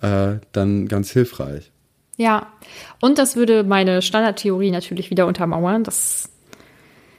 äh, 0.00 0.37
dann 0.52 0.88
ganz 0.88 1.11
hilfreich. 1.11 1.70
Ja, 2.16 2.52
und 3.00 3.18
das 3.18 3.37
würde 3.37 3.62
meine 3.62 4.02
Standardtheorie 4.02 4.72
natürlich 4.72 5.11
wieder 5.11 5.26
untermauern, 5.26 5.84
dass 5.84 6.30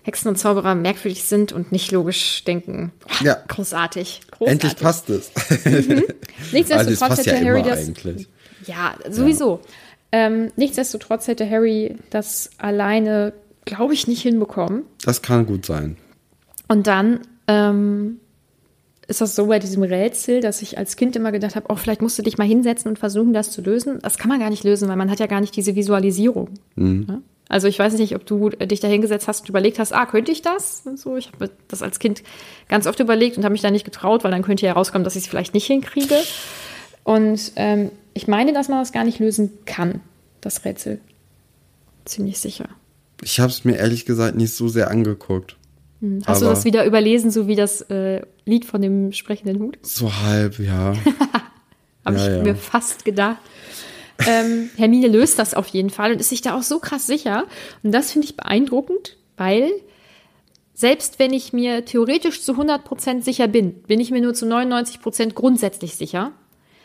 Hexen 0.03 0.29
und 0.29 0.37
Zauberer 0.37 0.75
merkwürdig 0.75 1.23
sind 1.23 1.51
und 1.51 1.71
nicht 1.71 1.91
logisch 1.91 2.43
denken. 2.45 2.91
Boah, 2.99 3.25
Ja. 3.25 3.37
Großartig, 3.47 4.21
großartig. 4.31 4.51
Endlich 4.51 4.75
passt 4.77 5.09
es. 5.09 5.31
Nichtsdestotrotz 6.51 7.01
Also 7.19 7.31
hätte 7.31 7.43
ja 7.43 7.49
Harry 7.49 7.63
das. 7.63 7.79
eigentlich. 7.87 8.27
Ja, 8.65 8.95
sowieso. 9.09 9.59
Ähm, 10.11 10.51
nichtsdestotrotz 10.55 11.27
hätte 11.27 11.49
Harry 11.49 11.95
das 12.09 12.49
alleine, 12.57 13.33
glaube 13.65 13.93
ich, 13.93 14.07
nicht 14.07 14.21
hinbekommen. 14.21 14.83
Das 15.03 15.21
kann 15.21 15.45
gut 15.45 15.65
sein. 15.65 15.97
Und 16.67 16.87
dann 16.87 17.19
ähm, 17.47 18.19
ist 19.07 19.21
das 19.21 19.35
so 19.35 19.47
bei 19.47 19.59
diesem 19.59 19.83
Rätsel, 19.83 20.41
dass 20.41 20.61
ich 20.61 20.77
als 20.77 20.95
Kind 20.95 21.15
immer 21.15 21.31
gedacht 21.31 21.55
habe, 21.55 21.67
oh, 21.69 21.75
vielleicht 21.75 22.01
musst 22.01 22.17
du 22.17 22.23
dich 22.23 22.37
mal 22.37 22.47
hinsetzen 22.47 22.89
und 22.89 22.97
versuchen, 22.99 23.33
das 23.33 23.51
zu 23.51 23.61
lösen. 23.61 23.99
Das 24.01 24.17
kann 24.17 24.29
man 24.29 24.39
gar 24.39 24.49
nicht 24.49 24.63
lösen, 24.63 24.87
weil 24.89 24.95
man 24.95 25.09
hat 25.11 25.19
ja 25.19 25.27
gar 25.27 25.41
nicht 25.41 25.55
diese 25.55 25.75
Visualisierung. 25.75 26.49
Ja? 26.75 27.21
Also 27.49 27.67
ich 27.67 27.79
weiß 27.79 27.93
nicht, 27.95 28.15
ob 28.15 28.25
du 28.27 28.49
dich 28.49 28.79
da 28.79 28.87
hingesetzt 28.87 29.27
hast 29.27 29.41
und 29.41 29.49
überlegt 29.49 29.79
hast, 29.79 29.91
ah, 29.91 30.05
könnte 30.05 30.31
ich 30.31 30.43
das? 30.43 30.83
Und 30.85 30.99
so, 30.99 31.17
ich 31.17 31.31
habe 31.33 31.49
das 31.67 31.81
als 31.81 31.97
Kind 31.99 32.21
ganz 32.69 32.85
oft 32.85 32.99
überlegt 32.99 33.37
und 33.37 33.43
habe 33.43 33.53
mich 33.53 33.61
da 33.61 33.71
nicht 33.71 33.85
getraut, 33.85 34.23
weil 34.23 34.29
dann 34.31 34.43
könnte 34.43 34.65
ja 34.65 34.73
rauskommen, 34.73 35.03
dass 35.03 35.15
ich 35.15 35.23
es 35.23 35.27
vielleicht 35.27 35.55
nicht 35.55 35.65
hinkriege. 35.65 36.15
Und 37.03 37.51
ähm, 37.55 37.89
ich 38.13 38.27
meine, 38.27 38.53
dass 38.53 38.67
man 38.69 38.79
das 38.79 38.91
gar 38.91 39.03
nicht 39.03 39.17
lösen 39.19 39.51
kann, 39.65 40.01
das 40.41 40.63
Rätsel. 40.63 41.01
Ziemlich 42.05 42.39
sicher. 42.39 42.69
Ich 43.23 43.39
habe 43.39 43.51
es 43.51 43.65
mir 43.65 43.77
ehrlich 43.77 44.05
gesagt 44.05 44.35
nicht 44.37 44.53
so 44.53 44.67
sehr 44.67 44.91
angeguckt. 44.91 45.57
Hast 46.25 46.41
du 46.41 46.45
das 46.45 46.63
wieder 46.63 46.85
überlesen, 46.85 47.29
so 47.29 47.47
wie 47.47 47.55
das 47.55 47.81
äh, 47.81 48.21
Lied 48.45 48.63
von 48.63 48.81
dem 48.81 49.11
sprechenden 49.11 49.59
Hut? 49.59 49.77
So 49.81 50.13
halb, 50.21 50.57
ja. 50.59 50.93
Habe 52.05 52.17
Ja, 52.17 52.27
ich 52.27 52.37
ja. 52.37 52.43
mir 52.43 52.55
fast 52.55 53.03
gedacht. 53.03 53.37
Ähm, 54.27 54.69
Hermine 54.75 55.07
löst 55.07 55.39
das 55.39 55.53
auf 55.53 55.67
jeden 55.67 55.89
Fall 55.89 56.11
und 56.11 56.19
ist 56.19 56.29
sich 56.29 56.41
da 56.41 56.57
auch 56.57 56.63
so 56.63 56.79
krass 56.79 57.07
sicher. 57.07 57.45
Und 57.83 57.91
das 57.91 58.11
finde 58.11 58.27
ich 58.27 58.35
beeindruckend, 58.35 59.17
weil 59.37 59.71
selbst 60.73 61.19
wenn 61.19 61.33
ich 61.33 61.53
mir 61.53 61.85
theoretisch 61.85 62.41
zu 62.41 62.53
100% 62.53 63.21
sicher 63.21 63.47
bin, 63.47 63.81
bin 63.83 63.99
ich 63.99 64.11
mir 64.11 64.21
nur 64.21 64.33
zu 64.33 64.45
99% 64.45 65.33
grundsätzlich 65.33 65.95
sicher. 65.95 66.31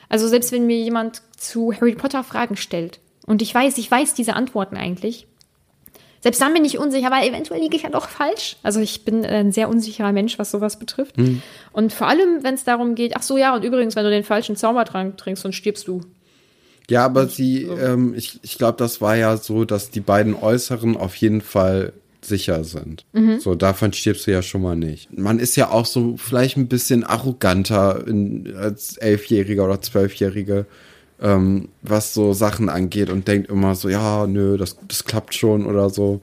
Also 0.08 0.28
selbst 0.28 0.52
wenn 0.52 0.66
mir 0.66 0.78
jemand 0.78 1.22
zu 1.36 1.72
Harry 1.72 1.94
Potter 1.94 2.24
Fragen 2.24 2.56
stellt 2.56 3.00
und 3.26 3.42
ich 3.42 3.54
weiß, 3.54 3.78
ich 3.78 3.90
weiß 3.90 4.14
diese 4.14 4.34
Antworten 4.34 4.76
eigentlich, 4.76 5.26
selbst 6.24 6.40
dann 6.40 6.54
bin 6.54 6.64
ich 6.64 6.78
unsicher, 6.78 7.10
weil 7.10 7.28
eventuell 7.28 7.60
liege 7.60 7.76
ich 7.76 7.82
ja 7.82 7.90
doch 7.90 8.08
falsch. 8.08 8.56
Also 8.62 8.80
ich 8.80 9.04
bin 9.04 9.26
ein 9.26 9.52
sehr 9.52 9.68
unsicherer 9.68 10.10
Mensch, 10.10 10.38
was 10.38 10.50
sowas 10.50 10.78
betrifft. 10.78 11.18
Mhm. 11.18 11.42
Und 11.70 11.92
vor 11.92 12.06
allem, 12.06 12.42
wenn 12.42 12.54
es 12.54 12.64
darum 12.64 12.94
geht, 12.94 13.14
ach 13.14 13.22
so 13.22 13.36
ja, 13.36 13.54
und 13.54 13.62
übrigens, 13.62 13.94
wenn 13.94 14.04
du 14.04 14.10
den 14.10 14.24
falschen 14.24 14.56
Zaubertrank 14.56 15.18
trinkst, 15.18 15.44
dann 15.44 15.52
stirbst 15.52 15.86
du. 15.86 16.00
Ja, 16.90 17.04
aber 17.04 17.28
sie, 17.28 17.62
ähm, 17.62 18.14
ich, 18.14 18.40
ich 18.42 18.58
glaube, 18.58 18.76
das 18.78 19.00
war 19.00 19.16
ja 19.16 19.36
so, 19.36 19.64
dass 19.64 19.90
die 19.90 20.00
beiden 20.00 20.34
Äußeren 20.34 20.96
auf 20.96 21.16
jeden 21.16 21.40
Fall 21.40 21.92
sicher 22.20 22.64
sind. 22.64 23.04
So, 23.38 23.54
davon 23.54 23.92
stirbst 23.92 24.26
du 24.26 24.32
ja 24.32 24.42
schon 24.42 24.62
mal 24.62 24.76
nicht. 24.76 25.16
Man 25.16 25.38
ist 25.38 25.56
ja 25.56 25.70
auch 25.70 25.86
so 25.86 26.16
vielleicht 26.16 26.56
ein 26.56 26.68
bisschen 26.68 27.04
arroganter 27.04 28.06
in, 28.06 28.54
als 28.56 28.96
Elfjähriger 28.96 29.64
oder 29.64 29.80
Zwölfjährige, 29.80 30.66
ähm, 31.20 31.68
was 31.82 32.14
so 32.14 32.32
Sachen 32.32 32.68
angeht 32.68 33.10
und 33.10 33.28
denkt 33.28 33.50
immer 33.50 33.74
so, 33.74 33.88
ja, 33.88 34.26
nö, 34.26 34.56
das, 34.56 34.76
das 34.88 35.04
klappt 35.04 35.34
schon 35.34 35.66
oder 35.66 35.90
so. 35.90 36.22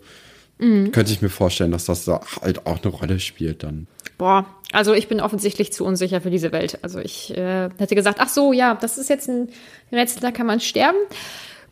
Könnte 0.91 1.11
ich 1.11 1.21
mir 1.21 1.29
vorstellen, 1.29 1.71
dass 1.71 1.85
das 1.85 2.05
da 2.05 2.21
halt 2.41 2.67
auch 2.67 2.83
eine 2.83 2.93
Rolle 2.93 3.19
spielt 3.19 3.63
dann. 3.63 3.87
Boah, 4.17 4.45
also 4.71 4.93
ich 4.93 5.07
bin 5.07 5.19
offensichtlich 5.19 5.73
zu 5.73 5.85
unsicher 5.85 6.21
für 6.21 6.29
diese 6.29 6.51
Welt. 6.51 6.79
Also 6.81 6.99
ich 6.99 7.35
äh, 7.35 7.69
hätte 7.77 7.95
gesagt, 7.95 8.19
ach 8.21 8.29
so, 8.29 8.53
ja, 8.53 8.75
das 8.75 8.97
ist 8.97 9.09
jetzt 9.09 9.27
ein 9.29 9.49
Rätsel, 9.91 10.21
da 10.21 10.31
kann 10.31 10.45
man 10.45 10.59
sterben. 10.59 10.97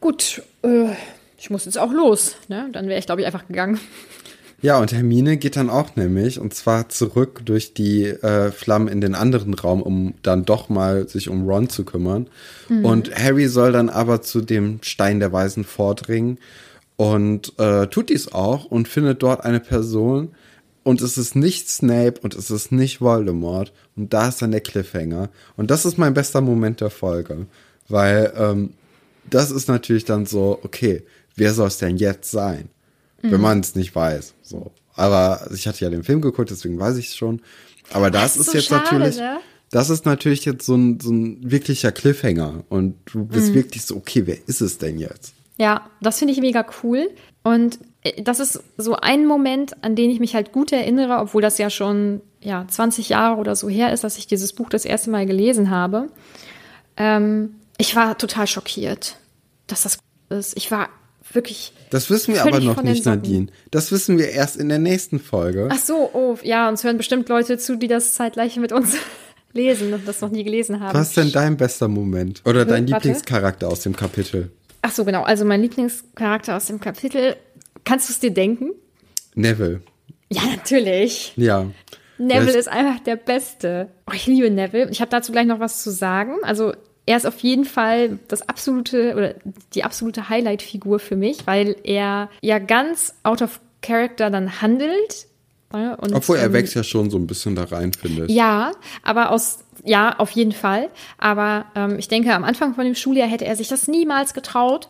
Gut, 0.02 0.42
äh, 0.64 0.88
ich 1.38 1.50
muss 1.50 1.66
jetzt 1.66 1.78
auch 1.78 1.92
los. 1.92 2.36
Ne? 2.48 2.70
Dann 2.72 2.88
wäre 2.88 3.00
ich, 3.00 3.06
glaube 3.06 3.22
ich, 3.22 3.28
einfach 3.28 3.48
gegangen. 3.48 3.80
Ja, 4.62 4.78
und 4.78 4.92
Hermine 4.92 5.38
geht 5.38 5.56
dann 5.56 5.70
auch 5.70 5.96
nämlich, 5.96 6.38
und 6.38 6.54
zwar 6.54 6.90
zurück 6.90 7.42
durch 7.46 7.74
die 7.74 8.04
äh, 8.04 8.52
Flammen 8.52 8.90
in 8.90 9.00
den 9.00 9.16
anderen 9.16 9.54
Raum, 9.54 9.82
um 9.82 10.16
dann 10.22 10.44
doch 10.44 10.68
mal 10.68 11.08
sich 11.08 11.30
um 11.30 11.48
Ron 11.48 11.70
zu 11.70 11.86
kümmern. 11.86 12.28
Und 12.84 13.16
Harry 13.16 13.48
soll 13.48 13.72
dann 13.72 13.90
aber 13.90 14.22
zu 14.22 14.42
dem 14.42 14.80
Stein 14.82 15.22
der 15.22 15.32
Weisen 15.32 15.64
vordringen 15.64 16.40
und 16.98 17.58
äh, 17.58 17.88
tut 17.88 18.10
dies 18.10 18.34
auch 18.34 18.66
und 18.66 18.90
findet 18.90 19.24
dort 19.24 19.46
eine 19.46 19.62
Person. 19.62 20.34
Und 20.90 21.02
es 21.02 21.20
ist 21.20 21.36
nicht 21.36 21.70
Snape 21.70 22.20
und 22.22 22.34
es 22.34 22.50
ist 22.50 22.72
nicht 22.72 23.00
Voldemort. 23.00 23.72
Und 23.96 24.12
da 24.12 24.30
ist 24.30 24.42
dann 24.42 24.50
der 24.50 24.62
Cliffhanger. 24.62 25.30
Und 25.56 25.70
das 25.70 25.86
ist 25.86 26.00
mein 26.00 26.16
bester 26.16 26.42
Moment 26.42 26.82
der 26.82 26.90
Folge. 26.90 27.46
Weil 27.88 28.34
ähm, 28.36 28.74
das 29.30 29.52
ist 29.52 29.68
natürlich 29.68 30.06
dann 30.06 30.26
so, 30.26 30.58
okay, 30.64 31.04
wer 31.36 31.54
soll 31.54 31.68
es 31.68 31.78
denn 31.78 31.98
jetzt 31.98 32.32
sein? 32.32 32.70
wenn 33.22 33.42
man 33.42 33.60
es 33.60 33.76
nicht 33.76 33.94
weiß. 33.94 34.34
So. 34.42 34.72
Aber 34.96 35.48
ich 35.54 35.68
hatte 35.68 35.84
ja 35.84 35.92
den 35.92 36.04
Film 36.04 36.22
geguckt, 36.22 36.50
deswegen 36.50 36.80
weiß 36.80 36.98
ich 36.98 37.10
es 37.10 37.18
schon. 37.18 37.42
Aber 37.92 38.10
das, 38.10 38.38
ist 38.38 38.42
ist, 38.42 38.46
so 38.48 38.54
jetzt 38.54 38.68
schade, 38.70 38.84
natürlich, 38.96 39.18
ne? 39.18 39.40
das 39.70 39.92
ist 39.92 40.06
natürlich 40.06 40.46
jetzt 40.46 40.66
so 40.66 40.76
ein, 40.76 41.00
so 41.00 41.12
ein 41.12 41.52
wirklicher 41.52 41.92
Cliffhanger. 41.92 42.64
Und 42.70 42.96
du 43.06 43.26
bist 43.26 43.54
wirklich 43.54 43.84
so, 43.84 43.96
okay, 43.96 44.24
wer 44.26 44.38
ist 44.48 44.62
es 44.62 44.80
denn 44.80 44.98
jetzt? 44.98 45.34
Ja, 45.60 45.90
das 46.02 46.20
finde 46.20 46.34
ich 46.34 46.40
mega 46.40 46.66
cool. 46.82 47.10
Und 47.50 47.80
äh, 48.04 48.22
das 48.22 48.40
ist 48.40 48.64
so 48.78 48.96
ein 48.96 49.26
Moment, 49.26 49.84
an 49.84 49.96
den 49.96 50.12
ich 50.12 50.20
mich 50.20 50.36
halt 50.36 50.52
gut 50.52 50.72
erinnere, 50.72 51.18
obwohl 51.18 51.42
das 51.42 51.58
ja 51.58 51.70
schon 51.70 52.22
ja, 52.42 52.66
20 52.68 53.10
Jahre 53.10 53.40
oder 53.40 53.56
so 53.56 53.70
her 53.70 53.92
ist, 53.92 54.04
dass 54.04 54.18
ich 54.18 54.28
dieses 54.28 54.54
Buch 54.54 54.70
das 54.70 54.86
erste 54.86 55.10
Mal 55.10 55.26
gelesen 55.26 55.72
habe. 55.72 56.10
Ähm, 56.96 57.56
ich 57.78 57.96
war 57.96 58.18
total 58.18 58.46
schockiert, 58.46 59.16
dass 59.68 59.84
das 59.84 59.98
ist. 60.30 60.56
Ich 60.58 60.70
war 60.70 60.90
wirklich. 61.34 61.74
Das 61.90 62.10
wissen 62.12 62.36
wir 62.36 62.44
aber 62.44 62.60
noch 62.60 62.84
nicht. 62.84 63.06
Nadine. 63.06 63.48
Das 63.72 63.92
wissen 63.92 64.20
wir 64.20 64.30
erst 64.30 64.58
in 64.58 64.70
der 64.70 64.80
nächsten 64.80 65.20
Folge. 65.20 65.70
Ach 65.72 65.80
so, 65.80 66.10
oh, 66.14 66.38
ja, 66.44 66.70
uns 66.70 66.84
hören 66.84 66.98
bestimmt 66.98 67.30
Leute 67.30 67.58
zu, 67.58 67.78
die 67.78 67.88
das 67.88 68.14
zeitgleich 68.14 68.58
mit 68.58 68.72
uns 68.72 68.96
lesen 69.54 69.92
und 69.94 70.08
das 70.08 70.22
noch 70.22 70.30
nie 70.30 70.44
gelesen 70.44 70.82
haben. 70.82 70.98
Was 70.98 71.10
ist 71.10 71.18
denn 71.18 71.32
dein 71.32 71.58
bester 71.58 71.88
Moment? 71.88 72.44
Oder 72.46 72.66
dein 72.66 72.90
Warte. 72.92 73.08
Lieblingscharakter 73.08 73.68
aus 73.68 73.80
dem 73.80 73.96
Kapitel? 73.96 74.52
Ach 74.82 74.92
so, 74.92 75.06
genau. 75.06 75.24
Also 75.24 75.46
mein 75.46 75.62
Lieblingscharakter 75.62 76.56
aus 76.56 76.68
dem 76.68 76.80
Kapitel. 76.80 77.36
Kannst 77.84 78.10
du 78.10 78.14
es 78.14 78.20
dir 78.20 78.32
denken? 78.32 78.72
Neville. 79.36 79.82
Ja, 80.30 80.44
natürlich. 80.46 81.34
Ja. 81.36 81.68
Neville 82.18 82.58
ist 82.58 82.68
einfach 82.68 83.00
der 83.00 83.16
Beste. 83.16 83.90
Oh, 84.08 84.14
ich 84.14 84.28
liebe 84.28 84.50
Neville. 84.52 84.90
Ich 84.92 85.02
habe 85.02 85.10
dazu 85.10 85.32
gleich 85.32 85.48
noch 85.48 85.60
was 85.60 85.82
zu 85.82 85.90
sagen. 85.90 86.36
Also 86.44 86.74
er 87.06 87.18
ist 87.18 87.26
auf 87.26 87.40
jeden 87.40 87.66
Fall 87.66 88.20
das 88.28 88.48
absolute 88.48 89.16
oder 89.16 89.36
die 89.74 89.84
absolute 89.84 90.30
Highlight-Figur 90.30 91.00
für 91.00 91.16
mich, 91.16 91.48
weil 91.48 91.76
er 91.84 92.30
ja 92.42 92.60
ganz 92.60 93.16
out 93.24 93.42
of 93.42 93.60
character 93.82 94.30
dann 94.30 94.62
handelt. 94.62 95.28
Ja, 95.74 95.96
und, 95.96 96.14
Obwohl 96.14 96.38
er 96.38 96.48
ähm, 96.48 96.54
wächst 96.54 96.76
ja 96.76 96.84
schon 96.84 97.10
so 97.10 97.18
ein 97.18 97.26
bisschen 97.26 97.56
da 97.56 97.64
rein, 97.64 97.94
finde 97.94 98.26
ich. 98.26 98.32
Ja, 98.32 98.74
aber 99.04 99.32
aus, 99.32 99.60
ja, 99.84 100.18
auf 100.18 100.32
jeden 100.32 100.52
Fall. 100.52 100.90
Aber 101.18 101.66
ähm, 101.76 101.98
ich 102.00 102.08
denke, 102.08 102.34
am 102.34 102.44
Anfang 102.44 102.76
von 102.76 102.86
dem 102.86 102.96
Schuljahr 102.96 103.28
hätte 103.28 103.46
er 103.46 103.56
sich 103.56 103.68
das 103.68 103.88
niemals 103.88 104.34
getraut. 104.34 104.90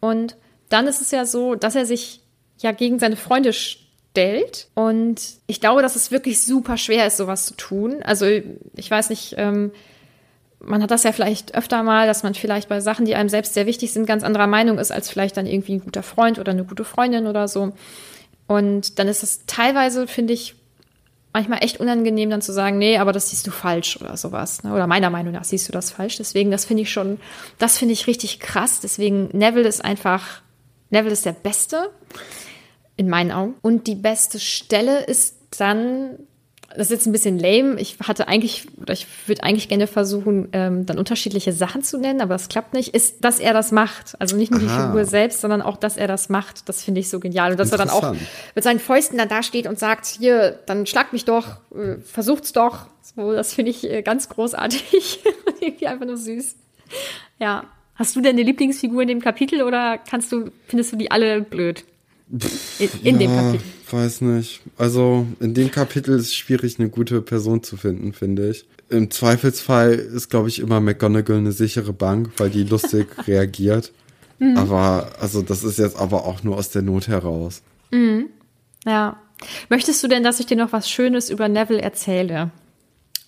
Und 0.00 0.36
dann 0.68 0.86
ist 0.86 1.00
es 1.00 1.10
ja 1.10 1.24
so, 1.24 1.54
dass 1.54 1.74
er 1.74 1.86
sich 1.86 2.20
ja 2.58 2.72
gegen 2.72 2.98
seine 2.98 3.16
Freunde 3.16 3.52
stellt. 3.52 4.68
Und 4.74 5.20
ich 5.46 5.60
glaube, 5.60 5.82
dass 5.82 5.96
es 5.96 6.10
wirklich 6.10 6.40
super 6.40 6.76
schwer 6.76 7.06
ist, 7.06 7.16
sowas 7.16 7.46
zu 7.46 7.54
tun. 7.54 8.02
Also 8.02 8.26
ich 8.26 8.90
weiß 8.90 9.10
nicht, 9.10 9.34
ähm, 9.38 9.72
man 10.60 10.82
hat 10.82 10.90
das 10.90 11.04
ja 11.04 11.12
vielleicht 11.12 11.54
öfter 11.54 11.82
mal, 11.82 12.06
dass 12.06 12.22
man 12.22 12.34
vielleicht 12.34 12.68
bei 12.68 12.80
Sachen, 12.80 13.04
die 13.04 13.14
einem 13.14 13.28
selbst 13.28 13.54
sehr 13.54 13.66
wichtig 13.66 13.92
sind, 13.92 14.06
ganz 14.06 14.24
anderer 14.24 14.46
Meinung 14.46 14.78
ist, 14.78 14.90
als 14.90 15.10
vielleicht 15.10 15.36
dann 15.36 15.46
irgendwie 15.46 15.74
ein 15.74 15.84
guter 15.84 16.02
Freund 16.02 16.38
oder 16.38 16.52
eine 16.52 16.64
gute 16.64 16.84
Freundin 16.84 17.26
oder 17.26 17.46
so. 17.46 17.72
Und 18.46 18.98
dann 18.98 19.08
ist 19.08 19.22
es 19.22 19.46
teilweise, 19.46 20.06
finde 20.06 20.32
ich, 20.32 20.54
manchmal 21.36 21.62
echt 21.62 21.80
unangenehm, 21.80 22.30
dann 22.30 22.40
zu 22.40 22.50
sagen, 22.50 22.78
nee, 22.78 22.96
aber 22.96 23.12
das 23.12 23.28
siehst 23.28 23.46
du 23.46 23.50
falsch 23.50 24.00
oder 24.00 24.16
sowas. 24.16 24.62
Ne? 24.62 24.72
Oder 24.72 24.86
meiner 24.86 25.10
Meinung 25.10 25.34
nach 25.34 25.44
siehst 25.44 25.68
du 25.68 25.72
das 25.72 25.90
falsch. 25.90 26.16
Deswegen, 26.16 26.50
das 26.50 26.64
finde 26.64 26.84
ich 26.84 26.90
schon, 26.90 27.20
das 27.58 27.76
finde 27.76 27.92
ich 27.92 28.06
richtig 28.06 28.40
krass. 28.40 28.80
Deswegen, 28.80 29.28
Neville 29.36 29.68
ist 29.68 29.84
einfach, 29.84 30.40
Neville 30.88 31.12
ist 31.12 31.26
der 31.26 31.32
Beste 31.32 31.90
in 32.96 33.10
meinen 33.10 33.32
Augen. 33.32 33.54
Und 33.60 33.86
die 33.86 33.96
beste 33.96 34.40
Stelle 34.40 35.04
ist 35.04 35.36
dann, 35.58 36.20
das 36.76 36.88
ist 36.88 36.90
jetzt 36.90 37.06
ein 37.06 37.12
bisschen 37.12 37.38
lame. 37.38 37.80
Ich 37.80 37.98
hatte 38.00 38.28
eigentlich, 38.28 38.66
oder 38.80 38.92
ich 38.92 39.06
würde 39.26 39.42
eigentlich 39.42 39.68
gerne 39.68 39.86
versuchen, 39.86 40.48
ähm, 40.52 40.86
dann 40.86 40.98
unterschiedliche 40.98 41.52
Sachen 41.52 41.82
zu 41.82 41.98
nennen, 41.98 42.20
aber 42.20 42.34
das 42.34 42.48
klappt 42.48 42.74
nicht, 42.74 42.94
ist, 42.94 43.24
dass 43.24 43.40
er 43.40 43.52
das 43.52 43.72
macht. 43.72 44.14
Also 44.20 44.36
nicht 44.36 44.50
nur 44.50 44.60
die 44.60 44.66
Aha. 44.66 44.86
Figur 44.88 45.04
selbst, 45.04 45.40
sondern 45.40 45.62
auch, 45.62 45.76
dass 45.76 45.96
er 45.96 46.08
das 46.08 46.28
macht. 46.28 46.68
Das 46.68 46.84
finde 46.84 47.00
ich 47.00 47.08
so 47.08 47.20
genial. 47.20 47.52
Und 47.52 47.60
dass 47.60 47.72
er 47.72 47.78
dann 47.78 47.90
auch 47.90 48.14
mit 48.54 48.64
seinen 48.64 48.80
Fäusten 48.80 49.18
dann 49.18 49.28
dasteht 49.28 49.66
und 49.66 49.78
sagt, 49.78 50.06
hier, 50.06 50.58
dann 50.66 50.86
schlag 50.86 51.12
mich 51.12 51.24
doch, 51.24 51.56
äh, 51.74 51.96
versucht's 52.04 52.52
doch. 52.52 52.86
So, 53.16 53.32
das 53.32 53.54
finde 53.54 53.70
ich 53.70 53.90
äh, 53.90 54.02
ganz 54.02 54.28
großartig. 54.28 55.20
Irgendwie 55.60 55.86
einfach 55.86 56.06
nur 56.06 56.16
süß. 56.16 56.56
Ja. 57.38 57.64
Hast 57.94 58.14
du 58.14 58.20
denn 58.20 58.36
eine 58.36 58.42
Lieblingsfigur 58.42 59.02
in 59.02 59.08
dem 59.08 59.20
Kapitel 59.22 59.62
oder 59.62 59.96
kannst 59.98 60.30
du, 60.30 60.50
findest 60.66 60.92
du 60.92 60.96
die 60.96 61.10
alle 61.10 61.40
blöd? 61.40 61.84
In, 62.78 62.90
in 63.02 63.18
dem 63.18 63.34
Ja, 63.34 63.40
Kapitel. 63.40 63.66
Weiß 63.92 64.22
nicht. 64.22 64.60
Also 64.78 65.26
in 65.40 65.54
dem 65.54 65.70
Kapitel 65.70 66.16
ist 66.18 66.26
es 66.26 66.34
schwierig, 66.34 66.78
eine 66.78 66.88
gute 66.88 67.22
Person 67.22 67.62
zu 67.62 67.76
finden, 67.76 68.12
finde 68.12 68.50
ich. 68.50 68.66
Im 68.88 69.10
Zweifelsfall 69.10 69.94
ist, 69.94 70.30
glaube 70.30 70.48
ich, 70.48 70.60
immer 70.60 70.80
McGonagall 70.80 71.38
eine 71.38 71.52
sichere 71.52 71.92
Bank, 71.92 72.30
weil 72.36 72.50
die 72.50 72.64
lustig 72.64 73.06
reagiert. 73.26 73.92
Mhm. 74.38 74.56
Aber, 74.56 75.10
also 75.20 75.42
das 75.42 75.64
ist 75.64 75.78
jetzt 75.78 75.98
aber 75.98 76.24
auch 76.24 76.42
nur 76.42 76.56
aus 76.56 76.70
der 76.70 76.82
Not 76.82 77.08
heraus. 77.08 77.62
Ja. 78.84 79.16
Möchtest 79.68 80.02
du 80.02 80.08
denn, 80.08 80.22
dass 80.22 80.40
ich 80.40 80.46
dir 80.46 80.56
noch 80.56 80.72
was 80.72 80.88
Schönes 80.88 81.30
über 81.30 81.48
Neville 81.48 81.82
erzähle? 81.82 82.50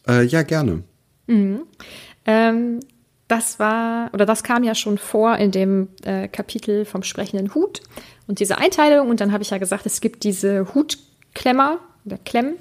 Äh, 0.07 0.25
ja, 0.25 0.43
gerne. 0.43 0.83
Ähm, 2.25 2.81
das 3.29 3.59
war, 3.59 4.11
oder 4.14 4.24
das 4.26 4.43
kam 4.43 4.64
ja 4.64 4.74
schon 4.74 4.99
vor 4.99 5.37
in 5.37 5.51
dem 5.51 5.89
äh, 6.03 6.29
Kapitel 6.29 6.85
vom 6.87 7.03
sprechenden 7.03 7.55
Hut 7.55 7.83
und 8.26 8.41
diese 8.41 8.59
Einteilung. 8.59 9.09
Und 9.11 9.20
dann 9.20 9.33
habe 9.33 9.43
ich 9.43 9.51
ja 9.51 9.59
gesagt, 9.59 9.87
es 9.87 10.01
gibt 10.01 10.24
diese 10.24 10.74
Hutklemmer 10.74 11.79
oder 12.07 12.18
Klemmen. 12.24 12.55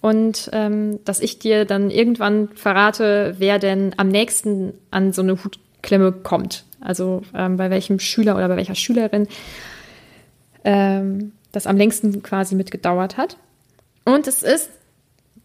Und 0.00 0.50
ähm, 0.52 0.98
dass 1.04 1.20
ich 1.20 1.38
dir 1.38 1.64
dann 1.64 1.90
irgendwann 1.90 2.48
verrate, 2.54 3.36
wer 3.38 3.58
denn 3.60 3.94
am 3.98 4.08
nächsten 4.08 4.74
an 4.90 5.12
so 5.12 5.22
eine 5.22 5.38
Hutklemme 5.44 6.10
kommt. 6.10 6.64
Also 6.80 7.22
ähm, 7.34 7.56
bei 7.56 7.70
welchem 7.70 8.00
Schüler 8.00 8.34
oder 8.34 8.48
bei 8.48 8.56
welcher 8.56 8.74
Schülerin 8.74 9.28
ähm, 10.64 11.32
das 11.52 11.66
am 11.66 11.76
längsten 11.76 12.22
quasi 12.22 12.56
mitgedauert 12.56 13.16
hat. 13.16 13.36
Und 14.04 14.26
es 14.26 14.42
ist 14.42 14.70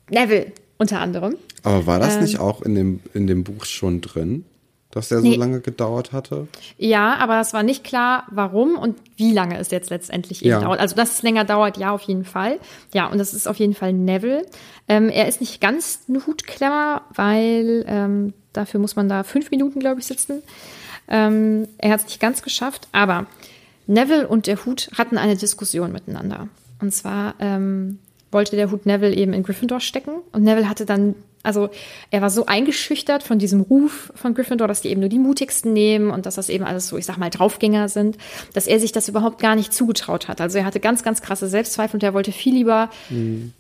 Neville 0.10 0.54
unter 0.78 1.00
anderem. 1.00 1.36
Aber 1.64 1.86
war 1.88 2.00
das 2.00 2.16
Ähm. 2.16 2.22
nicht 2.24 2.40
auch 2.40 2.62
in 2.62 2.76
dem, 2.76 3.00
in 3.14 3.28
dem 3.28 3.44
Buch 3.44 3.66
schon 3.66 4.02
drin, 4.02 4.46
dass 4.92 5.10
der 5.10 5.20
Nee. 5.22 5.34
so 5.34 5.40
lange 5.40 5.60
gedauert 5.62 6.12
hatte? 6.14 6.48
Ja, 6.78 7.16
aber 7.18 7.40
es 7.42 7.54
war 7.54 7.62
nicht 7.64 7.84
klar, 7.84 8.24
warum 8.32 8.78
und 8.78 8.98
wie 9.16 9.34
lange 9.34 9.58
es 9.58 9.70
jetzt 9.72 9.90
letztendlich 9.90 10.42
eben 10.42 10.52
Ja. 10.52 10.62
dauert. 10.62 10.80
Also, 10.80 10.96
dass 10.96 11.12
es 11.16 11.22
länger 11.24 11.44
dauert, 11.46 11.78
ja, 11.78 11.92
auf 11.92 12.02
jeden 12.04 12.26
Fall. 12.26 12.60
Ja, 12.94 13.08
und 13.08 13.18
das 13.18 13.34
ist 13.34 13.48
auf 13.48 13.58
jeden 13.58 13.74
Fall 13.76 13.92
Neville. 13.94 14.46
Ähm, 14.88 15.10
er 15.10 15.28
ist 15.28 15.42
nicht 15.42 15.60
ganz 15.62 16.00
ein 16.08 16.26
Hutklemmer, 16.26 17.02
weil 17.14 17.84
ähm, 17.88 18.34
dafür 18.54 18.80
muss 18.80 18.96
man 18.96 19.10
da 19.10 19.24
fünf 19.24 19.52
Minuten, 19.52 19.80
glaube 19.80 20.00
ich, 20.00 20.06
sitzen. 20.08 20.42
Ähm, 21.10 21.68
er 21.78 21.92
hat 21.92 22.00
es 22.02 22.06
nicht 22.08 22.20
ganz 22.20 22.42
geschafft, 22.42 22.88
aber 22.92 23.26
Neville 23.88 24.28
und 24.28 24.48
der 24.48 24.66
Hut 24.66 24.90
hatten 24.98 25.18
eine 25.18 25.36
Diskussion 25.38 25.92
miteinander. 25.92 26.48
Und 26.82 26.94
zwar 26.94 27.36
ähm, 27.40 28.00
wollte 28.32 28.56
der 28.56 28.72
Hut 28.72 28.86
Neville 28.86 29.16
eben 29.16 29.34
in 29.34 29.44
Gryffindor 29.44 29.80
stecken. 29.80 30.12
Und 30.32 30.44
Neville 30.44 30.70
hatte 30.70 30.86
dann, 30.86 31.16
also 31.44 31.70
er 32.12 32.22
war 32.22 32.30
so 32.30 32.46
eingeschüchtert 32.46 33.24
von 33.24 33.40
diesem 33.40 33.62
Ruf 33.62 34.12
von 34.16 34.34
Gryffindor, 34.34 34.68
dass 34.68 34.82
die 34.82 34.90
eben 34.90 35.00
nur 35.00 35.10
die 35.10 35.20
mutigsten 35.20 35.74
nehmen 35.74 36.12
und 36.12 36.26
dass 36.26 36.36
das 36.36 36.50
eben 36.50 36.66
alles 36.66 36.88
so, 36.88 36.98
ich 36.98 37.06
sag 37.06 37.18
mal, 37.18 37.30
Draufgänger 37.30 37.90
sind, 37.90 38.18
dass 38.54 38.68
er 38.68 38.80
sich 38.80 38.92
das 38.92 39.08
überhaupt 39.08 39.40
gar 39.40 39.56
nicht 39.56 39.74
zugetraut 39.74 40.28
hat. 40.28 40.42
Also 40.42 40.58
er 40.58 40.66
hatte 40.66 40.80
ganz, 40.80 41.04
ganz 41.04 41.22
krasse 41.22 41.48
Selbstzweifel 41.48 41.96
und 41.98 42.04
er 42.04 42.14
wollte 42.14 42.32
viel 42.32 42.54
lieber 42.54 42.90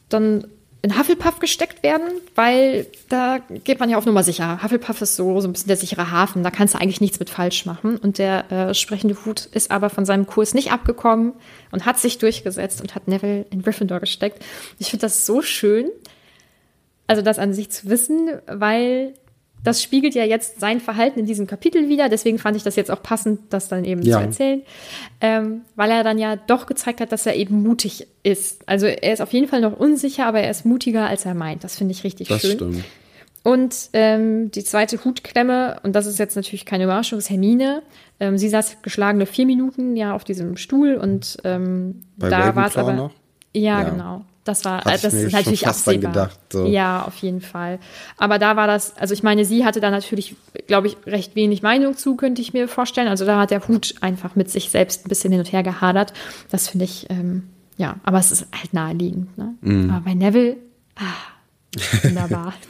dann 0.10 0.48
in 0.82 0.98
Hufflepuff 0.98 1.40
gesteckt 1.40 1.84
werden, 1.84 2.08
weil 2.36 2.86
da 3.10 3.40
geht 3.64 3.80
man 3.80 3.90
ja 3.90 3.98
auf 3.98 4.06
Nummer 4.06 4.24
sicher. 4.24 4.62
Hufflepuff 4.64 5.02
ist 5.02 5.16
so, 5.16 5.42
so 5.42 5.48
ein 5.48 5.54
bisschen 5.54 5.68
der 5.68 5.78
sichere 5.78 6.12
Hafen, 6.12 6.44
da 6.44 6.52
kannst 6.52 6.74
du 6.74 6.80
eigentlich 6.80 7.02
nichts 7.02 7.20
mit 7.20 7.30
falsch 7.30 7.66
machen. 7.66 7.98
Und 7.98 8.20
der 8.20 8.52
äh, 8.52 8.74
sprechende 8.74 9.18
Hut 9.26 9.46
ist 9.46 9.72
aber 9.72 9.90
von 9.90 10.06
seinem 10.06 10.28
Kurs 10.28 10.54
nicht 10.54 10.72
abgekommen 10.72 11.34
und 11.72 11.86
hat 11.86 11.98
sich 11.98 12.20
durchgesetzt 12.20 12.82
und 12.82 12.96
hat 12.96 13.08
Neville 13.08 13.46
in 13.50 13.64
Gryffindor 13.64 14.00
gesteckt. 14.00 14.44
Ich 14.78 14.90
finde 14.90 15.02
das 15.02 15.26
so 15.26 15.42
schön, 15.42 15.90
also 17.08 17.22
das 17.22 17.40
an 17.40 17.54
sich 17.54 17.72
zu 17.72 17.90
wissen, 17.90 18.30
weil 18.48 19.14
das 19.64 19.82
spiegelt 19.84 20.16
ja 20.16 20.24
jetzt 20.24 20.60
sein 20.60 20.80
Verhalten 20.80 21.20
in 21.20 21.26
diesem 21.26 21.46
Kapitel 21.48 21.90
wieder. 21.90 22.08
Deswegen 22.10 22.40
fand 22.40 22.56
ich 22.56 22.64
das 22.64 22.76
jetzt 22.76 22.90
auch 22.92 23.04
passend, 23.04 23.40
das 23.50 23.68
dann 23.68 23.84
eben 23.84 24.02
Ja. 24.02 24.18
zu 24.18 24.24
erzählen, 24.24 24.62
ähm, 25.22 25.62
weil 25.76 25.92
er 25.92 26.04
dann 26.04 26.18
ja 26.18 26.36
doch 26.38 26.66
gezeigt 26.68 27.02
hat, 27.02 27.12
dass 27.12 27.26
er 27.26 27.36
eben 27.36 27.62
mutig 27.64 28.08
ist. 28.24 28.62
Also 28.68 28.86
er 28.86 29.14
ist 29.14 29.22
auf 29.22 29.34
jeden 29.34 29.48
Fall 29.48 29.62
noch 29.62 29.78
unsicher, 29.78 30.26
aber 30.26 30.40
er 30.40 30.52
ist 30.52 30.66
mutiger, 30.66 31.08
als 31.08 31.26
er 31.26 31.34
meint. 31.34 31.64
Das 31.64 31.78
finde 31.78 31.92
ich 31.94 32.04
richtig 32.04 32.30
Das 32.30 32.42
schön. 32.42 32.52
stimmt. 32.52 32.84
Und 33.44 33.90
ähm, 33.94 34.52
die 34.52 34.64
zweite 34.64 35.04
Hutklemme, 35.06 35.80
und 35.84 35.96
das 35.96 36.06
ist 36.06 36.20
jetzt 36.20 36.36
natürlich 36.36 36.66
keine 36.66 36.84
Überraschung, 36.84 37.18
ist 37.20 37.30
Hermine. 37.30 37.82
Ähm, 38.20 38.38
sie 38.38 38.50
saß 38.50 38.78
geschlagene 38.82 39.26
vier 39.26 39.46
Minuten 39.46 39.96
ja 39.96 40.14
auf 40.14 40.24
diesem 40.26 40.58
Stuhl 40.58 40.96
und 40.96 41.38
ähm, 41.46 42.04
da 42.18 42.56
war 42.56 42.68
es 42.68 42.76
aber. 42.78 42.94
noch? 42.94 43.12
Ja, 43.54 43.82
Ja. 43.82 43.90
genau. 43.90 44.26
Das 44.48 44.66
war, 44.66 44.80
Hatte 44.80 44.90
äh, 44.90 44.96
ich 44.96 45.02
das 45.02 45.14
ist 45.14 45.32
natürlich 45.34 45.68
absehbar. 45.68 46.12
gedacht, 46.12 46.40
so. 46.52 46.66
Ja, 46.66 47.04
auf 47.04 47.18
jeden 47.18 47.42
Fall. 47.42 47.80
Aber 48.18 48.40
da 48.40 48.56
war 48.56 48.68
das, 48.68 48.98
also 48.98 49.14
ich 49.14 49.24
meine, 49.24 49.46
sie 49.46 49.66
hatte 49.66 49.80
da 49.80 49.92
natürlich, 49.92 50.36
glaube 50.68 50.88
ich, 50.88 50.98
recht 51.06 51.36
wenig 51.36 51.62
Meinung 51.62 51.98
zu, 51.98 52.16
könnte 52.16 52.42
ich 52.42 52.54
mir 52.54 52.68
vorstellen. 52.68 53.08
Also 53.08 53.26
da 53.26 53.40
hat 53.40 53.52
der 53.52 53.68
Hut 53.68 53.96
einfach 54.02 54.36
mit 54.36 54.50
sich 54.50 54.70
selbst 54.70 55.06
ein 55.06 55.10
bisschen 55.10 55.32
hin 55.32 55.40
und 55.40 55.52
her 55.52 55.64
gehadert. 55.64 56.14
Das 56.50 56.70
finde 56.70 56.86
ich, 56.86 57.08
ähm, 57.10 57.44
ja, 57.78 57.98
aber 58.04 58.20
es 58.20 58.32
ist 58.32 58.48
halt 58.54 58.74
naheliegend. 58.74 59.38
Ne? 59.38 59.56
Mhm. 59.62 59.90
Aber 59.90 60.06
bei 60.06 60.14
Neville, 60.14 60.58
ah, 60.96 62.04
wunderbar. 62.04 62.54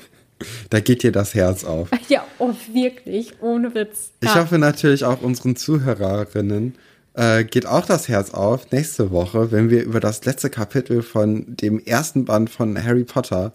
Da 0.69 0.81
geht 0.81 1.01
dir 1.01 1.11
das 1.11 1.33
Herz 1.33 1.63
auf. 1.63 1.89
ja, 2.09 2.23
oh, 2.37 2.53
wirklich, 2.71 3.41
ohne 3.41 3.73
Witz. 3.73 4.11
Ich 4.19 4.29
ja. 4.29 4.35
hoffe 4.35 4.59
natürlich 4.59 5.03
auch 5.03 5.23
unseren 5.23 5.55
Zuhörerinnen 5.55 6.75
äh, 7.17 7.43
geht 7.43 7.65
auch 7.65 7.85
das 7.85 8.07
Herz 8.07 8.31
auf 8.31 8.71
nächste 8.71 9.11
Woche, 9.11 9.51
wenn 9.51 9.69
wir 9.69 9.83
über 9.83 9.99
das 9.99 10.23
letzte 10.25 10.49
Kapitel 10.49 11.01
von 11.01 11.57
dem 11.57 11.79
ersten 11.79 12.25
Band 12.25 12.49
von 12.49 12.81
Harry 12.81 13.03
Potter 13.03 13.53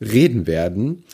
reden 0.00 0.46
werden. 0.46 1.04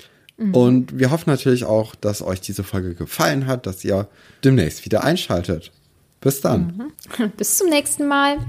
Und 0.52 0.96
wir 0.96 1.10
hoffen 1.10 1.30
natürlich 1.30 1.64
auch, 1.64 1.96
dass 1.96 2.22
euch 2.22 2.40
diese 2.40 2.62
Folge 2.62 2.94
gefallen 2.94 3.48
hat, 3.48 3.66
dass 3.66 3.84
ihr 3.84 4.06
demnächst 4.44 4.84
wieder 4.84 5.02
einschaltet. 5.02 5.72
Bis 6.20 6.40
dann. 6.40 6.92
Bis 7.36 7.58
zum 7.58 7.68
nächsten 7.70 8.06
Mal. 8.06 8.38